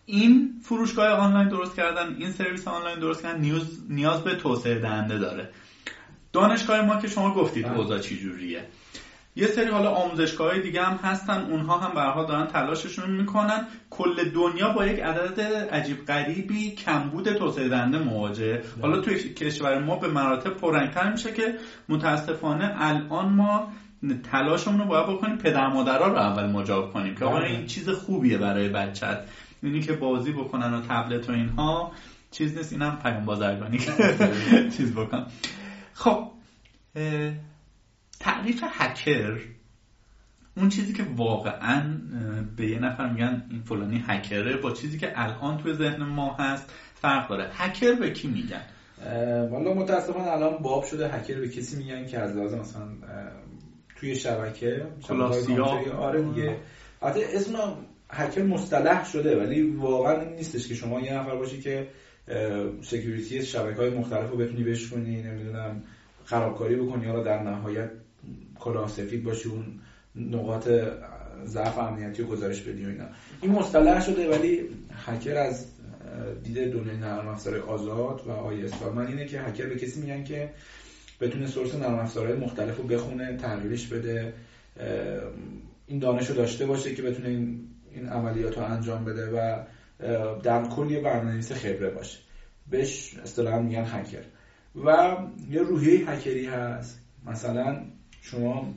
[0.06, 5.18] این فروشگاه آنلاین درست کردن این سرویس آنلاین درست کردن نیاز, نیاز به توسعه دهنده
[5.18, 5.50] داره.
[6.34, 7.78] دانشگاه ما که شما گفتید بله.
[7.78, 8.66] اوضاع چی جوریه
[9.36, 13.68] یه سری حالا آموزشگاه های دیگه هم هستن اونها هم برها دارن تلاششون می‌کنن.
[13.90, 15.42] کل دنیا با یک عدد
[15.72, 21.58] عجیب غریبی کمبود توسعه دهنده مواجه حالا توی کشور ما به مراتب پررنگتر میشه که
[21.90, 23.74] متاسفانه الان ما
[24.32, 27.66] تلاشمون رو باید بکنیم پدر مادرها رو اول مجاب کنیم که این بله.
[27.66, 29.24] چیز خوبیه برای بچت
[29.64, 31.92] اینی که بازی بکنن و تبلت و اینها
[32.32, 33.78] چیز نیست اینم پیام بازرگانی
[34.78, 35.26] چیز بکن.
[35.94, 36.28] خب
[38.24, 39.38] تعریف هکر
[40.58, 41.98] اون چیزی که واقعا
[42.58, 46.74] به یه نفر میگن این فلانی هکره با چیزی که الان توی ذهن ما هست
[46.96, 47.50] فرق داره.
[47.54, 48.62] هکر به کی میگن؟
[49.50, 52.88] والا متاسفانه الان باب شده هکر به کسی میگن که از لازم مثلا
[53.96, 54.86] توی شبکه
[55.98, 56.58] آره دیگه.
[57.02, 57.54] حتی اسم
[58.10, 61.88] هکر مصطلح شده ولی واقعا نیستش که شما یه نفر باشی که
[62.82, 65.84] security شبکه های مختلف رو بتونی بشکنی نمی‌دونم
[66.26, 67.90] خرابکاری بکنی حالا در نهایت
[68.60, 69.66] کلاه سفید باشی اون
[70.16, 70.70] نقاط
[71.46, 73.06] ضعف امنیتی رو گزارش بدی و اینا.
[73.42, 74.62] این مصطلح شده ولی
[75.06, 75.66] هکر از
[76.44, 80.50] دید دنیای نرم افزار آزاد و آی من اینه که هکر به کسی میگن که
[81.22, 84.34] بتونه سورس نرم افزارهای مختلف بخونه تغییرش بده
[85.88, 89.64] این دانش رو داشته باشه که بتونه این, این عملیات رو انجام بده و
[90.44, 92.18] در کل یه برنامه‌نویس خبره باشه.
[92.70, 94.24] بهش اصطلاحا میگن هکر
[94.86, 95.18] و
[95.50, 97.00] یه روحیه هکری هست.
[97.26, 97.86] مثلا
[98.24, 98.74] شما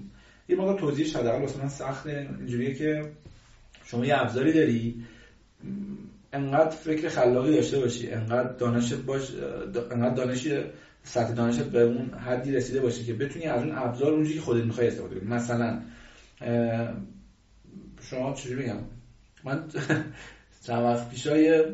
[0.48, 2.28] یه موقع توضیحش حداقل واسه من سخته.
[2.39, 3.12] اینجوریه که
[3.85, 5.05] شما یه ابزاری داری
[6.32, 9.31] انقدر فکر خلاقی داشته باشی انقدر دانشت باش
[9.90, 10.64] انقدر دانشی
[11.02, 14.64] سطح دانشت به اون حدی رسیده باشه که بتونی از اون ابزار اونجوری که خودت
[14.64, 15.28] می‌خوای استفاده کنی.
[15.28, 15.81] مثلا
[18.02, 18.78] شما چجوری بگم
[19.44, 19.64] من
[20.66, 21.64] چند وقت پیشای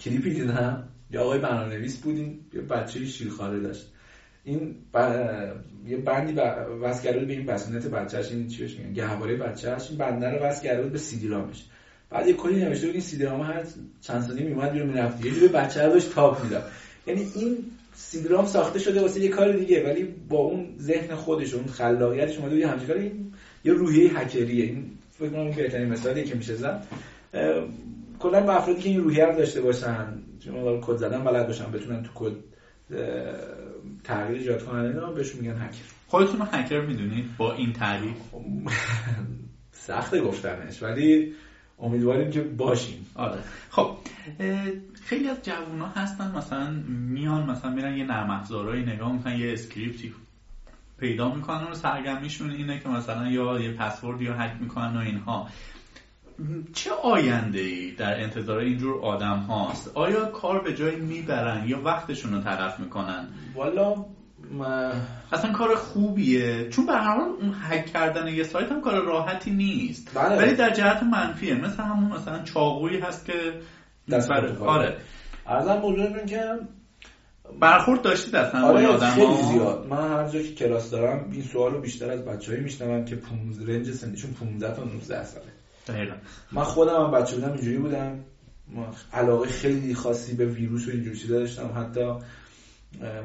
[0.00, 0.88] کلیپی دیدم.
[1.10, 3.93] یه آقای برنامه نویس بودین یه بچه شیرخواره داشت.
[4.44, 4.74] این
[5.86, 6.32] یه بندی
[6.82, 10.46] وصل کرده به این بسونت بچه‌اش این چی بهش میگن؟ گهواره بچه‌اش این بنده رو
[10.46, 11.64] وصل کرده به سی رامش
[12.10, 13.62] بعد یه کلی نوشته بود این هر
[14.00, 16.64] چند ثانیه میومد بیرون می‌رفت یه جوری بچه رو داشت تاپ می‌داد.
[17.06, 17.56] یعنی این
[17.94, 22.56] سیدرام ساخته شده واسه یه کار دیگه ولی با اون ذهن خودش اون خلاقیتش اومده
[22.56, 23.32] یه همچین این
[23.64, 24.64] یه روحیه هکریه.
[24.64, 26.86] این فکر کنم بهترین مثالی که میشه زد.
[28.18, 30.06] کلا افرادی که این روحیه رو داشته باشن
[30.44, 32.32] چون کد زدن بلد باشن بتونن تو کد
[34.04, 38.16] تغییر ایجاد کنن بهشون میگن هکر خودتون رو هکر می‌دونید با این تعریف.
[39.72, 41.34] سخت گفتنش ولی
[41.78, 43.06] امیدواریم که باشیم.
[43.14, 43.38] آره.
[43.70, 43.96] خب
[45.02, 45.48] خیلی از
[45.80, 50.14] ها هستن مثلا میان مثلا میرن یه نرم افزارهایی نگاه می‌کنن یه اسکریپتی
[50.98, 55.48] پیدا می‌کنن و سرگرمیشون اینه که مثلا یا یه پسورد یا هک می‌کنن و اینها.
[56.72, 62.34] چه آینده ای در انتظار اینجور آدم هاست؟ آیا کار به جایی می‌برن یا وقتشون
[62.34, 64.04] رو تلف می‌کنن؟ والا
[64.50, 64.92] ما...
[65.32, 66.68] اصلا کار خوبیه.
[66.68, 70.10] چون به هر حال اون هک کردن یه سایت هم کار راحتی نیست.
[70.14, 70.36] بله.
[70.36, 71.54] ولی در جهت منفیه.
[71.54, 73.60] مثل همون مثلا چاقویی هست که
[74.10, 74.96] دست آره.
[75.46, 76.40] ارزم بزرگتون که
[77.60, 79.86] برخورد داشتید اصلا آره آدم خیلی زیاد.
[79.86, 83.74] من هر جا که کلاس دارم این سوال رو بیشتر از بچه‌ای میشنوم که 15
[83.74, 85.46] رنج سنیشون 15 تا 19 ساله.
[86.52, 88.18] من خودم هم بچه بودم اینجوری بودم.
[89.12, 91.70] علاقه خیلی خاصی به ویروس و اینجور چیزا داشتم.
[91.76, 92.12] حتی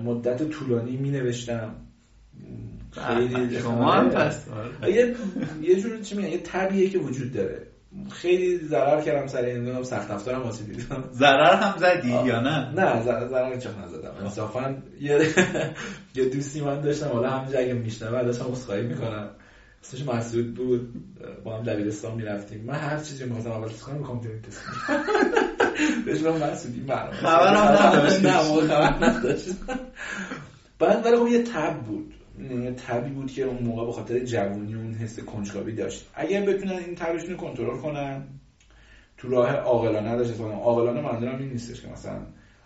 [0.04, 1.76] مدت طولانی می نوشتم
[2.92, 4.46] خیلی شما هم پس
[4.88, 5.16] یه
[5.62, 7.68] یه جور چی میگن؟ یه طبیعیه که وجود داره.
[8.12, 11.04] خیلی ضرر کردم سر این دونم سخت افزارم واسه دیدم.
[11.14, 15.20] ضرر هم زدی یا نه؟ نه ضرر چه نزدم انصافا یه
[16.16, 17.08] یه دوستی من داشتم.
[17.08, 19.30] حالا همینجا اگه میشنوه داشتم اسخای می‌کنم.
[19.84, 20.94] اسمش مسعود بود
[21.44, 22.64] با هم دبیرستان می‌رفتیم.
[22.64, 24.62] من هر چیزی می‌خواستم اول تست کنم کامپیوتر تست
[26.06, 28.26] بهش من مسعودی برام خبرم نداشت.
[28.26, 29.50] نه خبر نداشت.
[30.80, 32.14] بعد ولی خب یه تب بود.
[32.64, 36.10] یه تبی بود که اون موقع به خاطر جوونی اون حس کنجکاوی داشت.
[36.14, 38.24] اگر بتونن این تبشون رو کنترل کنن
[39.18, 40.32] تو راه عاقلانه داشت.
[40.32, 42.22] مثلا عاقلانه منظورم این نیستش که مثلا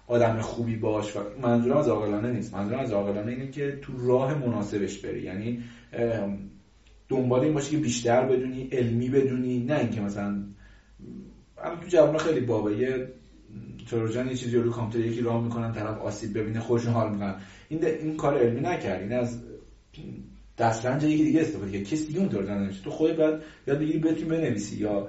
[0.08, 2.54] آدم خوبی باش و منظورم از عاقلانه نیست.
[2.54, 5.22] منظورم از عاقلانه اینه که تو راه مناسبش بری.
[5.22, 5.64] یعنی
[7.14, 9.60] دنبال این باشه که بیشتر بدونی علمی بدونی.
[9.60, 10.44] نه اینکه مثلا
[11.58, 13.08] الان تو جوان خیلی بابه یه
[13.90, 17.36] تروجن یه چیزی رو کامپیوتر یکی راه می‌کنن طرف آسیب ببینه خودشون حال می‌کنن.
[17.70, 19.02] این این کار علمی نکرد.
[19.02, 19.44] این از
[20.58, 21.84] دسترنج یکی دیگه استفاده کرد.
[21.84, 25.08] کسی دیگه اون نمیشه تو خودت بعد یاد بگیری بتونی بنویسی یا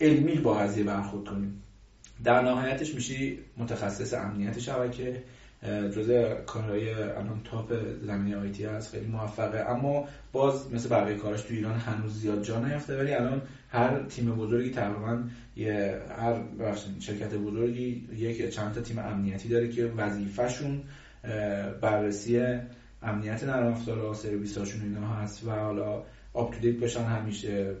[0.00, 1.62] علمی با قضیه برخورد کنیم
[2.24, 5.22] در نهایتش میشی متخصص امنیت شبکه.
[5.64, 7.72] جزء کارهای الان تاپ
[8.02, 9.70] زمینه آیتی هست خیلی موفقه.
[9.70, 14.34] اما باز مثل بقیه کاراش تو ایران هنوز زیاد جا نیفته ولی الان هر تیم
[14.34, 15.22] بزرگی تقریبا
[15.56, 16.42] یه هر
[17.00, 20.82] شرکت بزرگی یک چند تا تیم امنیتی داره که وظیفهشون
[21.80, 22.58] بررسی
[23.02, 26.02] امنیت نرم افزارها سرویساشون اینا هست و حالا
[26.34, 27.76] آپ تو باشن همیشه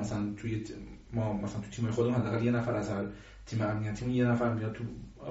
[0.00, 0.64] مثلا توی
[1.12, 3.04] ما مثلا تو تیم خودمون حداقل یه نفر از هر
[3.46, 4.84] تیم امنیتیمون یه نفر میاد تو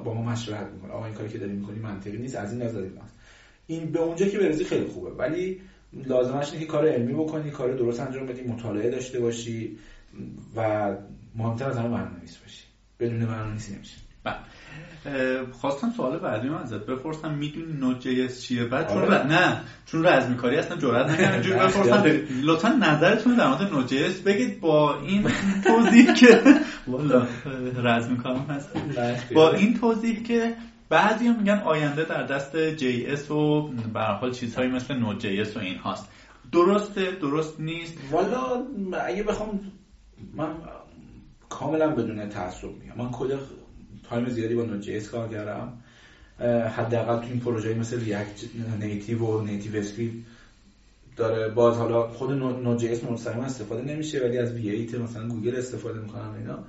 [0.04, 0.92] با ما مشورت می‌کنه.
[0.92, 2.92] آقا این کاری که داری می‌کنی منطقی نیست از این نظر این
[3.68, 5.10] این به اونجا که برسی خیلی خوبه.
[5.10, 5.62] ولی
[5.94, 9.78] لازمش اینه که کار علمی بکنی کار درست انجام بدی مطالعه داشته باشی
[10.56, 10.92] و
[11.36, 12.64] مهمتر از همه برنامه‌نویس باشی.
[13.00, 13.98] بدون برنامه‌نویسی نمیشه.
[14.24, 14.36] بله.
[15.52, 17.34] خواستم سوال بعدی من ازت بپرسم.
[17.34, 19.28] می‌دونی نوت جی چیه؟ بعد چون آره.
[19.28, 22.04] نه چون رزمی کاری اصلا جرئت نکردم اینجوری بپرسم.
[22.44, 25.28] لطفا نظرتون در مورد نوت جی بگید با این
[25.64, 26.42] توضیح که
[26.88, 27.28] والا.
[27.84, 28.70] رزمی کارم هست.
[29.34, 30.56] با این توضیح که
[30.90, 35.60] بعضی هم میگن آینده در دست جی اس و به حال چیزهایی مثل Node.js و
[35.60, 36.10] این هاست.
[36.52, 37.94] درسته درست نیست.
[38.12, 38.66] والا
[39.06, 39.60] اگه بخوام
[40.34, 40.48] من
[41.50, 43.38] کاملا بدون تعصب میگم من کل
[44.10, 45.74] time زیادی با Node کار کردم.
[46.76, 48.44] حداقل تو این پروژه مثل React
[48.80, 50.16] Native و NativeScript
[51.16, 51.50] داره.
[51.50, 56.64] باز حالا خود Node.js مستقیما استفاده نمیشه ولی از V8 مثلا گوگل استفاده می‌کنن اینا.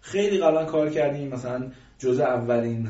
[0.00, 1.28] خیلی قبلا کار کردیم.
[1.28, 2.88] مثلا جزء اولین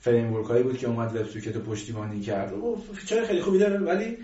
[0.00, 2.52] framework هایی بود که اومد WebSocket پشتیبانی کرد.
[2.52, 3.78] و feature خیلی خوبی داره.
[3.78, 4.18] ولی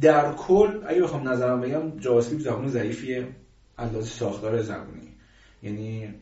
[0.00, 3.28] در کل اگه بخوام نظرم بگم JavaScript زبان ضعیفیه.
[3.76, 5.08] از ساختار زبانی
[5.62, 6.14] یعنی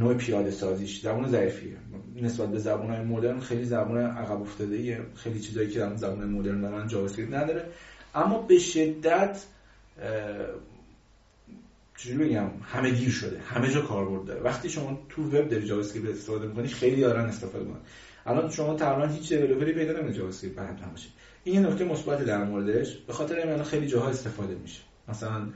[0.00, 1.76] نوع پیاده سازیش زبان ضعیفیه.
[2.22, 6.60] نسبت به زبان های مدرن خیلی زبان عقب افتاده خیلی چیزایی که در زبان مدرن
[6.60, 7.64] دارن Java نداره.
[8.14, 9.44] اما به شدت
[11.96, 13.38] چجوری بگم همه گیر شده.
[13.38, 14.40] همه جا کاربرد داره.
[14.40, 17.82] وقتی شما تو وب داری JavaScript استفاده می‌کنی خیلی دارن استفاده می‌کنن.
[18.26, 20.62] الان شما تقریبا هیچ developer ی پیدا نمیشه JavaScript
[21.44, 22.96] این یه نکته مثبت در موردش.
[22.96, 24.80] به خاطر این خیلی جاها استفاده میشه.
[25.08, 25.46] مثلا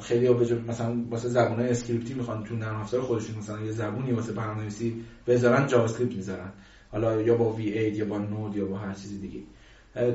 [0.00, 0.34] خیلی ها
[0.68, 5.66] مثلا واسه زبان اسکریپتی می‌خوان تو نرم افزار خودشون مثلا یه زبونی واسه برنامه‌نویسی بذارن
[5.66, 6.52] JavaScript می‌ذارن.
[6.92, 9.40] حالا یا با V8 یا با Node یا با هر چیزی دیگه.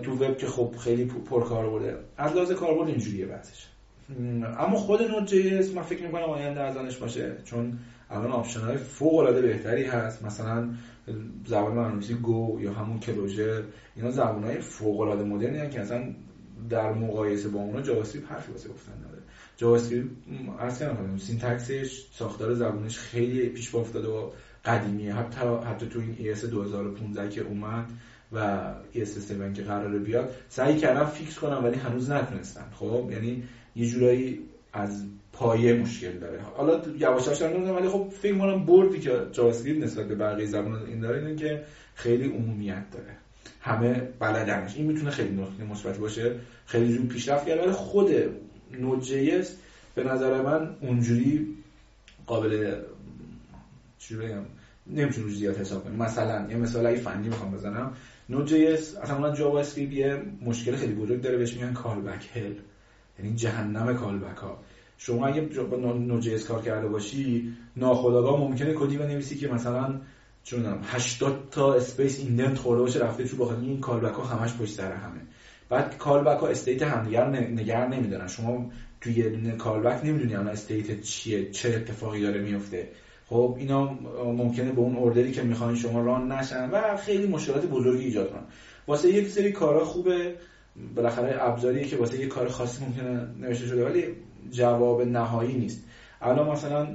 [0.02, 3.68] تو وب که خب خیلی پر کار بوده از لحاظ کاربرد اینجوریه بعضش
[4.60, 7.36] اما خود Node.js من فکر می‌کنم آینده ازش باشه.
[7.44, 10.26] چون الان option های فوق العاده بهتری هست.
[10.26, 10.70] مثلا
[11.46, 13.64] زبان برنامه‌نویسی Go یا همون Clojure
[13.96, 16.14] اینا زبان های فوق العاده مدرنی که اصلا
[16.70, 18.94] در مقایسه با اونا JavaScript حرفی واسه گفتن
[19.58, 20.10] JavaScript
[20.60, 24.30] اصلا کردم syntax ش ساختار زبانش خیلی پیش پا افتاده و
[24.66, 25.14] قدیمیه.
[25.14, 27.86] حتی حتی تو این ES 2015 که اومد
[28.32, 33.44] و ES 7 که قراره بیاد سعی کردن fix کنن ولی هنوز نتونستن خب یعنی
[33.76, 34.40] یه جورایی
[34.74, 35.04] از
[35.34, 36.42] پایه مشکل داره.
[36.42, 41.00] حالا یواش یواش ولی خب فکر کنم بردی که Java نسبت به بقیه زبان این
[41.00, 41.64] داره اینه که
[41.96, 43.18] خیلی عمومیت داره.
[43.62, 48.12] همه بلدنش این می‌تونه خیلی نکته مثبت باشه خیلی زود پیشرفت کرد ولی خود
[48.80, 49.12] Node
[49.96, 51.48] به نظر من اونجوری
[52.26, 52.82] قابل
[54.00, 54.42] چی بگم
[54.88, 57.94] نمی‌تونم زیاد حساب کنیم مثلا یه مثال اگه فنی می‌خوام بزنم
[58.30, 62.54] Node.js اصلا JavaScript یه مشکل خیلی بزرگ داره بهش میگن callback hell.
[63.20, 64.60] یعنی جهنم callback ها
[64.98, 70.00] شما اگه با Node.js کار کرده باشی ناخودآگاه ممکنه کدی بنویسی که مثلا
[70.44, 74.74] چون 80 تا space indent خورده باشه رفته تو بخاطر این callback ها همش پشت
[74.74, 75.22] سر همه.
[75.70, 78.28] بعد callback ها state همدیگر نگه نمیدارن.
[78.28, 78.72] شما
[79.02, 82.90] توی یه دونه callback نمی‌دونی الان state چیه چه اتفاقی داره میفته
[83.30, 83.94] خب اینا
[84.26, 88.32] ممکنه به اون order ی که می‌خواین شما run نشن و خیلی مشکلات بزرگی ایجاد
[88.32, 88.44] کنن.
[88.88, 90.36] واسه یک سری کارا خوبه.
[90.96, 94.04] بالاخره ابزاریه که واسه یک کار خاصی ممکنه نوشته شده ولی
[94.52, 95.84] جواب نهایی نیست.
[96.22, 96.88] الان مثلا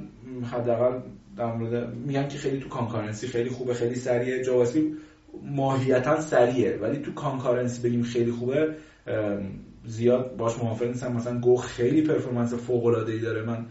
[0.51, 0.99] حداقل
[1.37, 4.65] در مورد میگن که خیلی تو concurrency خیلی خوبه خیلی سریعه Java
[5.43, 6.77] ماهیتا سریعه.
[6.77, 8.75] ولی تو concurrency بگیم خیلی خوبه
[9.85, 11.13] زیاد باش موافق نیستم.
[11.13, 13.41] مثلا Go خیلی performance فوق العاده ای داره.
[13.41, 13.65] من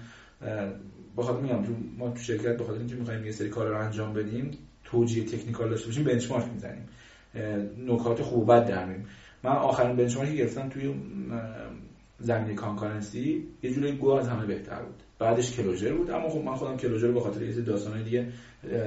[1.16, 4.50] بخاطر میگم تو ما تو شرکت بخاطر اینکه می‌خوایم یه سری کار رو انجام بدیم
[4.84, 6.88] توجیه technical داشته باشیم benchmark می‌زنیم.
[7.86, 8.86] نکات خوب بد در
[9.42, 10.94] من آخرین benchmark ی گرفتم توی
[12.18, 15.02] زمینه concurrency یه جوری Go از همه بهتر بود.
[15.20, 16.10] بعدش Clojure بود.
[16.10, 18.26] اما خب من خودم Clojure رو به خاطر یه داستانای دیگه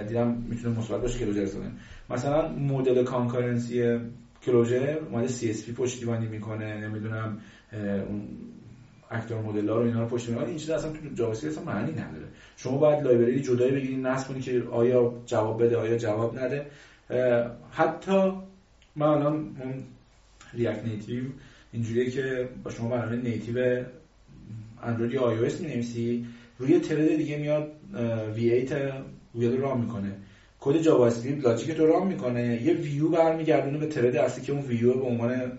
[0.08, 1.72] دیدم می‌تونه مثبت باشه Clojure استفاده
[2.10, 4.00] مثلا مدل concurrency
[4.44, 7.40] Clojure اومده CSP پشتیبانی می‌کنه نمی‌دونم
[8.08, 8.28] اون
[9.12, 12.28] actor model ها رو اینا رو پشتیبانی این چیزا اصلا تو Java اصلا معنی نداره.
[12.58, 16.66] شما باید library جدایی بگیرید نصب کنید که آیا جواب بده آیا جواب نده.
[17.72, 18.32] حتی
[18.96, 19.56] من الان
[20.54, 21.24] React Native
[21.72, 23.84] اینجوریه که با شما برنامه native
[24.86, 26.28] اندروید یا iOS می
[26.58, 27.72] روی thread دیگه میاد
[28.36, 28.74] V8
[29.36, 30.12] ویل run می‌کنه.
[30.60, 32.62] کد JavaScript logic تو run می‌کنه.
[32.64, 35.52] یه ویو برمیگردونه به thread اصلی که اون view به عنوان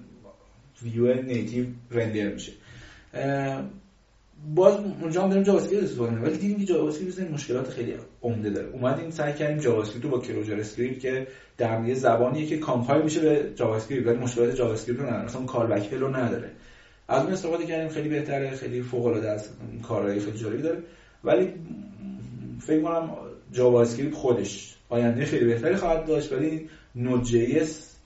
[0.83, 2.53] view native render میشه.
[4.55, 6.29] باز اونجا هم داریم JavaScript استفاده می‌کنیم.
[6.29, 8.69] ولی دیدیم که JavaScript مشکلات خیلی عمده داره.
[8.69, 11.27] اومدیم سعی کردیم JavaScript رو با ClojureScript که
[11.59, 15.25] در یه زبانیه که compile میشه به JavaScript ولی مشکلات JavaScript رو نداره.
[15.25, 16.51] مثلا callback رو نداره.
[17.09, 20.79] از اون استفاده کردیم خیلی بهتره خیلی فوق العاده است کارهای خیلی جالبی داره.
[21.25, 21.53] ولی
[22.61, 23.11] فکر کنم
[23.53, 27.97] JavaScript خودش آینده خیلی بهتری خواهد داشت ولی Node.js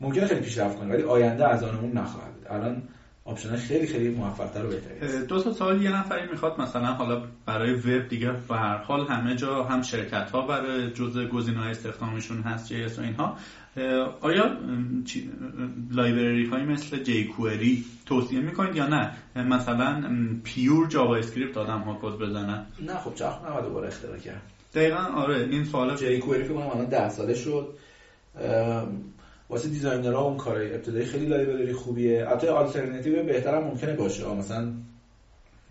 [0.00, 2.46] ممکنه خیلی پیشرفت کنه ولی آینده از آن اون نخواهد بود.
[2.50, 2.82] الان
[3.28, 7.22] option ش خیلی خیلی موفق‌تر و بهتری دو تا سوال یه نفری می‌خواد مثلا حالا
[7.46, 12.68] برای وب دیگه هر حال همه جا هم شرکت ها برای جزء گزینه‌های استخدامشون هست
[12.68, 13.36] JS و اینها.
[14.20, 14.56] آیا
[15.90, 20.02] library های مثل jQuery توصیه می‌کنید یا نه؟ مثلا
[20.44, 24.42] pure JavaScript آدم ها کد بزنن؟ نه خب چرخ رو نباید دوباره اختراع کرد؟
[24.74, 27.68] دقیقا آره این سوال jQuery کنم الان 10 ساله شد.
[29.50, 32.26] واسه designer ها اون کارهای ابتدایی خیلی library خوبیه.
[32.26, 34.34] حتی آلترناتیو بهترم ممکنه باشه.
[34.34, 34.72] مثلا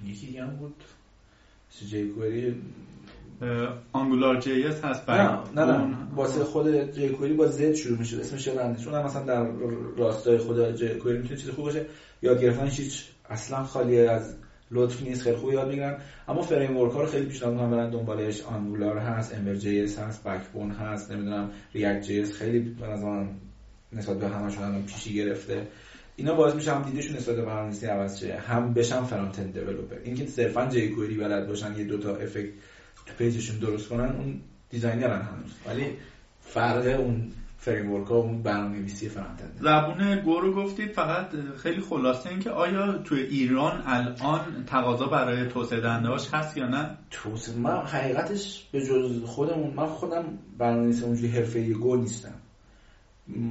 [0.06, 0.74] یکی دیگه هم بود.
[1.89, 2.61] jQuery.
[3.94, 5.95] AngularJS هست نه نه نه.
[6.16, 9.52] واسه خود jQuery با Z شروع میشه اسمش یادم چون مثلا در
[9.98, 11.86] راستای خود jQuery می‌تونه چیز خوب باشه.
[12.22, 14.36] یاد گرفتنش هیچ اصلا خالی از
[14.72, 15.22] لطف نیست.
[15.22, 15.99] خیلی خوب یاد می‌گیرن.
[16.28, 17.72] اما framework ها رو خیلی پیشنهاد می‌کنم.
[17.72, 18.41] برن دنبالش.
[18.41, 21.12] Angular هست Ember.js هست Backbone هست.
[21.12, 23.26] نمی‌دونم React.js خیلی به نظر
[23.93, 25.68] نسبت به همشون الان پیشی گرفته.
[26.15, 28.38] اینا باعث میشه هم دیدشون نسبت به برنامه‌نویسی عوض شه.
[28.38, 29.95] هم بشن front-end developer.
[30.03, 32.49] اینکه صرفا jQuery بلد باشن یه دوتا effect
[33.05, 35.51] تو page شون درست کنن اون designer ن هنوز.
[35.68, 35.95] ولی
[36.41, 42.49] فرق اون framework ها اون برنامه‌نویسی front-end زبون Go رو گفتید فقط خیلی خلاصه اینکه
[42.49, 48.85] آیا تو ایران الان تقاضا برای توسعه دهنده‌هاش هست یا نه؟ توسعه من حقیقتش به
[48.85, 50.26] جز خودمون من خودم
[50.57, 52.34] برنامه‌نویس اونجوری حرفه‌ای گو نیستم.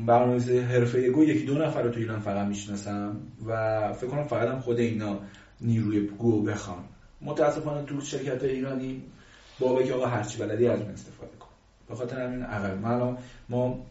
[0.07, 3.16] برنامه‌نویس حرفه گو یکی دو نفر رو تو ایران فقط می‌شناسم
[3.47, 5.20] و فکر کنم فقط هم خود اینا
[5.61, 6.85] نیروی گو بخوان.
[7.20, 9.03] متاسفانه تو شرکت ایرانی
[9.61, 11.48] با که آقا هرچی بلدی از من استفاده کن.
[11.89, 13.86] به خاطر همین عقل ما ما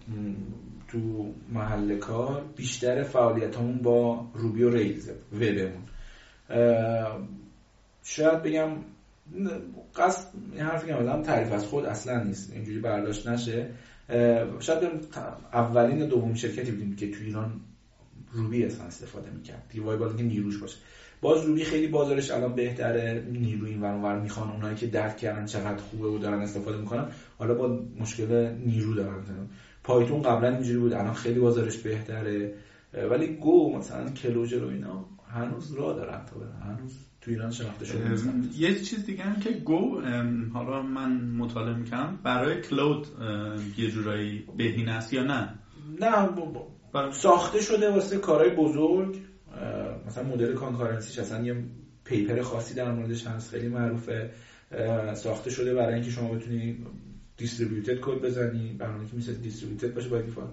[0.87, 5.83] تو محل کار بیشتر فعالیتمون با روبی و ریز وبمون.
[8.03, 8.69] شاید بگم
[9.95, 10.93] قصد این حرفی که
[11.25, 12.53] تعریف از خود اصلا نیست.
[12.53, 13.69] اینجوری برداشت نشه.
[14.59, 14.89] شاید
[15.53, 17.61] اولین دوم شرکتی بودیم که تو ایران
[18.31, 19.63] روبی اصلا استفاده می‌کرد.
[19.69, 20.77] دیگه وایبال که نیروش باشه.
[21.21, 23.25] باز روبی خیلی بازارش الان بهتره.
[23.31, 27.07] نیروی این ور می‌خوان اونایی که درک کردن چقدر خوبه و دارن استفاده می‌کنن.
[27.37, 29.23] حالا با مشکل نیرو دارن.
[29.83, 30.93] پایتون قبلا اینجوری بود.
[30.93, 32.53] الان خیلی بازارش بهتره.
[32.93, 38.15] ولی گو مثلا کلوجر و اینا هنوز راه دارن تا هنوز تو ایران شناخته شده.
[38.57, 40.01] یه چیز دیگه هم که Go
[40.53, 42.19] حالا من مطالعه می‌کنم.
[42.23, 43.07] برای cloud
[43.77, 45.53] یه جورایی بهینه است یا نه؟
[46.01, 46.29] نه
[47.11, 49.17] ساخته شده واسه کارهای بزرگ.
[50.07, 51.63] مثلا مدل concurrency ش اصلا یه
[52.03, 54.31] paper خاصی در موردش هست خیلی معروفه.
[55.13, 56.85] ساخته شده برای اینکه شما بتونی
[57.37, 60.49] distributed کد بزنی برنامه که مثل distributed باشه by default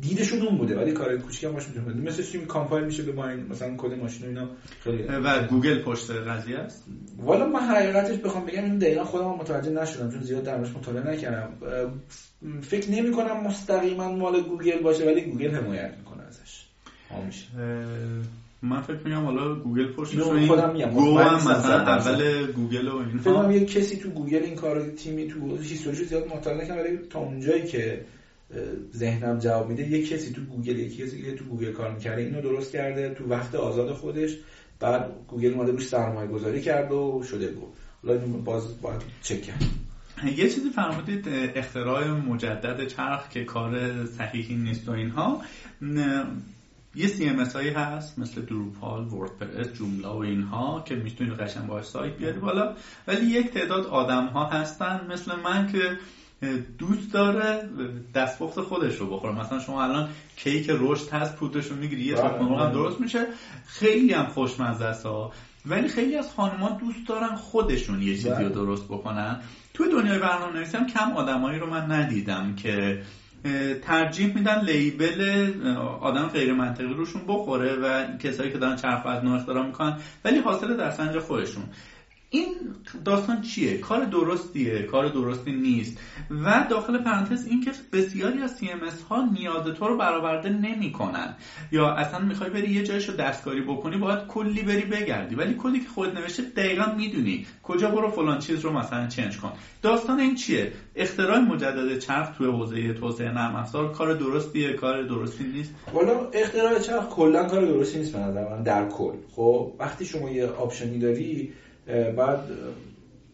[0.00, 3.46] دیدشون اون بوده ولی کار کوچیک هم باشه می‌تونه مثل چی compile میشه به ماین
[3.46, 4.48] مثلا کد ماشین و اینا
[4.80, 6.84] خیلی و گوگل پشت قضیه است؟
[7.18, 11.52] والا من حقیقتش بخوام بگم این دقیقا خودم متوجه نشدم چون زیاد درمش مطالعه نکردم.
[12.62, 16.66] فکر نمی کنم مستقیما مال گوگل باشه ولی گوگل حمایت می‌کنه ازش.
[18.62, 23.42] من فکر میگم حالا گوگل پشت خودم میگم گو هم مثلا اول گوگل و اینها
[23.42, 27.18] فکر یه کسی تو گوگل این کار تیمی تو هیستوری زیاد مطالعه نکردم ولی تا
[27.18, 28.00] اونجایی که
[28.96, 29.88] ذهنم جواب میده.
[29.88, 33.14] یه کسی تو گوگل یکی کسی که تو گوگل کار می‌کرده اینو درست کرده.
[33.14, 34.36] تو وقت آزاد خودش
[34.80, 37.72] بعد گوگل اومده روش سرمایه گذاری کرد و شده بود.
[38.06, 39.64] حالا باز باید چک کرد.
[40.36, 45.42] یه چیزی فرمودید اختراع مجدد چرخ که کار صحیحی نیست و اینها.
[46.94, 51.82] یه سی ام هایی هست مثل دروپال، وردپرس، جمله و اینها که می‌تونید قشنگ با
[51.82, 52.74] سایت بیاری بالا.
[53.08, 55.98] ولی یک تعداد آدم ها هستن مثل من که
[56.78, 57.68] دوست داره
[58.14, 59.34] دستپخت خودش رو بخوره.
[59.34, 63.26] مثلا شما الان کیک رشد هست پودرش رو می‌گیری یه تخم هم درست میشه.
[63.66, 65.06] خیلی هم خوشمزه است
[65.66, 68.48] ولی خیلی از خانم‌ها دوست دارن خودشون یه چیزی رو بله.
[68.48, 69.40] درست بکنن.
[69.74, 73.02] توی دنیای برنامه نویسی هم کم آدمایی رو من ندیدم که
[73.82, 75.52] ترجیح میدن لیبل
[76.00, 80.76] آدم غیر منطقی روشون بخوره و کسایی که دارن چرخ و اختراع می‌کنن ولی حاصل
[80.76, 81.64] در سنج خودشون.
[82.34, 82.54] این
[83.04, 85.98] داستان چیه؟ کار درستیه کار درستی نیست.
[86.30, 91.34] و داخل پرانتز این که بسیاری از CMS ها نیاز تو رو برآورده نمی‌کنن.
[91.72, 95.34] یا اصلا می‌خوای بری یه جایشو دستکاری بکنی باید کلی بری بگردی.
[95.34, 97.46] ولی کلی که خود نوشته دقیقا می‌دونی.
[97.62, 99.52] کجا برو فلان چیز رو مثلا چنج کن.
[99.82, 105.44] داستان این چیه؟ اختراع مجدد چرخ توی حوزه توسعه نرم افزار کار درستیه کار درستی
[105.44, 105.74] نیست.
[105.92, 109.14] والا اختراع چرخ کلا کار درستی نیست به در کل.
[109.36, 111.52] خب وقتی شما یه آپشنی داری
[111.86, 112.40] بعد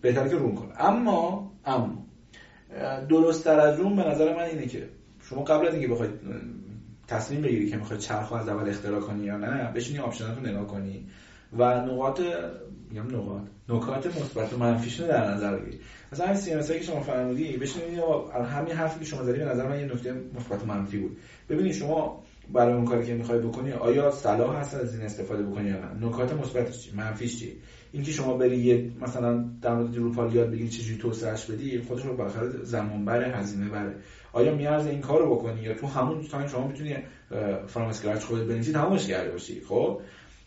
[0.01, 0.72] بهتر که روم کنه.
[0.78, 2.06] اما اما
[3.09, 4.89] درست تر از روم به نظر من اینه که
[5.22, 6.10] شما قبل از اینکه بخواید
[7.09, 10.66] تصمیم بگیری که می‌خواید چرخ از اول اختراع کنی یا نه بشینی آپشنات رو نگاه
[10.66, 11.06] کنی
[11.59, 12.20] و نقاط
[12.90, 15.81] میگم نقاط نکات مثبت و منفیش رو در نظر بگیری.
[16.12, 17.98] مثلا همین سی که شما فرمودی بشینید
[18.44, 21.16] همین حرفی که شما زدی به نظر من یه نکته مثبت و منفی بود.
[21.48, 22.22] ببینید شما
[22.52, 26.06] برای اون کاری که می‌خوای بکنی آیا صلاح هست از این استفاده بکنی یا نه؟
[26.06, 27.56] نکات مثبتش چی؟ منفیش چی؟
[27.93, 32.49] اینکه شما بری مثلا در مورد دروپال یاد بگیری چجوری توسعهش بدی خودش رو بالاخره
[32.62, 33.95] زمان بره هزینه بره.
[34.33, 36.97] آیا میارزه این کارو بکنی یا تو همون تایم شما می‌تونی
[37.66, 40.01] from scratch خودت بنویسی تمامش کرده باشی خب؟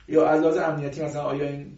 [0.08, 1.72] یا از لحاظ امنیتی مثلا آیا این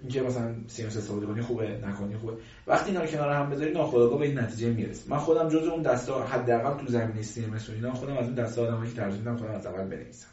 [0.00, 2.32] اینکه مثلا CMS استفاده کنی خوبه نکنی خوبه؟
[2.66, 5.10] وقتی اینا رو کنار هم بذاری ناخودآگاه به این نتیجه می‌رسی.
[5.10, 8.90] من خودم جزء اون دستا حداقل تو زمینه CMS اینا خودم از اون دستا آدمایی
[8.90, 10.26] که ترجیح میدم خودم از اول بنویسم.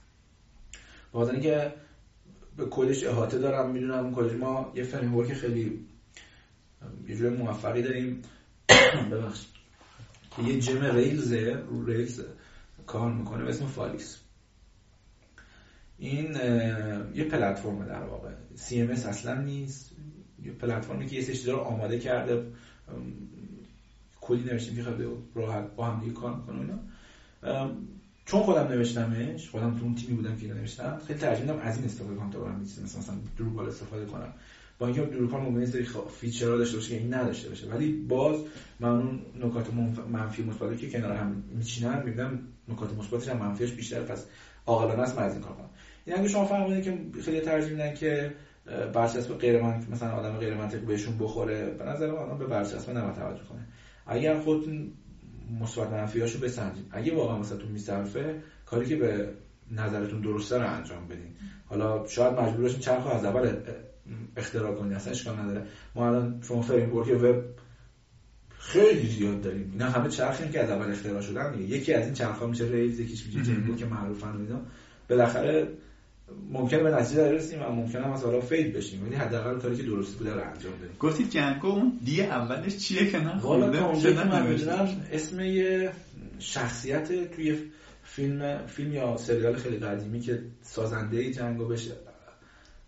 [1.11, 1.73] بازن اینکه
[2.57, 5.85] به کدش احاطه دارم می‌دونم کدش ما یه فریم خیلی
[7.07, 8.21] یه جور موفقی داریم.
[9.11, 9.49] ببخشید.
[10.35, 12.21] که یه جم ریلز رو ریلز
[12.87, 14.17] کار می‌کنه به اسم فالیس
[15.97, 16.35] این
[17.15, 18.31] یه پلتفرم در واقع.
[18.57, 19.91] CMS اصلا نیست.
[20.43, 22.45] یه پلتفرمی که یه سری رو آماده کرده.
[24.21, 25.05] کلی نوشتیم که خیلی
[25.35, 26.79] راحت با هم دیگه کار می‌کنه اینا.
[28.27, 32.15] چون خودم نوشتمش خودم تو اون تیمی بودم که نوشتم خیلی ترجیح از این استفاده
[32.15, 34.33] کنم تا برم مثلا مثلا دروپال استفاده کنم.
[34.79, 35.87] با اینکه دروپال ممکنه سری
[36.19, 37.67] فیچرها داشته باشه که این نداشته باشه.
[37.67, 38.39] ولی باز
[38.79, 39.73] من اون نکات
[40.11, 44.25] منفی مثبتی که کنار هم میچینن می‌بینم نکات مثبتش هم منفیش بیشتر پس
[44.65, 45.69] عاقلانه است من از این کار کنم.
[46.05, 48.33] این اگه شما فهمیدین که خیلی ترجیح میدن که
[48.93, 53.15] برچسب غیر منطقی مثلا آدم غیر منطقی بهشون بخوره به نظر من به برچسب نباید
[53.15, 53.67] توجه کنه.
[54.05, 54.91] اگر خودتون
[55.61, 59.29] مثبت منفیاشو بسنجید اگه واقعا مثلا تو میصرفه کاری که به
[59.71, 61.33] نظرتون درسته رو انجام بدین.
[61.65, 63.55] حالا شاید مجبور باشین چرخ از اول
[64.37, 65.65] اختراع کنید اصلا اشکال نداره.
[65.95, 67.43] ما الان شما فریم وب
[68.49, 69.69] خیلی زیاد داریم.
[69.71, 72.99] اینا همه چرخی که از اول اختراع شدن یکی از این چرخ ها میشه ریز
[72.99, 74.61] یکیش میشه جنبو که معروفن و اینا.
[75.09, 75.67] بالاخره
[76.51, 79.07] ممکن به نتیجه برسیم و ممکن هم مثلا فیل بشیم.
[79.07, 80.95] ولی حداقل کاری که درست بوده رو انجام بدیم.
[80.99, 85.91] گفتی جنگو اون دی اولش چیه که نه؟ والا من اسم یه
[86.39, 87.57] شخصیت توی
[88.03, 91.91] فیلم فیلم یا سریال خیلی قدیمی که سازنده جنگو بشه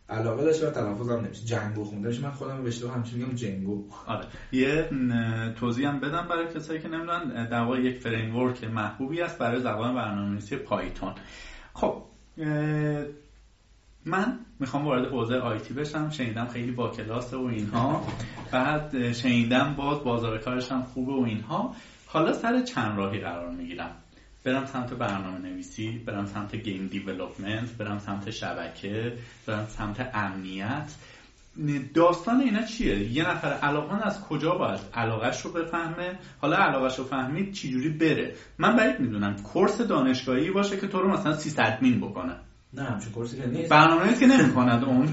[0.09, 3.83] علاقه داشته و تلفظم نمیشه جنگو خونده من خودم به اشتباه همچین میگم جنگو.
[4.05, 4.25] آره.
[4.51, 4.89] یه
[5.55, 7.49] توضیح هم بدم برای کسایی که نمی‌دونن.
[7.49, 11.13] در واقع یک فریم ورک محبوبی است برای زبان برنامه‌نویسی پایتون.
[11.73, 12.03] خب
[14.05, 18.07] من می‌خوام وارد حوزه IT بشم شنیدم خیلی با کلاسه و اینها.
[18.51, 21.75] بعد شنیدم باز بازار کارش هم خوبه و اینها.
[22.05, 23.91] حالا سر چند راهی قرار می‌گیرم؟
[24.43, 29.13] برم سمت برنامه نویسی برم سمت game development برم سمت شبکه
[29.47, 30.91] برم سمت امنیت.
[31.93, 37.03] داستان اینا چیه؟ یه نفر علاقان از کجا باید علاقش رو بفهمه؟ حالا علاقش رو
[37.05, 39.35] فهمید چجوری بره؟ من باید می‌دونم.
[39.35, 42.35] course دانشگاهی باشه که تو رو مثلا 300 مین بکنه.
[42.73, 43.69] نه همچون کورسی که نیست.
[43.69, 45.07] برنامه که نمی‌کند اون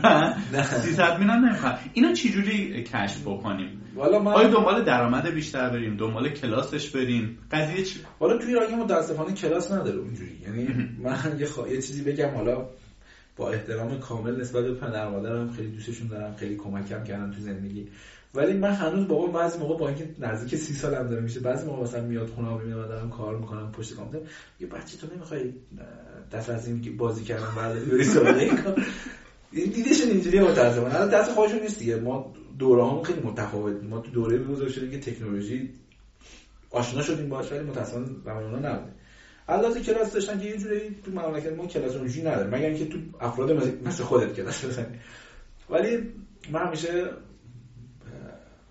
[0.62, 6.28] 300 مین هم اینو چجوری کشف بکنیم؟ والا من آیا دنبال درآمد بیشتر بریم؟ دنبال
[6.28, 10.40] کلاسش بریم؟ قضیه چی والا توی ایران متاسفانه کلاس نداره اونجوری.
[10.42, 11.68] یعنی من یه, خوا...
[11.68, 12.66] یه چیزی بگم حالا
[13.36, 17.88] با احترام کامل نسبت به پدر مادرم خیلی دوستشون دارم خیلی کمکم کردن تو زندگی.
[18.34, 21.82] ولی من هنوز بابا بعضی موقع با اینکه نزدیک سی سالم داره میشه بعضی موقع
[21.82, 24.28] مثلا میاد خونه میاد دارم کار می‌کنم پشت کامپیوتر.
[24.60, 25.52] یه بچه تو نمی‌خوای
[26.32, 28.86] دست از این بازی کردن برداری بری سراغ این کار.
[29.52, 30.94] دیدشون اینجوریه متاسفانه.
[30.94, 31.96] الان دست خودشون نیست دیگه.
[31.96, 33.84] ما دوره هم خیلی متفاوت.
[33.84, 35.70] ما تو دوره بزرگ شدیم که تکنولوژی
[36.70, 38.92] آشنا شدیم باش ولی متاسفانه زمان اونا نبوده.
[39.48, 42.56] البته کلاس داشتن که یه جوری تو مملکت ما کلاس اونجوری نداره.
[42.56, 43.52] مگر اینکه تو افراد
[43.84, 44.96] مثل خودت کلاس بزنی.
[45.70, 45.98] ولی
[46.50, 47.10] من همیشه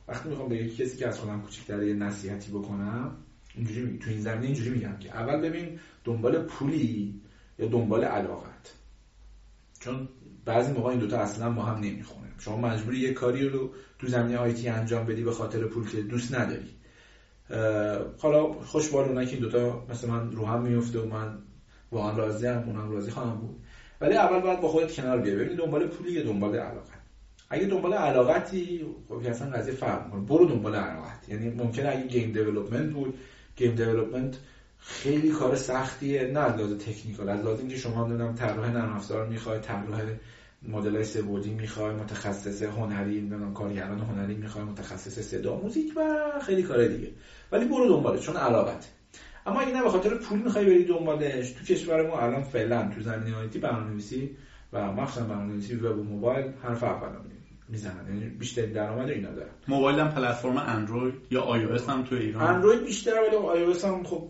[0.08, 3.12] وقتی می‌خوام به کسی که از خودم کوچیک‌تره یه نصیحتی بکنم
[3.56, 7.22] اینجوری تو این زمینه اینجوری میگم که اول ببین دنبال پولی
[7.60, 8.74] یا دنبال علاقت.
[9.80, 10.08] چون
[10.46, 12.28] بعضی موقع این دوتا اصلا ما هم نمی‌خونه.
[12.40, 13.70] شما مجبوری یه کاری رو
[14.00, 16.76] تو زمینه آیتی انجام بدی به خاطر پول که دوست نداری.
[18.18, 21.38] حالا خوشبال اونایی که این دوتا مثل من رو هم میفته و من
[21.92, 23.60] واقعا راضی هم اونم راضی خواهم بود.
[24.02, 25.36] ولی اول باید با خودت کنار بیای.
[25.36, 27.00] ببین دنبال پولی یا دنبال علاقت.
[27.50, 30.22] اگه دنبال علاقتی خب اصلا قضیه فرق می‌کنه.
[30.22, 31.30] برو دنبال علاقت.
[31.30, 33.18] یعنی ممکنه اگه گیم دیولپمنت بود
[33.56, 34.38] game development
[34.88, 36.32] خیلی کار سختیه.
[36.32, 40.02] نه از لحاظ technical از لحاظ اینکه شما نمی‌دونم طراح نرم افزار می‌خوای طراح
[40.62, 46.64] مدل های سه‌بعدی می‌خوای متخصص هنری نمی‌دونم کارگردان هنری می‌خوای متخصص صدا موزیک و خیلی
[46.64, 47.12] کار دیگه.
[47.52, 48.92] ولی برو دنبالش چون علاقت.
[49.46, 51.52] اما اگه نه به خاطر پول می‌خوای بری دنبالش.
[51.52, 54.36] تو کشور ما الان فعلا تو زمینه IT برنامه‌نویسی
[54.74, 57.10] و مخصوصا برنامه‌نویسی وب و موبایل حرف اول
[57.70, 58.06] می‌زنن.
[58.08, 59.50] یعنی بیشتر درآمد اینا دارن.
[59.68, 63.74] موبایل هم پلتفرم اندروید یا آی او هم تو ایران؟ اندروید بیشتر ولی آی او
[63.84, 64.28] هم خب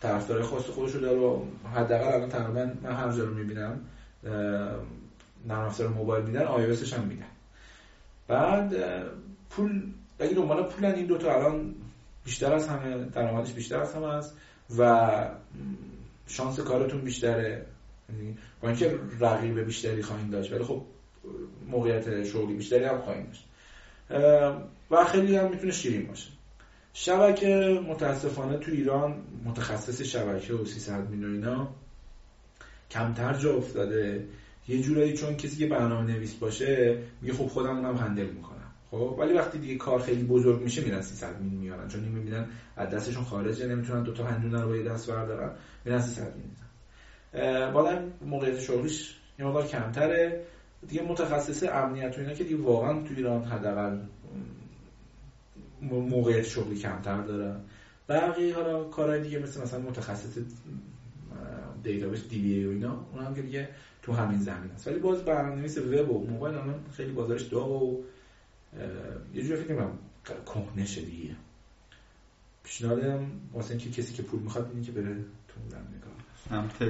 [0.00, 1.42] طرفدار خاص خودش رو داره
[1.74, 3.80] حداقل الان تقریبا من هر جا رو می‌بینم
[5.46, 7.26] نرم افزار موبایل میدن آی هم میدن.
[8.28, 8.74] بعد
[9.50, 9.82] پول
[10.18, 11.74] اگه دنبال پولن این دوتا الان
[12.24, 14.36] بیشتر از همه درآمدش بیشتر از همه است
[14.78, 15.30] و
[16.26, 17.66] شانس کارتون بیشتره.
[18.12, 20.82] یعنی با اینکه رقیب بیشتری خواهید داشت ولی خب
[21.68, 23.46] موقعیت شغلی بیشتری هم خواهیم داشت.
[24.90, 26.28] و خیلی هم می‌تونه شیرین باشه.
[26.92, 31.68] شبکه متاسفانه تو ایران متخصص شبکه و 300 مین و اینا
[32.90, 34.24] کمتر جا افتاده.
[34.68, 38.70] یه جورایی چون کسی که برنامه نویس باشه میگه خب خودم اونم هندل می‌کنم.
[38.90, 41.88] خب ولی وقتی دیگه کار خیلی بزرگ میشه میرن 300 مین میارن.
[41.88, 42.46] چون این می‌بینن
[42.76, 45.50] از دستشون خارجه نمی‌تونن دو تا هندونه رو با یه دست بردارن
[45.84, 47.72] میرن 300 مین می‌زنن.
[47.72, 50.44] بالا موقعیت شغلیش یه مقدار کمتره.
[50.88, 53.98] دیگه متخصص امنیت و اینا که دیگه واقعا تو ایران حداقل
[55.82, 57.60] موقعیت شغلی کمتر دارن.
[58.08, 60.38] بقیه حالا کارهای دیگه مثل مثلا متخصص
[61.82, 63.68] database DB و اینا اون هم که دیگه
[64.02, 68.02] تو همین زمین است ولی باز برنامه‌نویس وب و موبایل الان خیلی بازارش داغ و
[69.34, 69.98] یه جوری فکر کنم
[70.46, 71.34] کهنه دیگه.
[72.62, 75.14] پیشنهادم واسه اینکه کسی که پول می‌خواد اینه که بره
[75.48, 76.12] تو زمینه کار
[76.48, 76.82] سمت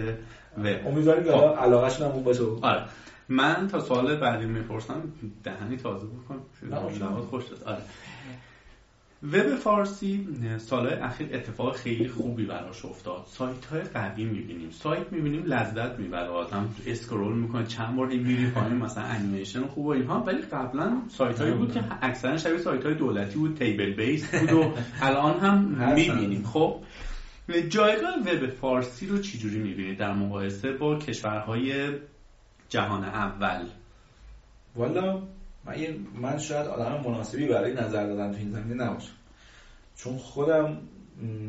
[0.59, 0.87] وب.
[0.87, 2.43] امیدواریم که علاقه‌ش نمون باشه.
[2.63, 2.85] آره.
[3.29, 5.13] من تا سوال بعدی می‌پرسم
[5.45, 6.43] دهنی تازه بکن.
[7.31, 7.83] خوش آره.
[9.23, 10.29] وب فارسی
[10.59, 13.25] سالهای اخیر اتفاق خیلی خوبی براش افتاد.
[13.27, 14.71] سایت های قوی می‌بینیم.
[14.71, 16.29] سایت می‌بینیم لذت می‌بره.
[16.29, 17.67] آدم اسکرول می‌کنه.
[17.67, 20.21] چند بار این میری پایین مثلا انیمیشن خوب و اینها.
[20.21, 23.57] ولی قبلا سایت هایی بود که اکثرا شبیه سایت های دولتی بود.
[23.57, 26.45] تیبل بیس بود و الان هم می‌بینیم.
[26.45, 26.81] خب
[27.69, 31.89] جایگاه وب فارسی رو چجوری می‌بینید؟ در مقایسه با کشورهای
[32.69, 33.67] جهان اول.
[34.77, 35.23] والا
[35.65, 35.77] من,
[36.15, 39.13] من شاید آدم مناسبی برای نظر دادن تو این زمینه نباشم.
[39.97, 40.79] چون خودم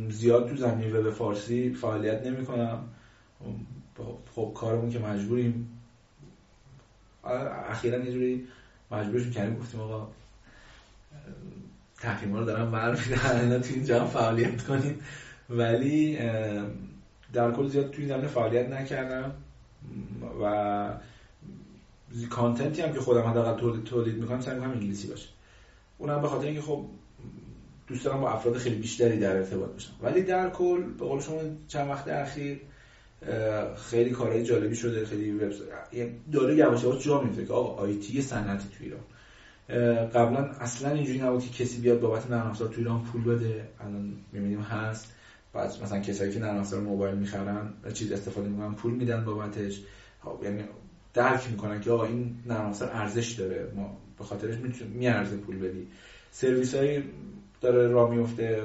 [0.10, 2.84] زیاد تو زمینه وب فارسی فعالیت نمی کنم
[4.36, 5.68] خب کارمون که مجبوریم.
[7.70, 8.48] اخیرا یه جوری
[8.92, 10.08] مجبورشون کردیم گفتیم آقا
[12.00, 15.00] تحریم رو دارم بر میدن تو اینجا فعالیت کنیم
[15.50, 16.18] ولی
[17.34, 19.32] در کل زیاد توی زمینه فعالیت نکردم.
[20.44, 20.94] و
[22.30, 25.30] کانتنتی هم که خودم حداقل تولید تولید می‌کنم سعی می‌کنم انگلیسی باشه.
[25.98, 26.86] اونم به خاطر اینکه خب
[27.88, 29.92] دوست دارم با افراد خیلی بیشتری در ارتباط باشم.
[30.02, 32.60] ولی در کل به قول شما چند وقت اخیر
[33.90, 38.68] خیلی کارهای جالبی شده خیلی وبسایت داره یواش یواش جا میفته که آقا آیتی صنعتی
[38.78, 39.02] تو ایران.
[40.10, 43.68] قبلا اصلا اینجوری نبود که کسی بیاد بابت نرم افزار تو ایران پول بده.
[43.80, 45.12] الان می‌بینیم هست.
[45.54, 49.82] بعد مثلا کسایی که نرم افزار موبایل می‌خرن چیز استفاده می‌کنن پول میدن بابتش.
[50.24, 50.64] خب یعنی
[51.14, 53.72] درک می‌کنن که آقا این نرم افزار ارزش داره.
[53.76, 55.88] ما به خاطرش میارزه پول بدی.
[56.32, 57.04] سرویس های
[57.62, 58.64] داره راه میفته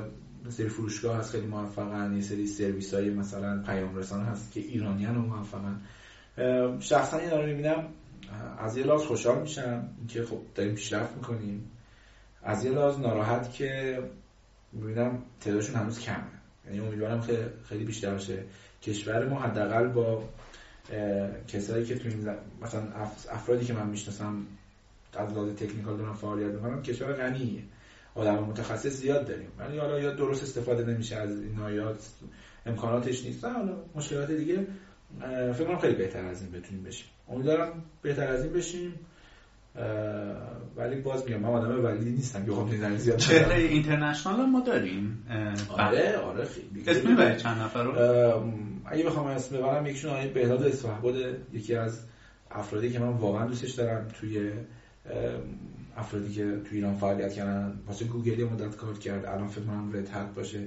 [0.48, 2.14] سری فروشگاه هست خیلی موفقن.
[2.14, 5.81] یه سری سرویس های مثلا پیام رسان هست که ایرانیان موفقن.
[6.81, 7.89] شخصا این رو می‌بینم
[8.59, 11.70] از یه لحاظ خوشحال میشم که خب داریم پیشرفت می‌کنیم.
[12.43, 13.98] از یه لحاظ ناراحت که
[14.73, 16.16] می‌بینم تعدادشون هنوز کمه.
[16.66, 17.20] یعنی امیدوارم
[17.64, 18.44] خیلی, بیشتر باشه
[18.82, 20.23] کشور ما حداقل با
[21.48, 22.28] کسایی که تو این
[22.62, 22.82] مثلا
[23.30, 24.46] افرادی که من می‌شناسم
[25.16, 27.62] از لحاظ تکنیکال دارم فعالیت می‌کنم کشور غنیه.
[28.14, 29.48] آدم متخصص زیاد داریم.
[29.58, 31.96] ولی حالا یا درست استفاده نمیشه از این یا
[32.66, 33.44] امکاناتش نیست.
[33.44, 34.66] حالا مشکلات دیگه
[35.54, 37.06] فکر کنم خیلی بهتر از این بتونیم بشیم.
[37.28, 38.94] امیدوارم بهتر از این بشیم.
[40.77, 45.27] ولی باز میگم من آدم ولی نیستم یه خب زیاد چهره اینترنشنال ما داریم.
[45.69, 46.90] آره آره خیلی.
[46.90, 47.93] اسم می‌بری چند نفر رو؟
[48.86, 51.15] اگه بخوام اسم ببرم یکیشون آقای بهداد اصفهباد
[51.53, 52.01] یکی از
[52.51, 54.51] افرادی که من واقعا دوستش دارم توی
[55.97, 57.81] افرادی که توی ایران فعالیت کردن.
[57.86, 59.24] واسه گوگل مدت کار کرد.
[59.24, 60.61] الان فکر کنم رد باشه.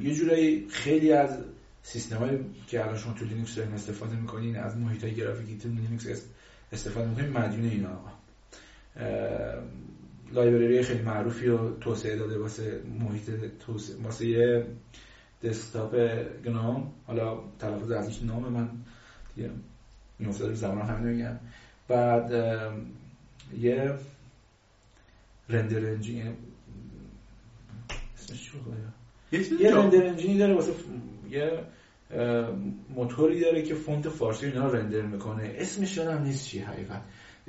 [0.00, 1.38] یه جورایی خیلی از
[1.82, 6.24] سیستم که الان شما تو لینوکس دارین استفاده می‌کنین از محیط های گرافیکی تو لینوکس
[6.72, 7.98] استفاده می‌کنین مدیون اینا.
[10.32, 13.30] library خیلی معروفی رو توسعه داده واسه محیط
[13.66, 14.66] توسعه واسه یه
[15.44, 15.94] دسکتاپ
[16.44, 18.68] GNOME حالا تلفظ ازش نام من
[19.34, 19.50] دیگه
[20.18, 21.38] میافتاد رو زمان همین میگم
[21.88, 22.30] بعد
[23.58, 23.94] یه
[25.48, 26.36] render engine
[28.18, 28.52] اسمش
[29.60, 30.72] یه render engine ی داره واسه
[31.30, 31.58] یه
[32.94, 35.52] موتوری داره که فونت فارسی اینا render می‌کنه.
[35.56, 37.02] اسمش یادم نیست چی حقیقت.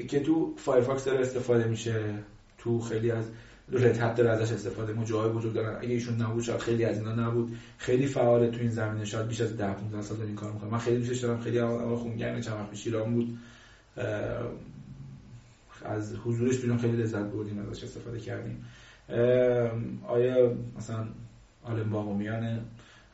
[0.07, 2.13] که تو فایرفاکس داره استفاده میشه
[2.57, 3.25] تو خیلی از
[3.71, 5.77] Red Hat داره ازش استفاده ما جای وجود دارن.
[5.81, 7.55] اگه ایشون نبود شاید خیلی از اینا نبود.
[7.77, 10.69] خیلی فعال تو این زمینه شاید بیش از 10 15 سال این کار می‌کنه.
[10.71, 11.41] من خیلی دوستش دارم.
[11.41, 13.37] خیلی اول خونگرم چند وقت پیش ایران بود.
[15.85, 18.65] از حضورش بیرون خیلی لذت بردیم ازش استفاده کردیم.
[20.07, 21.07] آیا مثلا
[21.63, 22.59] آلم باقومیان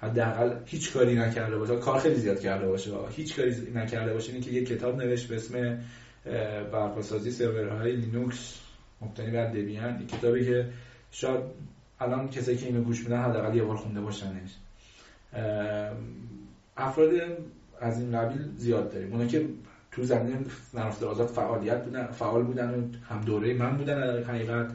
[0.02, 1.76] حداقل هیچ کاری نکرده باشه.
[1.76, 2.92] کار خیلی زیاد کرده باشه.
[3.10, 4.32] هیچ کاری نکرده باشه.
[4.32, 5.80] اینکه یه کتاب نوشت به اسم
[6.72, 8.60] برپاسازی سرورهای لینوکس
[9.02, 10.08] مبتنی بر دبیان.
[10.08, 10.70] کتابی که
[11.12, 11.40] شاید
[12.00, 14.56] الان کسایی که اینو گوش میدن حداقل یه بار خونده باشنش.
[16.78, 17.10] افراد
[17.82, 19.14] از این قبیل زیاد داریم.
[19.14, 19.46] اونا که
[19.92, 20.40] تو زمینه
[20.74, 22.82] نرفته آزاد فعالیت بودن فعال بودن و
[23.14, 24.72] هم دوره من بودن حقیقت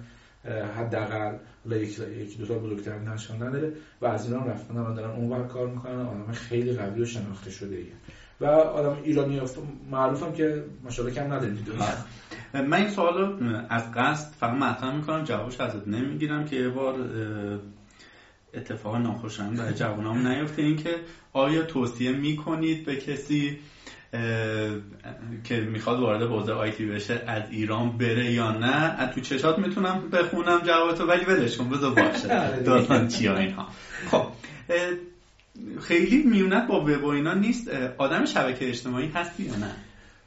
[0.76, 1.36] حداقل.
[1.72, 6.00] یکی دو تا بزرگتر نشان نداره و از اینا رفتن الان دارن اونور کار می‌کنن
[6.00, 7.92] آدم خیلی قوی و شناخته شده ایه.
[8.40, 9.40] و آدم ایرانی
[9.90, 11.64] معروفم که ماشاءالله کم نداریم
[12.54, 13.32] من این سوال
[13.68, 16.94] از قصد فقط مطرح می‌کنم جوابش ازت نمی‌گیرم که یه بار
[18.54, 20.62] اتفاق ناخوشایند برای جوانام نیفته.
[20.62, 21.00] این که
[21.32, 23.54] آیا توصیه می‌کنید به کسی
[25.44, 30.10] که می‌خواد وارد حوزه آیتی بشه از ایران بره یا نه از تو چشات می‌تونم
[30.10, 32.34] بخونم جوابتو ولی ولش کن بذار باشه.
[32.46, 33.68] آره داستان چیا اینها؟
[34.10, 34.26] خب
[35.80, 37.68] خیلی میونت با وب و اینا نیست.
[37.98, 39.70] آدم شبکه اجتماعی هستی یا نه؟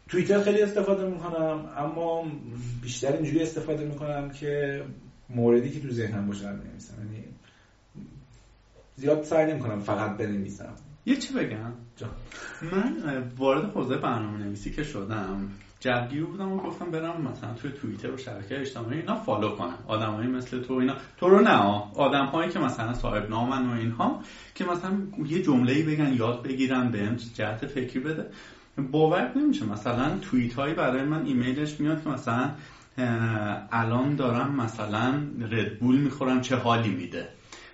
[0.09, 2.31] توییتر خیلی استفاده می‌کنم اما
[2.81, 4.81] بیشتر اینجوری استفاده می‌کنم که
[5.29, 7.23] موردی که تو ذهنم باشه نمیسم یعنی
[8.95, 10.73] زیاد سعی نمی‌کنم فقط بنویسم.
[11.07, 12.07] یه چی بگم؟ جا.
[12.71, 18.11] من وارد حوزه برنامه نویسی که شدم جوگیر بودم و گفتم برم مثلا توی توییتر
[18.11, 19.77] و شبکه اجتماعی اینا فالو کنم.
[19.87, 20.93] آدمایی مثل تو اینا.
[21.17, 21.57] تو رو نه
[21.95, 24.21] آدم هایی که مثلا صاحب نامن و اینها
[24.55, 24.91] که مثلا
[25.25, 28.25] یه جمله بگن یاد بگیرن بهم جهت فکری بده.
[28.91, 29.65] باور نمیشه.
[29.65, 32.51] مثلا توییت هایی برای من ایمیلش میاد که مثلا
[33.71, 35.13] الان دارم مثلا
[35.51, 37.29] ردبول می‌خورم چه حالی میده؟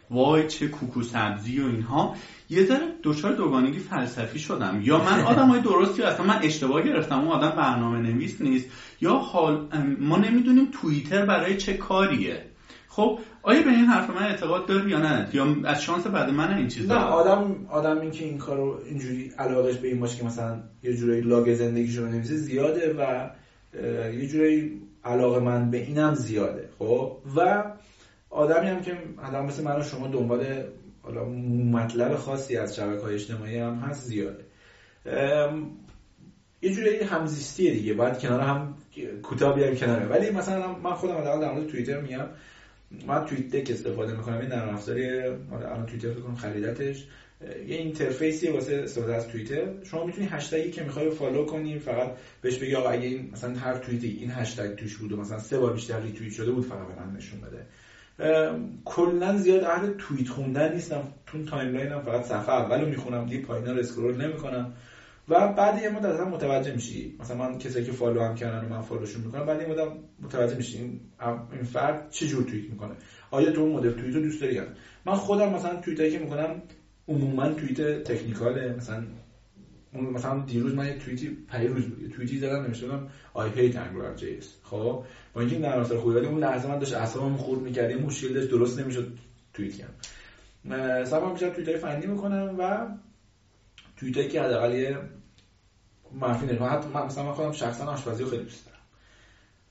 [0.09, 2.15] وای چه کوکو سبزی و اینها.
[2.53, 4.79] یه ذره دچار دوگانگی فلسفی شدم.
[4.83, 8.69] یا من آدم های درستی اصلا من اشتباه گرفتم اون آدم برنامه نویس نیست.
[9.01, 9.67] یا حال
[9.99, 12.45] ما نمی‌دونیم توییتر برای چه کاریه.
[12.87, 16.53] خب آیا به این حرف من اعتقاد داری یا نه؟ یا از شانس بعد من
[16.53, 20.25] این چیزا؟ نه آدم آدم این که این کارو اینجوری علاقش به این باشه که
[20.25, 23.29] مثلا یه جوری لاگ زندگیشو بنویسه زیاده و
[24.13, 26.69] یه جوری علاقه من به اینم زیاده.
[26.79, 27.63] خب؟ و
[28.29, 28.97] آدمی هم که
[29.27, 30.63] آدم مثل من و شما دنبال
[31.03, 34.43] حالا مطلب خاصی از شبکه های اجتماعی هم هست زیاده.
[36.61, 37.93] یه جوری همزیستیه دیگه.
[37.93, 38.75] باید کنار هم
[39.23, 40.05] کوتاه بیایم کناره.
[40.05, 42.25] ولی مثلا من خودم حداقل در مورد توییتر میگم.
[43.07, 44.37] من TweetDeck استفاده می‌کنم.
[44.37, 45.09] این نرم افزاری
[45.51, 47.07] الان توییتر فکر خریدتش.
[47.67, 49.83] یه interface ی واسه استفاده از توییتر.
[49.83, 52.11] شما می‌تونی هشتگی که می‌خوای follow کنی فقط
[52.41, 55.59] بهش بگی آقا اگه این مثلا هر توییتی این هشتگ توش بود و مثلا سه
[55.59, 57.65] بار بیشتر ریتوییت شده بود فقط به من نشون بده.
[58.85, 61.01] کلا زیاد اهل توییت خوندن نیستم.
[61.25, 64.73] تو timeline م فقط صفحه اولو می‌خونم دیگه پایینا رو scroll نمی‌کنم.
[65.29, 67.17] و بعد یه مدت هم متوجه میشی.
[67.19, 69.87] مثلا من کسایی که follow هم کردن و من follow شون می‌کنم بعد یه مدت
[70.21, 70.99] متوجه میشی این
[71.51, 72.95] این فرد چه جور توییت می‌کنه.
[73.31, 74.61] آیا تو مدل توییت دوست داری
[75.05, 76.61] من خودم مثلا توییتایی که می‌کنم
[77.07, 78.75] عموما توییت technical ه.
[78.77, 79.03] مثلا
[79.93, 84.53] مثلا دیروز من یه توییتی پیروز بود یه توییتی زدم نوشتم آی هیت انگولار جیس
[84.63, 85.03] خب
[85.33, 88.49] با اینکه نرم خوبی ولی اون لحظه من داشت اعصابم خورد می‌کرد یه مشکل داشت
[88.49, 89.17] درست نمی‌شد
[89.53, 89.89] توییت کنم
[90.63, 92.87] من بیشتر توییتای فنی می‌کنم و
[93.97, 94.97] توییتایی که حداقل یه
[96.21, 98.77] منفی نمیشه حتی من مثلا من خودم شخصا آشپزی رو خیلی دوست دارم.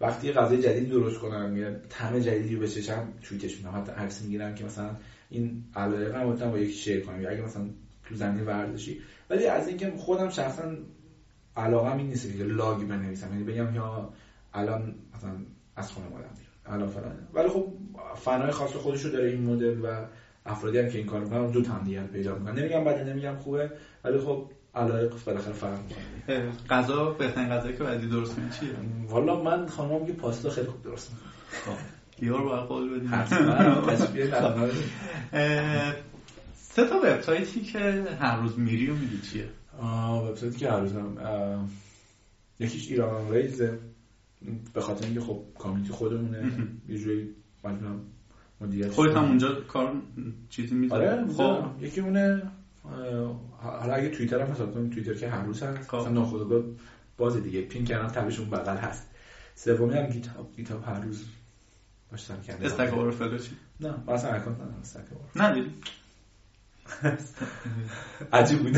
[0.01, 3.81] وقتی یه غذای جدید درست کنم یا طعم جدیدی رو بچشم توییتش می‌کنم.
[3.81, 4.97] حتی عکس می‌گیرم که مثلا
[5.31, 7.23] این علایقم رو با یکی شیر کنم.
[7.23, 7.67] یا اگه مثلا
[8.05, 9.01] تو زمین ورزشی
[9.31, 10.63] ولی از اینکه خودم شخصا
[11.57, 13.33] علاقه این نیست که لاگ بنویسم.
[13.33, 14.13] یعنی بگم یا
[14.55, 15.31] الان مثلا
[15.77, 16.29] از خونه اومدم
[16.67, 17.67] الان فلان ولی خب
[18.17, 20.07] فنای خاص خودش رو داره این مدل و
[20.47, 22.59] افرادی هم که این کار می‌کنن دو هم دیگر پیدا می‌کنن.
[22.59, 23.71] نمیگم بده نمیگم خوبه
[24.05, 26.53] ولی خب علایق بالاخره فرق می‌کنه.
[26.71, 28.69] غذا بهترین غذایی که بعدی درست کنی چیه؟
[29.09, 31.33] والا من خانمم که پاستا خیلی خوب درست می‌کنه.
[31.77, 33.11] خب یار باید قول بدیم.
[36.77, 39.49] سه تا وبسایتی که هر روز میری و میری چیه؟
[40.29, 40.93] وبسایتی که هر روز
[42.59, 43.79] یکیش ایران ریزه
[44.75, 46.53] به خاطر اینکه خب کامیونیتی خودمونه.
[46.89, 47.35] یه جوری
[47.65, 48.01] مثلا
[48.61, 49.93] مدیریت خودت هم اونجا کار
[50.49, 51.65] چیزی می‌ذاری؟ آره خب.
[51.81, 52.43] یکی اونه
[53.59, 55.91] حالا اگه توییتر هم حساب کنیم توییتر که هر روز هست.
[55.91, 55.97] خب.
[55.97, 56.63] مثلا ناخودآگاه
[57.17, 57.61] باز دیگه.
[57.63, 59.11] pin کردن tab ش اون بغل هست.
[59.55, 61.25] سومی هم GitHub GitHub هر روز
[62.11, 63.51] باش سر کرده Stack Overflow چی
[63.81, 65.01] نه اصلا account ندارم Stack
[65.37, 65.65] نه
[68.33, 68.77] عجیب بود.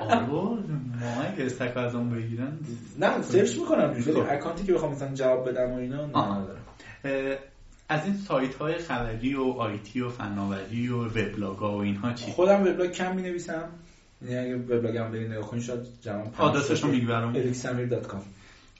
[0.00, 0.56] آره ما
[1.36, 2.58] که Stack از اون بگیرن.
[2.98, 3.90] نه search می‌کنم.
[3.90, 4.26] ولی خب.
[4.30, 6.64] account ی که بخوام مثلا جواب بدم و اینا ندارم
[7.88, 12.60] از این سایت های خبری و IT و فناوری و وبلاگ و اینها چی؟ خودم
[12.62, 13.68] وبلاگ کم می نویسم
[14.22, 18.22] یعنی اگه وبلاگم برید نگاه کنید شاید جمع آدرسش رو میگی برام elxsamir.com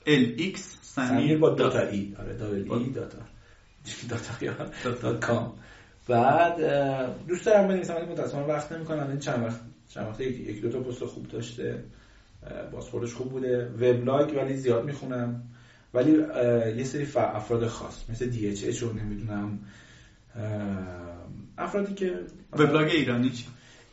[0.06, 0.58] lx
[0.96, 2.16] samir با دو تا ای.
[2.18, 2.90] آره دابل ای.
[2.90, 3.18] داتا
[4.84, 5.52] داتا کام.
[6.09, 6.56] بعد
[7.28, 9.09] دوست دارم بنویسم ولی متأسفانه وقت نمی‌کنم.
[9.10, 11.82] این چند وقت چند وقت یک دو تا پست خوب داشته.
[12.72, 13.66] بازخوردش خوب بوده.
[13.66, 15.43] وبلاگ ولی زیاد می‌خونم.
[15.94, 16.10] ولی
[16.76, 19.59] یه سری افراد خاص مثل دی اچ اچ رو نمی‌دونم.
[21.59, 22.14] افرادی که
[22.52, 23.44] وبلاگ ایرانی چی؟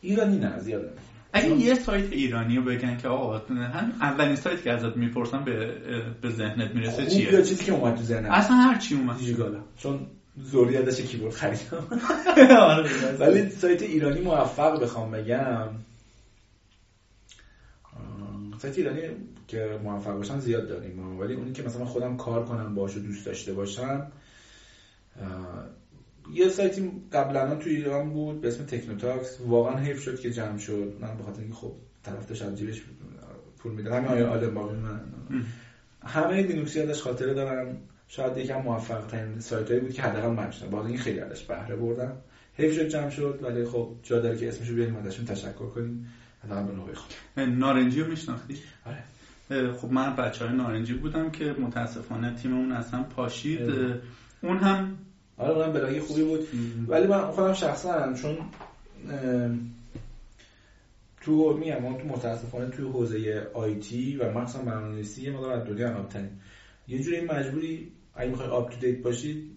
[0.02, 0.98] ایرانی نه زیاد
[1.34, 5.76] اگه یه سایت ایرانی رو بگن که آقا هم اولین سایت که ازت می‌پرسن به
[6.22, 8.32] به ذهنت می‌رسه چیه؟ یا چیزی که اومد تو ذهنم.
[8.32, 9.18] اصلا هر چی اومد.
[9.18, 11.88] دیجیگالا چون زوری ازش کیبورد خریدم
[12.60, 12.90] آره،
[13.20, 15.70] ولی سایت ایرانی موفق بخوام بگم.
[18.58, 19.02] سایت ایرانی
[19.48, 23.54] که موفق باشن زیاد داریم ولی اونی که مثلا خودم کار کنم باشه دوست داشته
[23.54, 24.12] باشم
[26.34, 29.40] یه سایتی قبلا تو ایران بود به اسم تکنوتاکس.
[29.42, 30.94] واقعا حیف شد که جمع شد.
[31.02, 31.72] من به خاطر اینکه خب
[32.04, 32.82] طرف داشت جیبش
[33.58, 35.00] پول میده همین آیا آدم باقی من
[36.04, 40.52] همه لینوکسی ازش خاطره دارم شاید یکم موفق ترین سایت هایی بود که حداقل من
[40.52, 42.12] شدم با اینکه خیلی ازش بهره بردم.
[42.58, 46.14] حیف شد جمع شد ولی خب جا داره که اسمشو بیاریم ازشون تشکر کنیم.
[46.44, 49.04] حداقل به نوبه خود نارنجی رو میشناختی؟ آره.
[49.72, 53.62] خب من بچه های نارنجی بودم که متاسفانه تیممون اصلا پاشید.
[54.42, 54.98] اون هم
[55.38, 56.48] آره اونم بلاگی خوبی بود.
[56.88, 58.38] ولی من خودم شخصا چون
[61.22, 65.90] تو میگم ما تو متاسفانه توی حوزه IT و مخصوصا برنامه‌نویسی یه مقدار از دنیا
[65.90, 66.42] عقب‌تریم
[66.88, 69.52] یه جوری مجبوری اگه می‌خوای up to date باشید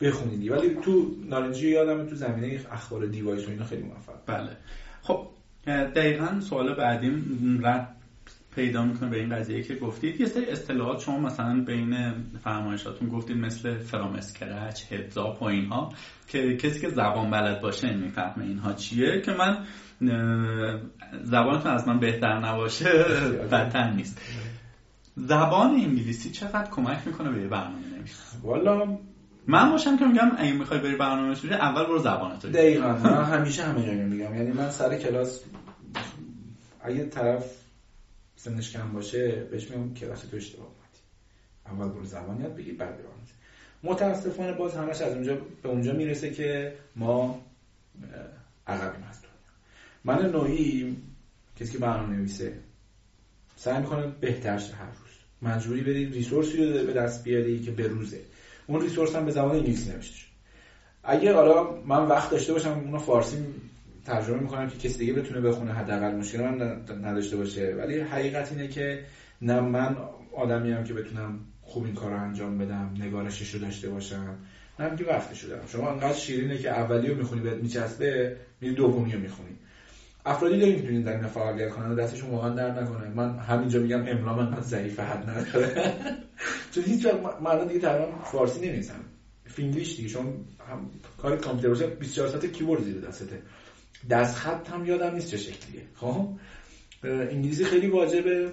[0.00, 4.18] بخونید ولی تو نارنجی یادم تو زمینه اخبار device و اینا خیلی موفق.
[4.26, 4.56] بله.
[5.02, 5.26] خب
[5.66, 7.96] دقیقا سوال بعدیم ربط
[8.54, 10.20] پیدا می‌کنه به این قضیه که گفتید.
[10.20, 12.14] یه سری اصطلاحات شما مثلا بین
[12.44, 15.92] فرمایشاتون گفتید مثل from scratch heads up و اینها
[16.28, 19.64] که کسی که زبان بلد باشه می‌فهمه اینها چیه که من
[21.22, 22.90] زبانتون از من بهتر نباشه
[23.52, 24.20] بدتر نیست.
[25.16, 28.98] زبان انگلیسی چقدر کمک می‌کنه به یه برنامه نویس والا
[29.46, 32.92] من باشم که میگم اگه می‌خوای بری برنامه نویسی اول برو زبانتو دقیقاً.
[32.92, 34.34] من همیشه همین میگم.
[34.34, 35.40] یعنی من سر کلاس
[36.80, 37.56] اگه طرف
[38.36, 41.82] سنش کم باشه بهش میگم کلاس تو اشتباه اومدی.
[41.82, 43.08] اول برو زبان یاد بگیر بعد برو
[43.82, 47.40] متاسفانه باز همش از اونجا به اونجا می‌رسه که ما
[48.66, 49.20] عقبیم از
[50.04, 50.96] من نوعی
[51.60, 52.58] کسی که برنامه نویسه
[53.56, 54.90] سعی می‌کنه بهتر شه هر
[55.44, 58.20] مجبوری بری ریسورسی رو به دست بیاری که به روزه.
[58.66, 60.30] اون ریسورس هم به زبان انگلیسی نوشته شده
[61.04, 63.36] اگه حالا من وقت داشته باشم اونو فارسی
[64.04, 67.74] ترجمه می‌کنم که کسی دیگه بتونه بخونه حداقل مشکل من نداشته باشه.
[67.78, 69.04] ولی حقیقت اینه که
[69.42, 69.96] نه من
[70.36, 74.38] آدمی هم که بتونم خوب این کار رو انجام بدم نگارشش رو داشته باشم
[74.78, 75.66] نه که وقتش دارم.
[75.66, 79.56] شما انقدر شیرینه که اولی رو می‌خونی بهت میچسبه میری دومی رو می‌خونی.
[80.26, 83.08] افرادی داریم که در این فعالیت کنن و دستشون واقعا درد نکنه.
[83.08, 85.96] من همینجا میگم املا من ضعیف حد نداره
[86.70, 87.06] چون هیچ
[87.42, 89.04] من دیگه تقریبا فارسی نمی‌زنم
[89.44, 90.26] فینگلیش دیگه چون
[90.68, 93.42] هم کار کامپیوتر باشه 24 ساعت کیبورد زیر دستته.
[94.10, 95.82] دست خط هم یادم نیست چه شکلیه.
[95.94, 96.28] خب؟
[97.04, 98.52] انگلیسی خیلی واجبه.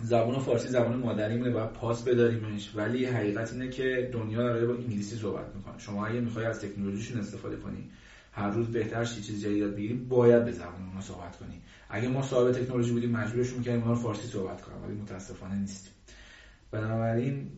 [0.00, 2.70] زبان فارسی زبان مادریمونه باید پاس بداریمش.
[2.76, 5.78] ولی حقیقت اینه که دنیا داره با انگلیسی صحبت می‌کنه.
[5.78, 7.90] شما اگه می‌خوای از تکنولوژیشون استفاده کنی
[8.34, 12.08] هر روز بهتر شی چیز جدید یاد بگیری باید به زبان ما صحبت کنی اگه
[12.08, 15.92] ما صاحب تکنولوژی بودیم مجبورشون می‌کردیم ما فارسی صحبت کنیم ولی متاسفانه نیستیم.
[16.70, 17.50] بنابراین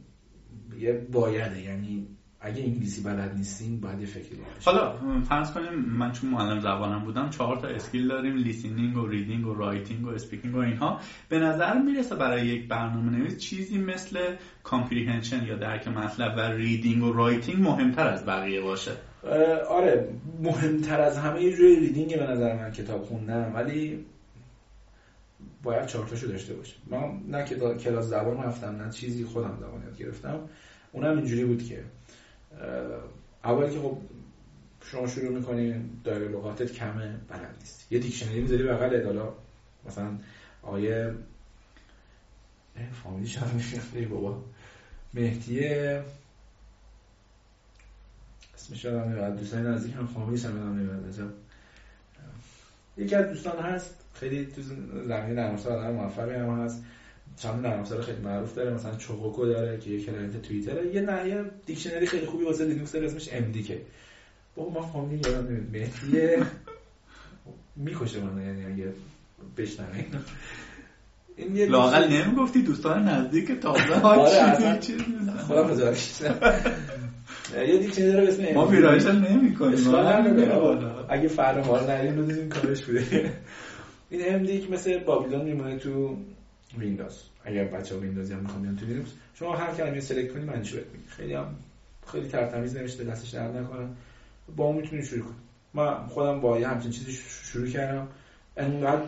[0.78, 2.06] یه بایده یعنی
[2.40, 7.30] اگه انگلیسی بلد نیستیم باید یه فکری حالا فرض کنیم من چون معلم زبانم بودم
[7.30, 11.00] چهار تا skill داریم listening و reading و writing و speaking و اینها.
[11.28, 17.02] به نظر می‌رسه برای یک برنامه نویس چیزی مثل comprehension یا درک مطلب و reading
[17.02, 18.92] و writing مهمتر از بقیه باشه.
[19.68, 20.08] آره
[20.42, 24.06] مهمتر از همه یه جوری reading به نظر من کتاب خوندم ولی
[25.62, 27.44] باید چهارتاشو داشته باشه من نه
[27.74, 30.48] کلاس زبان رفتم نه چیزی خودم زبان یاد گرفتم.
[30.92, 31.82] اونم اینجوری بود که
[33.44, 33.98] اول که خب
[34.82, 39.32] شما شروع می‌کنین دایره لغاتت کمه بلد نیست یه دیکشنری می‌ذاری بغل حالا
[39.86, 40.08] مثلا
[40.62, 41.12] آیه
[43.02, 44.42] فامیلیش هم بابا.
[45.14, 46.02] مهدیه
[48.66, 51.32] اسمش یادم نمیاد دوستان نزدیک هم فامیلیش هم یادم نمیاد
[52.96, 54.04] یکی از دوستان هست.
[54.14, 56.84] خیلی تو زمینه نرم افزار آدم موفقی هم هست.
[57.36, 58.74] چند نرم افزار خیلی معروف داره.
[58.74, 62.92] مثلا چوکوکو داره که یه کلمت توییتره یه نه یه دیکشنری خیلی خوبی واسه لینوکس
[62.92, 63.28] داره اسمش
[63.66, 63.80] که
[64.56, 65.70] بابا من فامیلی یادم نمیاد.
[65.72, 66.42] مهدیه
[67.76, 68.92] می‌کشه من یعنی اگه
[69.56, 70.04] بشنوین
[71.36, 74.96] این یه لاقل نمی‌گفتی دوستان نزدیک تازه ها چی
[75.46, 76.22] خودم بذارش
[77.54, 79.94] یه دیکشنری داره اسم ما ویرایشن نمی‌کنیم
[81.08, 83.32] اگه فردا ما رو ندیم بدیم کارش بوده.
[84.10, 86.16] این ام دی مثل بابیلون میمونه تو
[86.78, 90.44] ویندوز اگر بچه ها ویندوزی هم می‌خوام بیان تو لینوکس شما هر کلمه select کنی
[90.44, 90.76] من چی
[91.08, 91.46] خیلی هم
[92.06, 93.88] خیلی ترتمیز نوشته دستش درد نکنه.
[94.56, 95.34] با اون می‌تونی شروع کنی.
[95.74, 98.08] من خودم با یه همچین چیزی شروع کردم.
[98.56, 99.02] انقدر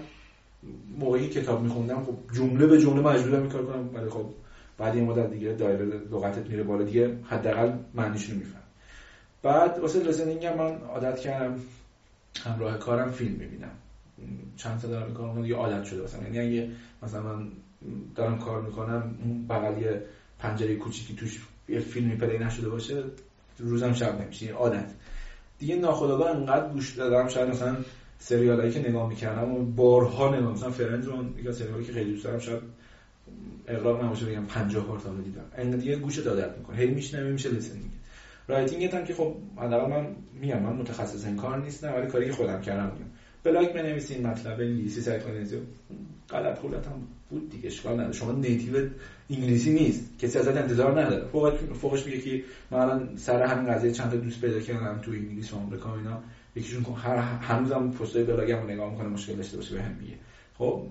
[0.98, 3.94] موقعی کتاب میخوندم خب جمله به جمله مجبورم این کار کنم.
[3.94, 4.26] ولی خب
[4.78, 8.62] بعد یه مدت دیگه دایره لغتت میره بالا دیگه حداقل معنیش رو میفهم.
[9.42, 11.60] بعد واسه listening هم من عادت کردم
[12.44, 13.70] همراه کارم فیلم می‌بینم.
[14.56, 16.22] چند تا دارم می‌کنم یه عادت شده مثلا.
[16.22, 16.70] یعنی اگه
[17.02, 17.48] مثلا من
[18.14, 20.02] دارم کار می‌کنم اون بغل یه
[20.38, 23.02] پنجره کوچیکی توش یه فیلمی play نشده باشه
[23.58, 24.90] روزم شب نمیشه یه عادت.
[25.58, 27.76] دیگه ناخودآگاه انقدر گوش دادم شاید مثلا
[28.18, 32.24] سریالایی که نگاه می‌کردم و بارها نگاه مثلا Friends اون یکی سریالی که خیلی دوست
[32.24, 32.62] دارم شاید
[33.68, 35.44] اغراق نباشه بگم 50 بار تا دیدم.
[35.56, 36.76] انقدر دیگه گوش عادت می‌کنه.
[36.76, 37.90] هی میشنوه میشه listening
[38.48, 40.06] writing هم که خب حداقل من
[40.40, 43.10] میگم من متخصص این کار نیستم ولی کاری که خودم کردم میگم
[43.44, 45.54] بلاگ بنویسین مطلب انگلیسی سعی کنید
[46.30, 48.88] غلط غلوط هم بود دیگه اشکال نداره شما native
[49.30, 50.18] انگلیسی نیست.
[50.18, 51.26] کسی ازت انتظار نداره.
[51.26, 55.10] فوقش فوقش میگه که من الان سر همین قضیه چند تا دوست پیدا کردم تو
[55.10, 56.22] انگلیس و آمریکا اینا.
[56.56, 60.14] یکیشون هر هنوزم پستای بلاگمو نگاه می‌کنه مشکل داشته باشه بهم میگه
[60.58, 60.82] خب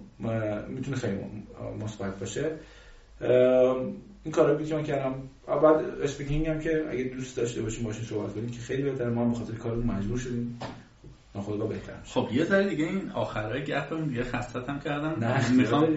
[0.67, 1.17] می‌تونه خیلی
[1.83, 2.51] مثبت باشه.
[4.23, 5.13] این کارا که من کردم
[5.47, 9.09] بعد speaking هم که اگه دوست داشته باشیم باشین صحبت کنیم که خیلی بهتره.
[9.09, 10.59] ما به خاطر کارمون مجبور شدیم.
[11.35, 15.15] ناخودآگاه بهتر خب یه ذره دیگه این آخرای گپمون دیگه خستتم کردم.
[15.19, 15.87] نه می‌خوام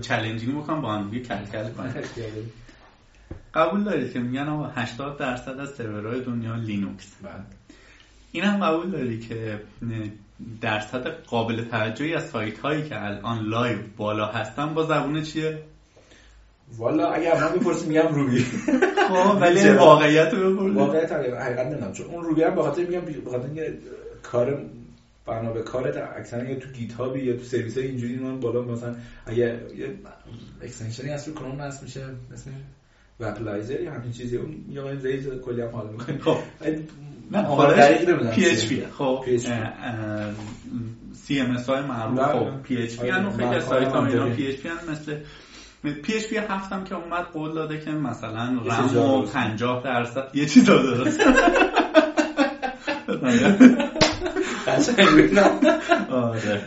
[0.00, 1.92] challenging بکنم با هم دیگه کل کل کنیم.
[3.54, 7.12] قبول دارید که میگن 80 درصد از سرورهای دنیا لینوکس.
[7.22, 7.32] بله.
[8.32, 9.60] این هم قبول داری که
[10.60, 15.58] درصد قابل توجهی از سایت هایی که الان live بالا هستن با زبون چیه؟
[16.76, 18.44] والا اگر من بپرسیم میگم Ruby.
[19.08, 20.76] خب ولی واقعیت رو بپرسیم.
[20.76, 21.92] واقعیت حقیقت نمی‌دونم.
[21.92, 23.78] چون اون Ruby هم به خاطر میگم به خاطر اینکه
[24.22, 24.62] کار
[25.26, 28.94] بنا به کارت اکثرا یا تو Git یا تو سرویس های اینجوری من بالا مثلا
[29.26, 29.90] اگه یه
[30.62, 32.54] extension ی هست رو کروم هست میشه اسمش
[33.20, 34.36] Wappalyzer یا همین چیزی.
[34.36, 36.18] اون آنالیز کلی هم حال می‌کنه.
[36.18, 36.36] خب.
[37.30, 37.42] نه
[38.34, 38.82] PHP.
[38.98, 39.24] خب
[41.12, 45.14] CMS های معروف خب PHP ان خیلی سایت ها اینا PHP مثل
[46.02, 51.20] PHP هفتم که اومد قول داده که مثلا رم و 50 درصد یه چیزا درست.
[56.10, 56.62] آره.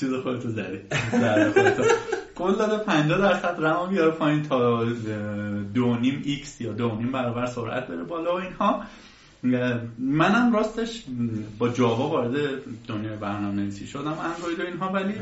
[0.00, 0.80] چیز خودتو زدی.
[2.34, 4.84] کل داده 50 درصد رم بیاره پایین تا
[5.74, 8.82] دو نیم X یا دو نیم برابر سرعت بره بالا و اینها.
[9.98, 11.04] منم راستش
[11.58, 15.14] با جاوا وارد دنیای برنامه نویسی شدم اندروید و اینها ولی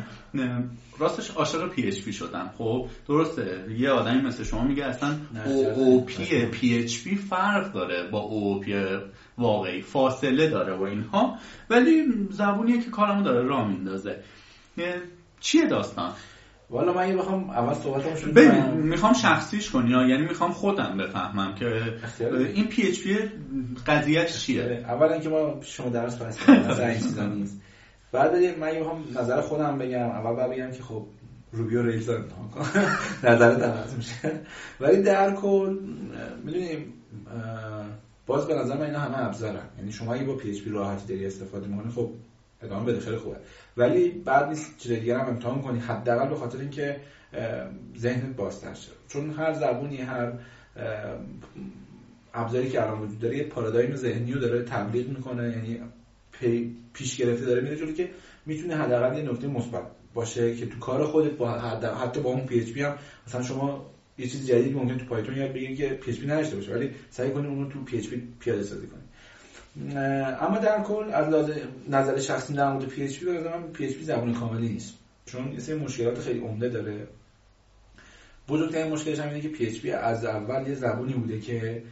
[0.99, 2.51] راستش عاشق PHP شدم.
[2.59, 5.17] خب درسته یه آدمی مثل شما میگه اصلا
[5.77, 8.75] OOP PHP فرق داره با او پی
[9.39, 11.39] واقعی فاصله داره و اینها.
[11.71, 14.23] ولی زبونیه که کارمو داره راه میندازه.
[15.41, 16.13] چیه داستان؟
[16.73, 21.67] والا من بخوام اول صحبتم شروع می‌خوام شخصیش کنی یعنی می‌خوام خودم بفهمم که
[22.55, 23.19] این پی اچ پی
[23.87, 26.39] قضیهش چیه؟ اولا که ما شما درس پس
[27.03, 27.61] چیزا نیست.
[28.13, 30.11] بعد من می‌خوام نظر خودم بگم.
[30.11, 31.07] اول بعد بگم که خب
[31.53, 32.61] Ruby on Rails امتحان کن.
[33.31, 34.41] نظر در میشه.
[34.81, 35.77] ولی در کل
[36.45, 36.93] می‌دونیم
[38.27, 39.69] باز به نظر من اینا همه ابزارن.
[39.79, 42.11] یعنی شما اگه با PHP راحتی داری استفاده می‌کنی خب
[42.65, 43.37] ادامه بده خیلی خوبه.
[43.77, 47.01] ولی بعد نیست چیز دیگه هم امتحان کنی حداقل به خاطر اینکه
[47.99, 48.91] ذهنت بازتر شه.
[49.09, 50.33] چون هر زبونی هر
[52.35, 55.81] ابزاری که الان وجود داره یه پارادایم ذهنی رو داره تبلیغ می‌کنه یعنی
[56.93, 58.11] پیش گرفته داره میره جلو که
[58.47, 59.83] می‌تونه حداقل یه نکته مثبت
[60.15, 64.47] باشه که تو کار خودت با حتی با اون PHP هم مثلا شما یه چیز
[64.47, 67.71] جدیدی ممکن تو پایتون یاد بگیری که PHP نداشته باشه ولی سعی کنید اون رو
[67.71, 69.02] تو PHP پیاده سازی کنید
[70.41, 71.51] اما در کل از
[71.89, 74.95] نظر شخصی در مورد PHP من PHP زبان کاملی نیست.
[75.27, 77.07] چون یه سری مشکلات خیلی عمده داره.
[78.49, 81.83] بزرگترین مشکلش هم اینه که PHP از اول یه زبونی بوده که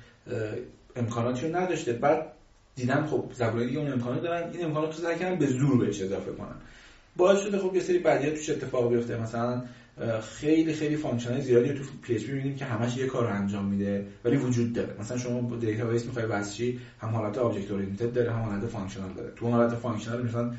[0.97, 1.93] امکاناتی رو نداشته.
[1.93, 2.33] بعد
[2.77, 4.51] دیدم خب زبونی دیگه اون امکانات دارن.
[4.53, 6.55] این امکانات رو سعی به زور بهش اضافه کنن.
[7.17, 9.17] باعث شده خب یه سری بدیات توش اتفاق بیفته.
[9.17, 9.63] مثلا
[10.23, 14.73] خیلی خیلی function زیادی تو PHP که همش یه کار رو انجام میده ولی وجود
[14.73, 14.95] داره.
[15.01, 19.13] مثلا شما با database می‌خوای وصل شی هم حالت object oriented داره هم حالت functional
[19.13, 19.33] داره.
[19.37, 20.53] تو حالت functional مثلا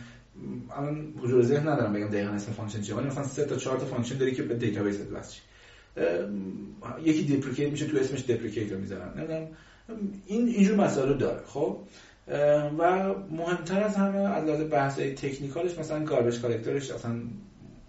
[0.77, 3.85] الان حضور ذهن ندارم بگم دقیقاً اسم function چیه ولی مثلا سه تا چهار تا
[3.85, 5.37] function داری که به database وصل شه
[7.03, 9.17] یکی deprecate میشه تو اسمش deprecate رو می‌ذارن.
[9.17, 9.47] نمی‌دونم.
[10.25, 11.41] این اینجور مسائل داره.
[11.45, 11.77] خب؟
[12.77, 17.11] و مهمتر از همه از لحاظ بحث technical ش مثلا garbage collector ش اصلا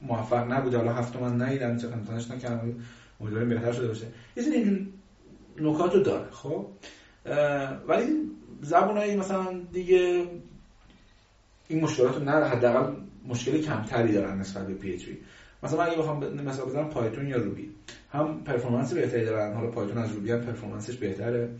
[0.03, 0.77] موفق نبوده.
[0.77, 2.75] حالا هفت من ندیدم چه امتحانش نکردم.
[3.21, 4.07] امیدوارم بهتر شده باشه.
[4.37, 4.87] یه سری اینجور
[5.61, 6.67] نکات داره خب؟
[7.89, 8.31] ولی
[8.63, 10.27] زبونایی مثلا دیگه
[11.69, 12.49] این مشکلات رو نداره.
[12.49, 12.93] حداقل
[13.29, 15.19] مشکل کمتری دارن نسبت به PHP
[15.63, 17.71] مثلا من اگه بخوام مثلا بزنم پایتون یا Ruby.
[18.13, 19.55] هم performance بهتری دارن.
[19.55, 21.51] حالا پایتون از Ruby هم performance ش بهتره.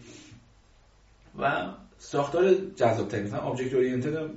[1.39, 1.65] و
[1.99, 4.31] ساختار جذاب تری مثلا object oriented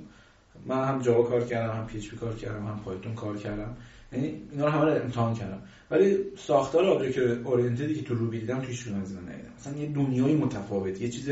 [0.66, 3.76] من هم جاوا کار کردم هم PHP کار کردم هم پایتون کار کردم.
[4.12, 5.62] یعنی اینا رو همه رو امتحان کردم.
[5.90, 9.50] ولی ساختار object oriented ی که تو Ruby دیدم تو هیچ جا ندیدم.
[9.58, 11.30] مثلا یه دنیای متفاوت یه چیز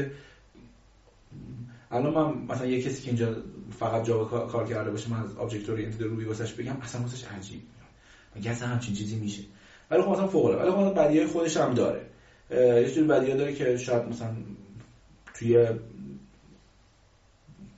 [1.90, 3.36] الان من مثلا یه کسی که اینجا
[3.78, 7.62] فقط جاوا کار کرده باشه من از object oriented Ruby واسش بگم اصلا واسش عجیب
[8.34, 9.42] میگه اصلا همچین چیزی میشه؟
[9.90, 12.06] ولی خب مثلا فوق العاده ولی خب بدیهای خودش هم داره.
[12.50, 14.28] یه سری بدیها داره که شاید مثلا
[15.34, 15.66] توی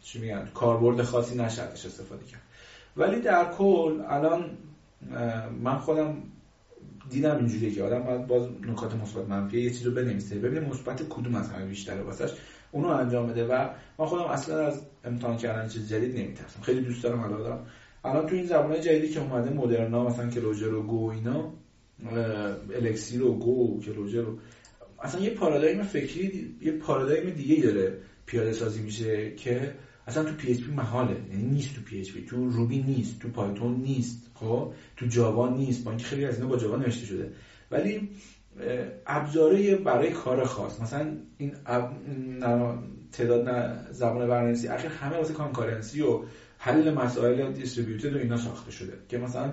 [0.03, 2.43] چی میگن کاربرد خاصی نشدش استفاده کرد.
[2.97, 4.51] ولی در کل الان
[5.63, 6.23] من خودم
[7.11, 11.09] دیدم اینجوریه که آدم باید باز نکات مثبت منفی یه چیزی رو بنویسه ببینه مثبت
[11.09, 12.31] کدوم از همه بیشتره واسش
[12.73, 13.69] اونو انجام بده و
[13.99, 16.63] من خودم اصلا از امتحان کردن چیز جدید نمیترسم.
[16.63, 17.67] خیلی دوست دارم حالا دارم
[18.05, 21.53] الان تو این زبانه جدیدی که اومده مدرنا مثلا Clojure و Go اینا
[22.75, 24.39] Elixir و Go Clojure رو
[25.03, 29.75] اصلا یه پارادایم فکری یه پارادایم دیگه داره پیاده سازی میشه که
[30.07, 31.17] اصلا تو PHP محاله.
[31.31, 32.25] یعنی نیست تو PHP.
[32.25, 35.85] تو Ruby نیست تو پایتون نیست خب؟ تو جاوا نیست.
[35.85, 37.33] با اینکه خیلی از اینا با جاوا نوشته شده.
[37.71, 38.09] ولی
[39.07, 40.81] ابزاره برای کار خاص.
[40.81, 41.53] مثلا این
[43.13, 43.47] تعداد
[43.93, 44.69] زبان برنامه‌نویسی.
[44.69, 46.23] اخیر همه واسه concurrency و
[46.59, 48.93] حل مسائل distributed و اینا ساخته شده.
[49.09, 49.53] که مثلا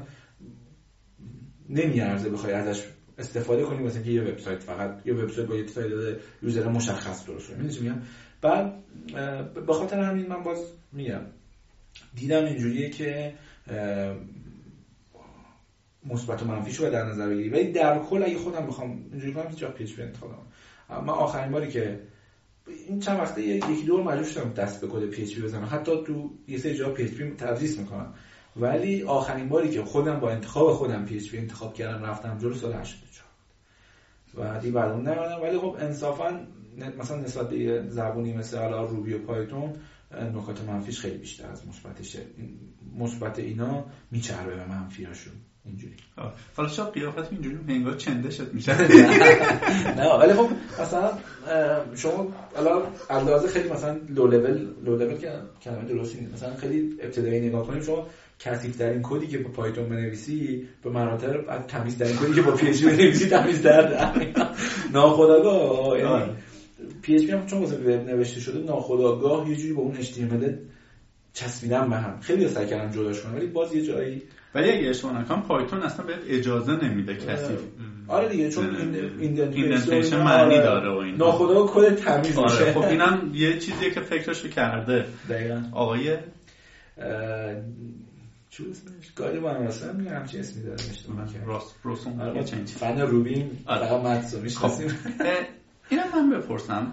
[1.69, 2.83] نمیارزه بخوای ازش
[3.17, 3.83] استفاده کنی.
[3.83, 7.63] واسه یه وبسایت فقط یه وبسایت با یه تعداد user مشخص درست کنی.
[7.63, 8.01] میگم؟
[8.43, 8.73] بعد
[9.67, 10.57] به خاطر همین من باز
[10.91, 11.21] میگم
[12.15, 13.33] دیدم اینجوریه که
[16.05, 17.49] مثبت و منفیش رو در نظر بگیری.
[17.49, 20.29] ولی در کل اگه خودم بخوام اینجوری کنم هیچ PHP انتخاب
[20.89, 21.99] من آخرین باری که
[22.87, 25.69] این چند وقته یکی دو بار مجبور شدم دست به کد PHP بزنم.
[25.71, 28.13] حتی تو یه سری جا PHP تدریس می‌کنم.
[28.55, 33.27] ولی آخرین باری که خودم با انتخاب خودم PHP انتخاب کردم رفتم جلو سال 84
[34.37, 36.39] و دیگه بعد اون ولی خب انصافا
[36.99, 39.73] مثلا نسبت به زبونی مثل حالا Ruby و Python
[40.35, 42.19] نکات منفیش خیلی بیشتر از مثبتشه
[42.99, 45.33] مثبت اینا میچربه به منفیاشون
[45.65, 45.93] اینجوری.
[46.55, 48.77] حالا شب قیافت اینجوری انگار چنده شد میشه.
[49.99, 50.49] نه ولی خب
[50.81, 51.11] مثلا
[51.95, 52.27] شما
[52.57, 55.31] الان اندازه خیلی مثلا لو لول لو لول که
[55.61, 56.33] کلمه درستی نیست.
[56.33, 58.07] مثلا خیلی ابتدایی نگاه کنیم شما
[58.39, 62.51] کثیف ترین کدی که با Python بنویسی به مراتب از تمیز ترین کدی که با
[62.51, 64.11] PHP بنویسی تمیز در
[64.93, 66.33] ناخودآگاه یعنی
[67.03, 70.11] PHP هم چون واسه وب نوشته شده ناخودآگاه یه جوری با اون HTML
[71.33, 72.19] چسبیدن به هم.
[72.21, 74.21] خیلی سعی کردم جداش کنم ولی باز یه جایی
[74.55, 77.53] ولی اگه اشتباه نکنم پایتون اصلا بهت اجازه نمیده کسی.
[78.07, 78.75] آره دیگه چون
[79.19, 82.73] ایندنتیشن معنی داره و این ناخدا کد تمیز آره میشه.
[82.73, 85.05] خب اینم یه چیزیه که فکرشو کرده.
[85.29, 85.61] دقیقاً.
[85.71, 86.17] آقای؟
[88.49, 90.83] چی اسمش؟ گالی با هم میگم همچین اسمی داره
[91.45, 93.87] راست روسون آره فن روبین آره.
[93.87, 94.87] فقط مدسو می‌شناسیم.
[94.87, 95.62] خب.
[95.93, 96.91] اینم من بپرسم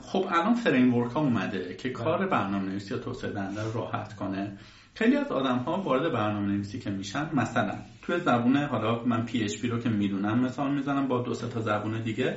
[0.00, 2.26] خب الان framework ها اومده که کار بله.
[2.26, 4.58] برنامه نویسی یا توسعه دهنده رو راحت کنه.
[4.94, 9.68] خیلی از آدم ها وارد برنامه نویسی که میشن مثلا توی زبون حالا من PHP
[9.68, 12.36] رو که می‌دونم مثال می‌زنم با دو تا زبون دیگه.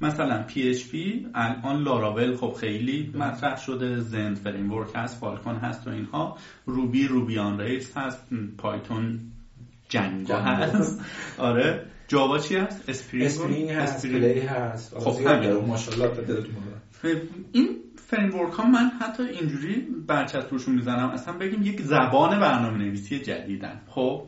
[0.00, 6.36] مثلا PHP الان لاراول خب خیلی مطرح شده Zend Framework هست Phalcon هست و اینها.
[6.66, 8.28] Ruby Ruby on Rails هست
[8.58, 9.18] Python
[9.88, 10.38] Django.
[10.38, 11.00] هست.
[11.38, 11.80] آره.
[12.08, 14.98] Java چی هست؟ Spring هست Play هست.
[14.98, 15.52] خب همین.
[15.52, 16.10] ماشاءالله
[17.52, 21.10] این framework ها من حتی اینجوری برچسب روشون می‌زنم.
[21.10, 23.80] اصلا بگیم یک زبان برنامه نویسی جدیدن.
[23.86, 24.22] خب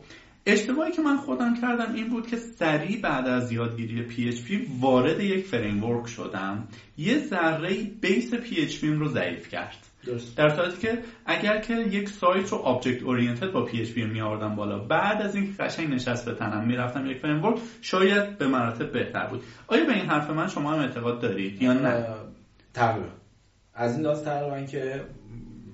[0.45, 5.45] اشتباهی که من خودم کردم این بود که سریع بعد از یادگیری PHP وارد یک
[5.45, 6.67] framework شدم.
[6.97, 9.90] یه ذره base PHP رو ضعیف کرد.
[10.35, 14.79] در صورتی که اگر که یک سایت رو object oriented با PHP می آوردم بالا
[14.79, 19.43] بعد از اینکه قشنگ نشست به تنم می‌رفتم یک framework شاید به مراتب بهتر بود.
[19.67, 22.05] آیا به این حرف من شما هم اعتقاد دارید یا نه؟
[22.73, 23.07] تقریبا
[23.73, 25.01] از این لحاظ تقریبا که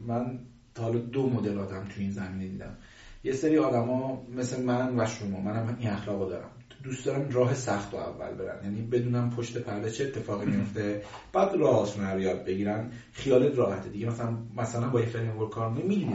[0.07, 0.39] من
[0.75, 2.77] تا حالا دو مدل آدم تو این زمینه دیدم.
[3.23, 6.51] یه سری آدما مثل من و شما منم این اخلاقو دارم.
[6.87, 11.01] دوست دارم راه سخت رو اول برن یعنی بدونم پشت پرده چه اتفاقی میفته
[11.33, 14.07] بعد راه آسون رو یاد بگیرن خیالت راحته دیگه.
[14.07, 16.09] مثلا مثلا با یه فریم ورک کار می‌دونی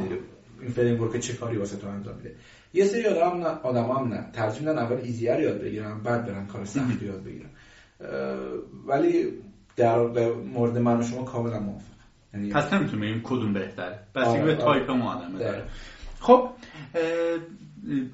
[0.61, 2.35] این فریم ورک چه کاری واسه تو انجام میده.
[2.74, 4.27] یه سری آدم نه آدم هم نه.
[4.32, 7.51] ترجیح میدن اول ایزیه رو یاد بگیرن بعد برن کار سخت رو یاد بگیرن
[8.86, 9.27] ولی
[9.77, 9.99] در
[10.32, 11.85] مورد من و شما کاملا موافق
[12.35, 13.99] یعنی پس نمی‌تونیم کدوم بهتره.
[14.14, 15.62] بستگی به تایپ ما آدمه داره
[16.20, 16.49] خب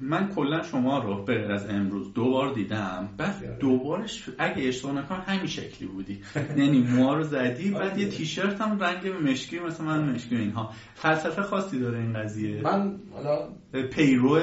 [0.01, 3.09] من کلا شما رو به از امروز دو بار دیدم.
[3.17, 6.21] بعد دوبارش اگه اشتباه نکنم همین شکلی بودی.
[6.57, 10.71] یعنی موها رو زدی بعد یه تیشرت هم رنگ مشکی مثل من مشکی اینها.
[10.95, 12.61] فلسفه خاصی داره این قضیه.
[12.61, 13.47] من حالا
[13.91, 14.39] پیرو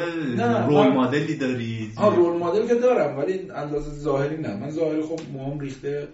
[0.68, 1.90] role model ی داری.
[1.98, 4.56] ها رول مدل که دارم ولی اندازه ظاهری نه.
[4.56, 6.08] من ظاهری خب موام ریخته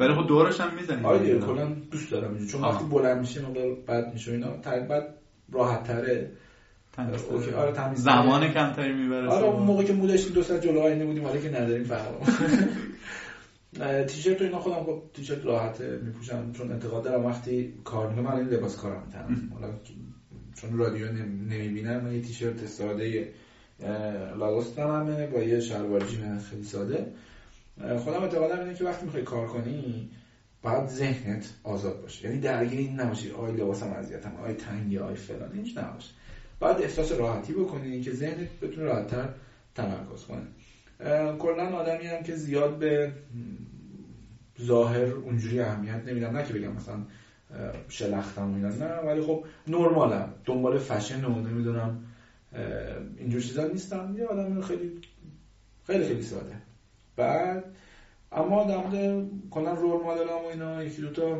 [0.00, 1.04] ولی خب دورش هم می‌زنی.
[1.04, 4.50] آره کلا دوست دارم چون وقتی بلند میشه مقدار بد میشه اینا
[4.88, 5.14] بعد
[5.52, 6.30] راحت تره
[6.98, 11.04] اوکی آره تمیز زمان کمتری می‌بره آره اون موقع که مودش دو ساعت جلو آینه
[11.04, 12.06] بودیم حالا که نداریم فرق
[14.06, 17.26] تیشرت رو اینا خودم خب تیشرت راحته میپوشم چون انتقاد دارم.
[17.26, 19.72] وقتی کار می‌کنم من این لباس کارم می‌تونم حالا
[20.54, 23.32] چون رادیو نمی‌بینم من یه تیشرت ساده
[24.38, 27.06] Lacoste دارم با یه شلوار جین خیلی ساده.
[28.04, 30.10] خودم اعتقادم اینه که وقتی می‌خوای کار کنی
[30.62, 32.28] باید ذهنت آزاد باشه.
[32.28, 33.30] یعنی درگیر این نباشی.
[33.30, 35.52] آی لباسم اذیتم آی تنگی آی فلان.
[35.52, 36.10] اینش نباشه
[36.62, 39.28] باید احساس راحتی بکنی که ذهنت بتونه راحتتر
[39.74, 40.46] تمرکز کنه.
[41.38, 43.12] کلا آدمی هم که زیاد به
[44.60, 46.36] ظاهر اونجوری اهمیت نمیدم.
[46.36, 46.96] نه که بگم مثلا
[47.88, 50.34] شلختم اینا نه ولی خب نرمالم.
[50.44, 52.04] دنبال فشن و نمی‌دونم
[53.18, 54.14] اینجور چیزا نیستم.
[54.18, 55.00] یه آدم خیلی
[55.86, 56.56] خیلی خیلی ساده.
[57.16, 57.64] بعد
[58.32, 61.38] اما در مورد کلا role model هم و اینا یکی دوتا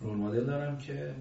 [0.00, 1.14] role model دارم که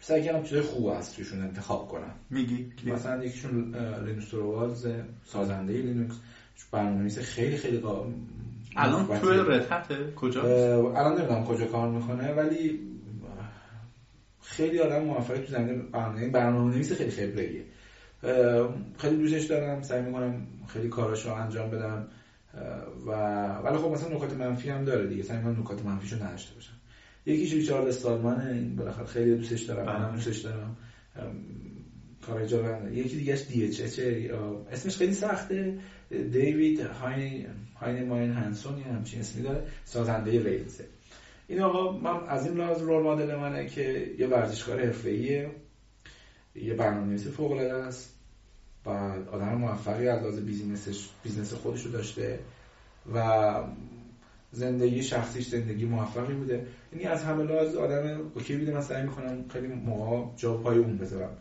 [0.00, 2.14] سعی کردم چیزای خوب هست توشون انتخاب کنم.
[2.30, 3.74] میگی مثلا یکیشون
[4.06, 4.86] Linus Torvalds
[5.24, 6.14] سازنده لینوکس.
[6.72, 7.82] برنامه‌نویس خیلی خیلی.
[8.76, 10.42] الان توی رد کجا
[10.96, 12.80] الان نمی‌دونم کجا کار می‌کنه ولی
[14.42, 17.64] خیلی آدم موفقی تو زمینه برنامه برنامه نویس خیلی خبره
[18.98, 22.08] خیلی دوستش دارم سعی می‌کنم خیلی کاراشو انجام بدم.
[23.06, 23.10] و
[23.54, 25.22] ولی خب مثلا نکات منفی هم داره دیگه.
[25.22, 26.72] سعی می‌کنم نکات منفیشو نداشته باشم.
[27.26, 30.14] یکیش ریچارد استالمانه این بالاخره خیلی دوستش دارم منم بله.
[30.14, 30.76] دوستش دارم.
[32.26, 34.00] کار جالب یکی دیگهش DHH
[34.72, 35.78] اسمش خیلی سخته.
[36.10, 37.46] David Heine
[37.76, 39.66] Heinemeier Hansson یه همچین اسمی داره.
[39.84, 40.80] سازنده Rails
[41.48, 45.50] این آقا من از این لحاظ role model منه که یه ورزشکار حرفه‌ایه.
[46.54, 48.14] یه برنامه‌نویس فوق العاده است.
[48.84, 52.38] بعد آدم موفقی از لحاظ business ش business خودش رو داشته.
[53.14, 53.52] و
[54.52, 56.66] زندگی شخصیش زندگی موفقی بوده.
[56.92, 58.72] یعنی از همه لحاظ آدم OK بوده.
[58.72, 61.36] من سعی می‌کنم خیلی موقع جا پای اون بذارم.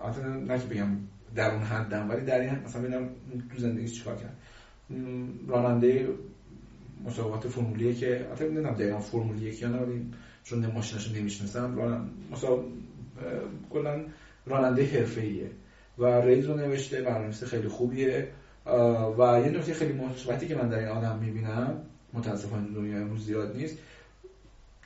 [0.00, 0.88] البته نه که بگم
[1.34, 3.08] در اون حدم ولی در این مثلا ببینم
[3.52, 4.36] تو زندگی چیکار کرد.
[5.48, 6.08] راننده
[7.04, 10.10] مسابقات فرمولی که البته نمی‌دونم دقیقاً فرمول یک نه ولی
[10.44, 12.64] چون ماشیناشو نمی‌شناسم مسابقه
[13.70, 14.04] کلا
[14.46, 15.50] راننده حرفه‌ایه.
[15.98, 18.28] و ریز رو نوشته برنامه‌نویس خیلی خوبیه.
[19.18, 21.82] و یه نکته خیلی مثبتی که من در این آدم می‌بینم
[22.12, 23.78] متاسفانه دنیا امروز زیاد نیست.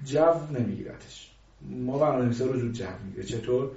[0.04, 1.30] جو نمیگیرتش.
[1.70, 3.24] ما برنامه‌نویسا رو زود جو می‌گیره.
[3.24, 3.70] چطور؟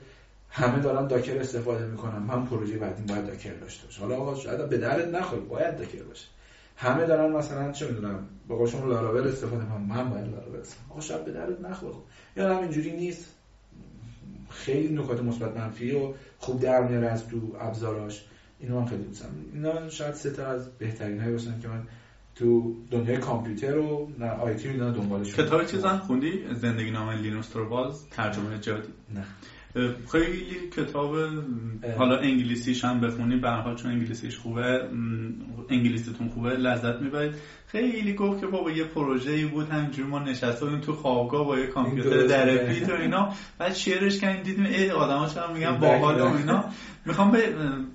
[0.50, 2.18] همه دارن داکر استفاده می‌کنن.
[2.18, 5.42] من پروژه بعدی باید داکر داشته باشه حالا آقا شاید به درد نخوره.
[5.42, 6.26] باید داکر باشه.
[6.76, 11.02] همه دارن مثلا چه می‌دونم با شما لاراول استفاده کنم من باید لاراول استفاده آقا
[11.02, 11.96] شاید به درد نخوره.
[12.38, 13.26] یا همینجوری نیست.
[14.50, 18.26] خیلی نکات مثبت منفی و خوب در میاره از تو ابزاراش.
[18.60, 21.88] اینو من خیلی دوست اینا شاید سه تا از بهترین هایی باشن که من
[22.40, 28.10] تو دنیای کامپیوتر و نه آیتی رو دنبالش کتاب چیزا خوندی؟ زندگی نامه لینوس باز
[28.10, 29.24] ترجمه جادی نه.
[30.12, 31.16] خیلی کتاب
[31.98, 34.90] حالا انگلیسیش هم بخونی به حال چون انگلیسیش خوبه
[35.70, 37.34] انگلیسیتون خوبه لذت می‌برید.
[37.68, 41.60] خیلی گفت که بابا یه پروژه ای بود همینجوری ما نشسته بودیم تو خوابگاه با
[41.60, 43.34] یه کامپیوتر در پیت و اینا.
[43.58, 46.66] بعد شعرش کردیم دیدیم ای آدما چرا میگن باحال و اینا.
[47.06, 47.38] می‌خوام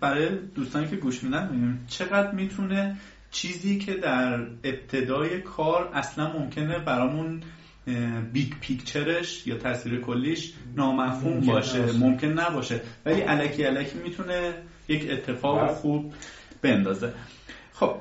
[0.01, 2.97] برای دوستانی که گوش میدن چقدر می‌تونه
[3.35, 7.41] چیزی که در ابتدای کار اصلا ممکنه برامون
[8.33, 11.99] بیگ پیکچرش یا تصویر کلیش نامفهوم باشه.
[11.99, 12.81] ممکن نباشه.
[13.07, 14.55] ولی علکی علکی می‌تونه
[14.89, 15.75] یک اتفاق بله.
[15.75, 16.13] خوب
[16.63, 17.13] بندازه.
[17.73, 17.97] خب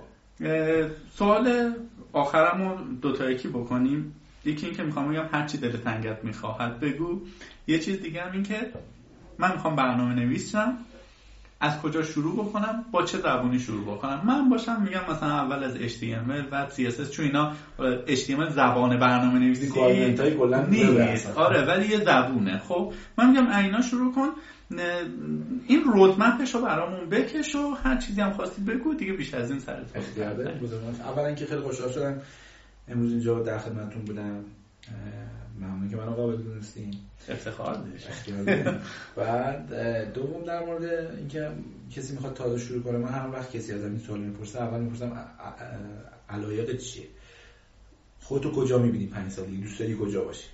[1.12, 1.74] سوال
[2.14, 4.16] آخرم رو دوتا یکی بکنیم.
[4.46, 7.22] یکی این که می‌خوام بگم هرچی دل تنگت می‌خواهد بگو.
[7.68, 8.72] یه چیز دیگه هم این که
[9.38, 10.78] من می‌خوام برنامه نویسم.
[11.64, 15.76] از کجا شروع بکنم؟ با چه زبونی شروع بکنم؟ من باشم میگم مثلا اول از
[15.76, 17.54] HTML و CSS چون اینا
[18.08, 19.72] HTML زبان برنامه نویسی
[20.70, 21.28] نیست.
[21.38, 22.60] آره ولی یه زبونه.
[22.60, 24.28] خب من میگم اینا شروع کن.
[25.68, 29.60] این رودمپش رو برامون بکش و هر چیزی هم خواستی بگو دیگه بیش از این
[29.60, 29.82] سر
[31.04, 32.22] اولا اینکه خیلی خوشحال شدم
[32.88, 34.44] امروز اینجا در خدمتتون بودم.
[35.60, 36.96] ممنون که منو قابل دونستین
[37.30, 37.78] افتخار
[39.16, 39.74] بعد
[40.14, 40.84] دوم در مورد
[41.18, 41.52] اینکه
[41.96, 45.26] کسی می‌خواد تازه شروع کنه من هر وقت کسی ازم این سوال می‌پرسه اول می‌پرسم
[46.30, 47.06] علایقت چیه؟
[48.22, 50.48] خودتو کجا می‌بینی پنج سالی؟ دوست داری کجا باشی؟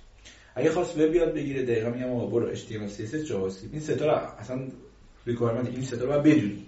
[0.54, 4.10] اگه خواست وب بیاد بگیره دقیقا میگم آقا برو HTML CSS JavaScript این سه تا
[4.12, 4.68] اصلا
[5.26, 6.66] ریکوایرمنت این سه تا رو بدونی.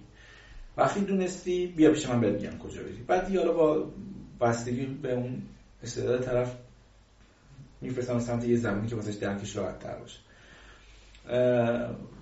[0.76, 3.04] وقتی دونستی بیا پیش من بهت میگم کجا بری.
[3.06, 3.92] بعد حالا با
[4.40, 5.42] بستگی به اون
[5.82, 6.56] استعداد طرف
[7.82, 10.18] میفرستم سمت یه زبانی که واسش درکش راحت تر باشه.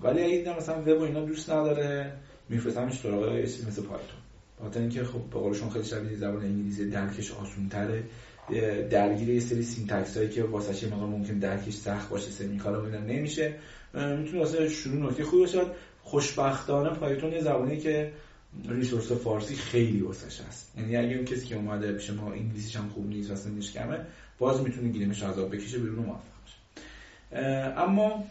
[0.03, 2.13] ولی اگه مثلا وب و اینا دوست نداره
[2.49, 4.19] میفرستمش سراغ یه چیزی مثل Python.
[4.61, 8.03] خاطر اینکه خب به قولشون خیلی شبیه زبان انگلیسی درکش آسون تره
[8.89, 13.55] درگیر یه سری syntax هایی که واسه یه ممکن درکش سخت باشه semicolon اینا نمیشه.
[13.93, 15.61] می‌تونه واسه شروع نکته خوبی باشه.
[16.03, 18.11] خوشبختانه پایتون یه زبانی که
[18.69, 20.73] ریسورس فارسی خیلی واسش هست.
[20.77, 24.05] یعنی اگه اون کسی که اومده پیش ما انگلیسیش هم خوب نیست واسه کمه
[24.41, 26.57] باز می‌تونه گیرمش عذاب بکشه بیرون موفق بشه
[27.77, 28.23] اما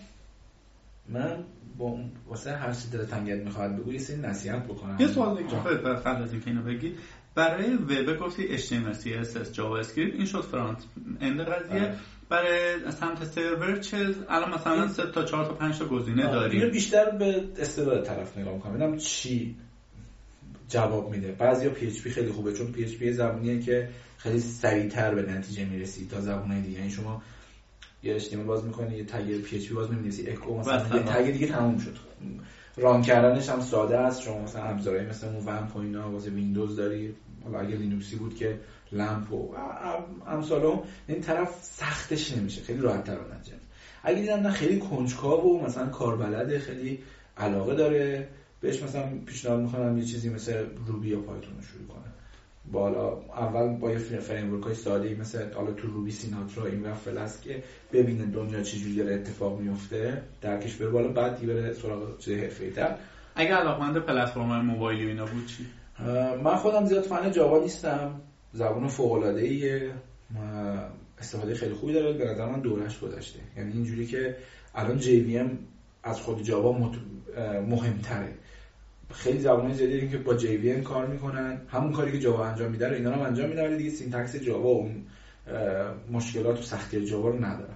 [1.09, 1.45] من
[1.79, 4.97] با واسه هر چیزی دل تنگت می‌خواد بگو یه سری نصیحت بکنم.
[5.01, 5.57] یه سوال دیگه
[6.05, 6.95] قبل از اینکه اینو بگی
[7.35, 10.79] برای وب گفتی HTML CSS JavaScript این شد فرانت
[11.21, 11.81] end قضیه.
[11.81, 11.97] آره.
[12.29, 16.41] برای سمت سرور چه الان مثلا سه تا چهار تا پنج تا گزینه آره.
[16.41, 16.61] داریم.
[16.61, 18.73] اینو بیشتر به استعداد طرف نگاه می‌کنم.
[18.73, 19.57] ببینم چی
[20.69, 21.33] جواب میده.
[21.33, 23.89] بعضیا PHP خیلی خوبه چون PHP زبونیه که
[24.23, 26.79] خیلی سریعتر به نتیجه می‌رسی تا زبونای دیگه.
[26.79, 27.23] یعنی شما
[28.03, 31.79] یه HTML باز می‌کنی یه tag PHP باز می‌نویسی اکو مثلا یه tag دیگه تموم
[31.79, 31.97] شد.
[32.77, 34.23] run کردنش هم ساده است.
[34.23, 37.15] شما مثلا ابزارهای مثل اون WAMP و اینا واسه ویندوز داری.
[37.45, 38.59] حالا اگه لینوکسی بود که
[38.93, 39.55] لمپ و
[40.27, 40.79] امثال
[41.09, 42.63] این طرف سختش نمیشه.
[42.63, 43.57] خیلی راحت تر نتیجه
[44.03, 46.99] اگه دیدن نه خیلی کنجکاو و مثلا کاربلده خیلی
[47.37, 48.29] علاقه داره
[48.61, 52.00] بهش مثلا پیشنهاد می‌کنم یه چیزی مثل روبی یا پایتون رو شروع کنه
[52.73, 56.95] بالا اول با یه فریم های ساده ای مثل حالا تو روبی سیناترا این و
[56.95, 57.63] فلس که
[57.93, 62.71] ببینه دنیا چجوری داره اتفاق میفته درکش بره بالا بعد دیگه بره سراغ چیز حرفه‌ای
[62.71, 62.97] تر.
[63.35, 65.67] اگه علاقمند پلتفرم موبایلی اینا بود چی؟
[66.45, 68.21] من خودم زیاد fan Java نیستم.
[68.53, 69.91] زبان فوق العاده ایه
[71.19, 72.13] استفاده خیلی خوبی داره.
[72.13, 73.39] به نظر من دورش گذشته.
[73.57, 74.37] یعنی اینجوری که
[74.75, 75.41] الان جی
[76.03, 76.93] از خود جاوا
[77.69, 78.35] مهمتره.
[79.13, 81.61] خیلی زبان‌های زیادی که با JVM کار می‌کنن.
[81.69, 84.69] همون کاری که Java انجام میده رو اینا هم انجام میدن ولی دیگه syntax Java
[84.69, 85.05] اون
[86.11, 87.75] مشکلات و سختی Java رو ندارن.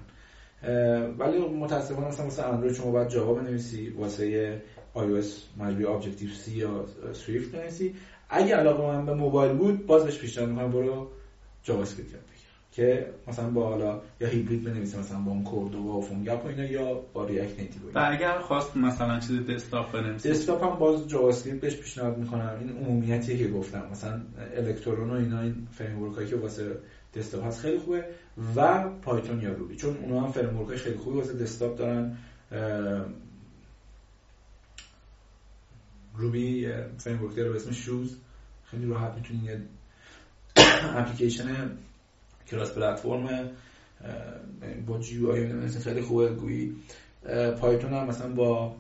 [1.19, 4.63] ولی متاسفانه مثلا واسه اندروید شما باید Java بنویسی واسه
[4.95, 7.95] iOS مجبوری Objective-C یا Swift بنویسی.
[8.29, 11.09] اگه علاقه من به موبایل بود باز بهش پیشنهاد می‌کنم برو
[11.63, 12.34] JavaScript
[12.75, 16.65] که مثلا با حالا یا هیبرید بنویسه مثلا با اون Cordova و PhoneGap و اینا
[16.65, 20.31] یا با React Native و اگر خواست مثلا چیز دسکتاپ بنویسه.
[20.31, 22.57] دسکتاپ هم باز JavaScript بهش پیشنهاد می‌کنم.
[22.61, 23.89] این عمومیتیه که گفتم.
[23.93, 24.21] مثلا
[24.57, 26.77] الکترون و اینا این framework که واسه
[27.17, 28.05] دسکتاپ هست خیلی خوبه.
[28.57, 32.17] و Python یا Ruby چون اونها هم framework خیلی خوبی واسه دسکتاپ دارن.
[36.17, 36.69] Ruby
[36.99, 38.17] framework داره به اسم Shoes
[38.65, 39.61] خیلی راحت یه
[40.97, 41.71] اپلیکیشن
[42.55, 43.49] cross-platform
[44.87, 46.29] با GUI خیلی خوبه.
[46.29, 46.73] GUI
[47.61, 48.75] Python هم مثلا با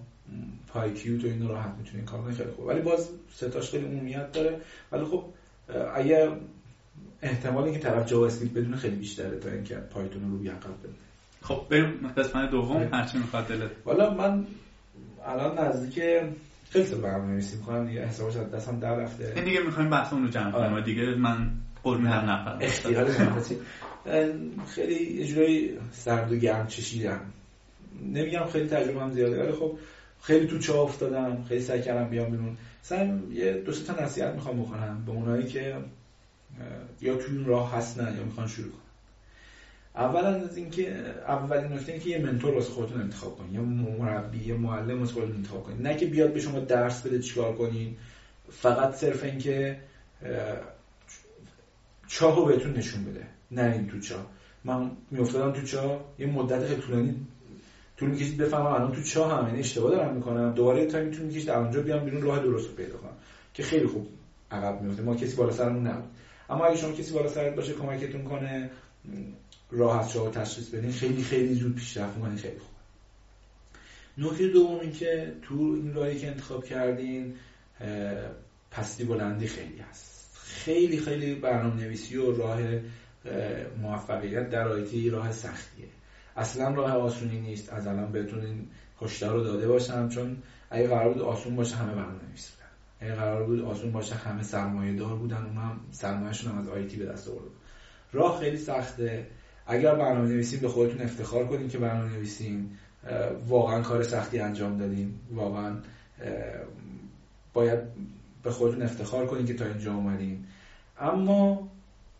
[0.66, 2.68] PyQt تو این راحت می‌تونین کار کنید خیلی خوبه.
[2.68, 4.60] ولی باز ستاش خیلی عمومیت داره.
[4.92, 5.24] ولی خب
[5.94, 6.30] اگه
[7.22, 10.92] احتمالی که طرف جاوا اسکریپت بدونه خیلی بیشتره تا اینکه پایتون رو روی عقب بده.
[11.42, 12.88] خب بریم قسمت دوم.
[12.92, 13.70] هرچی می‌خواد دلت.
[13.84, 14.44] والا من
[15.24, 15.94] الان نزدیک
[16.70, 18.06] خیلی برنامه نویسی می‌کنم دیگه.
[18.06, 19.32] حسابش از دستم در رفته.
[19.36, 20.80] این دیگه می‌خوایم بحثمون رو جمع کنیم.
[20.80, 21.50] دیگه من
[21.84, 23.10] میدم نفر اختیار
[24.74, 27.20] خیلی اجرای سرد و گرم چشیدم.
[28.02, 29.78] نمیگم خیلی تجربه زیاده ولی خب
[30.22, 32.56] خیلی تو چاه افتادم خیلی سعی کردم بیام بیرون.
[32.84, 35.76] مثلا یه دو تا نصیحت می‌خوام بکنم به اونایی که
[37.00, 38.80] یا تو این راه هستن یا می‌خوان شروع کنن.
[39.96, 40.96] اولا از اینکه
[41.28, 45.36] اولین نکته اینکه یه منتور واسه خودتون انتخاب کنید یا مربی یا معلم واسه خودتون
[45.36, 47.96] انتخاب کنید نه که بیاد به شما درس بده چیکار کنین
[48.52, 49.78] فقط صرف اینکه
[52.06, 53.26] چاهو بهتون نشون بده.
[53.50, 54.26] نه این تو چاه.
[54.64, 57.26] من میافتادم تو چاه یه مدت خیلی طولانی
[57.96, 60.54] طول می‌کشید بفهمم الان تو چاه هم یعنی اشتباه دارم می‌کنم.
[60.54, 63.16] دوباره تا می‌تونم می‌کشید اونجا بیام بیرون راه درست رو پیدا کنم.
[63.54, 64.08] که خیلی خوب
[64.50, 66.10] عقب میفته ما کسی بالا سرمون نبود.
[66.50, 68.70] اما اگه شما کسی بالا سرت باشه کمکتون کنه
[69.70, 70.92] راحت شما تشخیص بدین.
[70.92, 72.36] خیلی خیلی زود پیشرفت می‌کنین.
[72.36, 72.70] خیلی خوب.
[74.18, 77.34] نکته دوم این که تو این راهی که انتخاب کردین
[78.70, 80.13] پستی بلندی خیلی هست.
[80.64, 82.60] خیلی خیلی برنامه نویسی و راه
[83.82, 85.86] موفقیت در آیتی راه سختیه.
[86.36, 87.72] اصلا راه آسونی نیست.
[87.72, 88.66] از الان بهتون این
[89.02, 90.36] هشدار رو داده باشم چون
[90.70, 92.52] اگه قرار بود آسون باشه همه برنامه نویسی
[93.00, 97.06] اگه قرار بود آسون باشه همه سرمایه دار بودن اونم سرمایهشون هم از آیتی به
[97.06, 97.50] دست آورد
[98.12, 99.26] راه خیلی سخته.
[99.66, 102.78] اگر برنامه نویسیم به خودتون افتخار کنیم که برنامه نویسیم
[103.48, 105.76] واقعا کار سختی انجام دادیم واقعا
[107.52, 107.78] باید
[108.42, 110.46] به خودتون افتخار کنیم که تا اینجا اومدیم
[111.00, 111.68] اما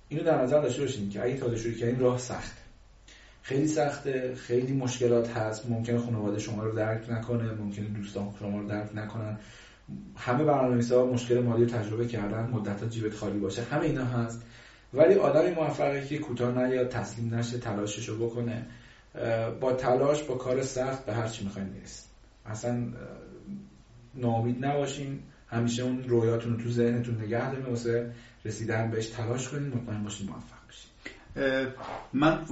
[0.09, 2.61] اینو در نظر داشته باشین که اگه تازه شروع کردین راه سخته.
[3.43, 5.71] خیلی سخته خیلی مشکلات هست.
[5.71, 9.39] ممکنه خانواده شما رو درک نکنه ممکنه دوستان شما رو درک نکنن.
[10.17, 13.63] همه برنامه‌نویسا مشکل مالی رو تجربه کردن مدت جیبت خالی باشه.
[13.63, 14.43] همه اینا هست.
[14.95, 18.67] ولی آدمی موفقی که کوتاه نیاد تسلیم نشه تلاشش رو بکنه
[19.61, 22.07] با تلاش با کار سخت به هر چی می‌خواین می‌رسید.
[22.47, 22.87] اصلا
[24.15, 25.19] ناامید نباشین.
[25.49, 27.67] همیشه اون رویاتون رو تو ذهنتون نگه دارین.
[27.67, 28.13] واسه
[28.45, 30.91] رسیدن بهش تلاش کنین مطمئن باشین موفق بشین.
[32.13, 32.45] من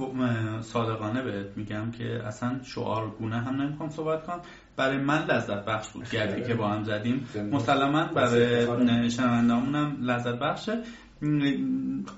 [0.61, 4.41] صادقانه بهت میگم که اصلا شعار گونه هم نمی‌خوام صحبت کنم.
[4.77, 6.09] برای من لذت بخش بود.
[6.09, 7.27] گردی که با هم زدیم.
[7.51, 10.83] مسلما برای شنوندهامون هم لذت بخشه.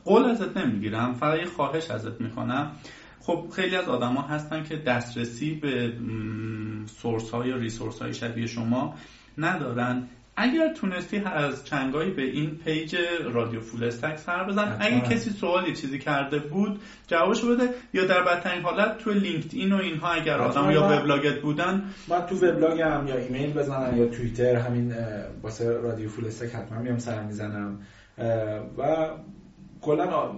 [0.06, 1.14] قول ازت نمی‌گیرم.
[1.14, 2.72] فقط یه خواهش ازت می‌کنم
[3.20, 5.94] خب خیلی از آدما هستن که دسترسی به
[6.88, 8.96] source های یا resource های شبیه شما
[9.38, 10.08] ندارن.
[10.38, 12.96] اگر تونستی از چندگاهی به این page
[13.34, 18.24] رادیو full stack سر بزن اگه کسی سوالی چیزی کرده بود جوابش بده یا در
[18.24, 21.84] بدترین حالت تو لینکدین و اینها اگر آدم یا وبلاگت بودن.
[22.08, 24.94] من تو وبلاگم یا ایمیل بزنم یا توییتر همین
[25.42, 27.80] واسه رادیو full stack حتما میام سر می‌زنم.
[28.78, 29.08] و
[29.82, 30.32] کلا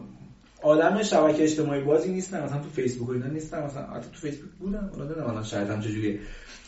[0.64, 4.52] عالم شبکه اجتماعی بازی نیستم مثلا تو فیسبوک و اینا نیستم مثلا حتی تو فیسبوک
[4.60, 4.90] بودم
[5.28, 6.19] الان شاید هم چجوریه.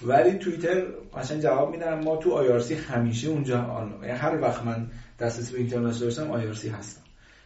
[0.01, 0.81] ولی توییتر
[1.17, 4.87] قشنگ جواب میدم ما تو IRC همیشه اونجا یعنی هر وقت من
[5.19, 7.01] دسترسی به اینترنت داشتم IRC هستم.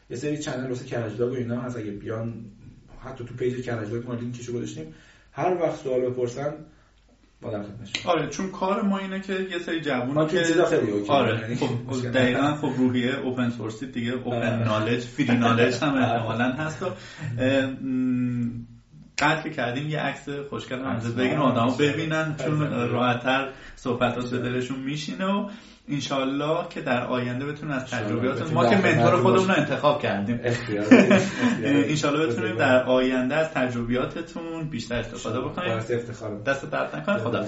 [0.09, 2.33] یه سری channel واسه کرج LUG و اینا هست اگه بیان
[2.99, 4.93] حتی تو page کرج LUG ما لینکشو گذاشتیم
[5.31, 6.53] هر وقت سوال بپرسن
[8.05, 11.09] آره چون کار ما اینه که یه سری جوون که خیلی OK.
[11.09, 16.51] آره یعنی خب دقیقاً خب روحیه open source دیگه open knowledge free knowledge هم احتمالاً
[16.51, 16.85] هست و
[19.17, 25.25] قطع کردیم یه عکس خوشگل هم بگین آدمو ببینن چون راحتتر صحبتات به دلشون میشینه
[25.25, 25.49] و
[25.89, 30.39] انشالله که در آینده بتونن از تجربیات ما که منتور خودمون رو انتخاب کردیم.
[31.63, 35.77] انشالله بتونیم در آینده از تجربیاتتون بیشتر استفاده بکنیم.
[36.45, 37.17] دست درد نکنه.
[37.17, 37.45] خدا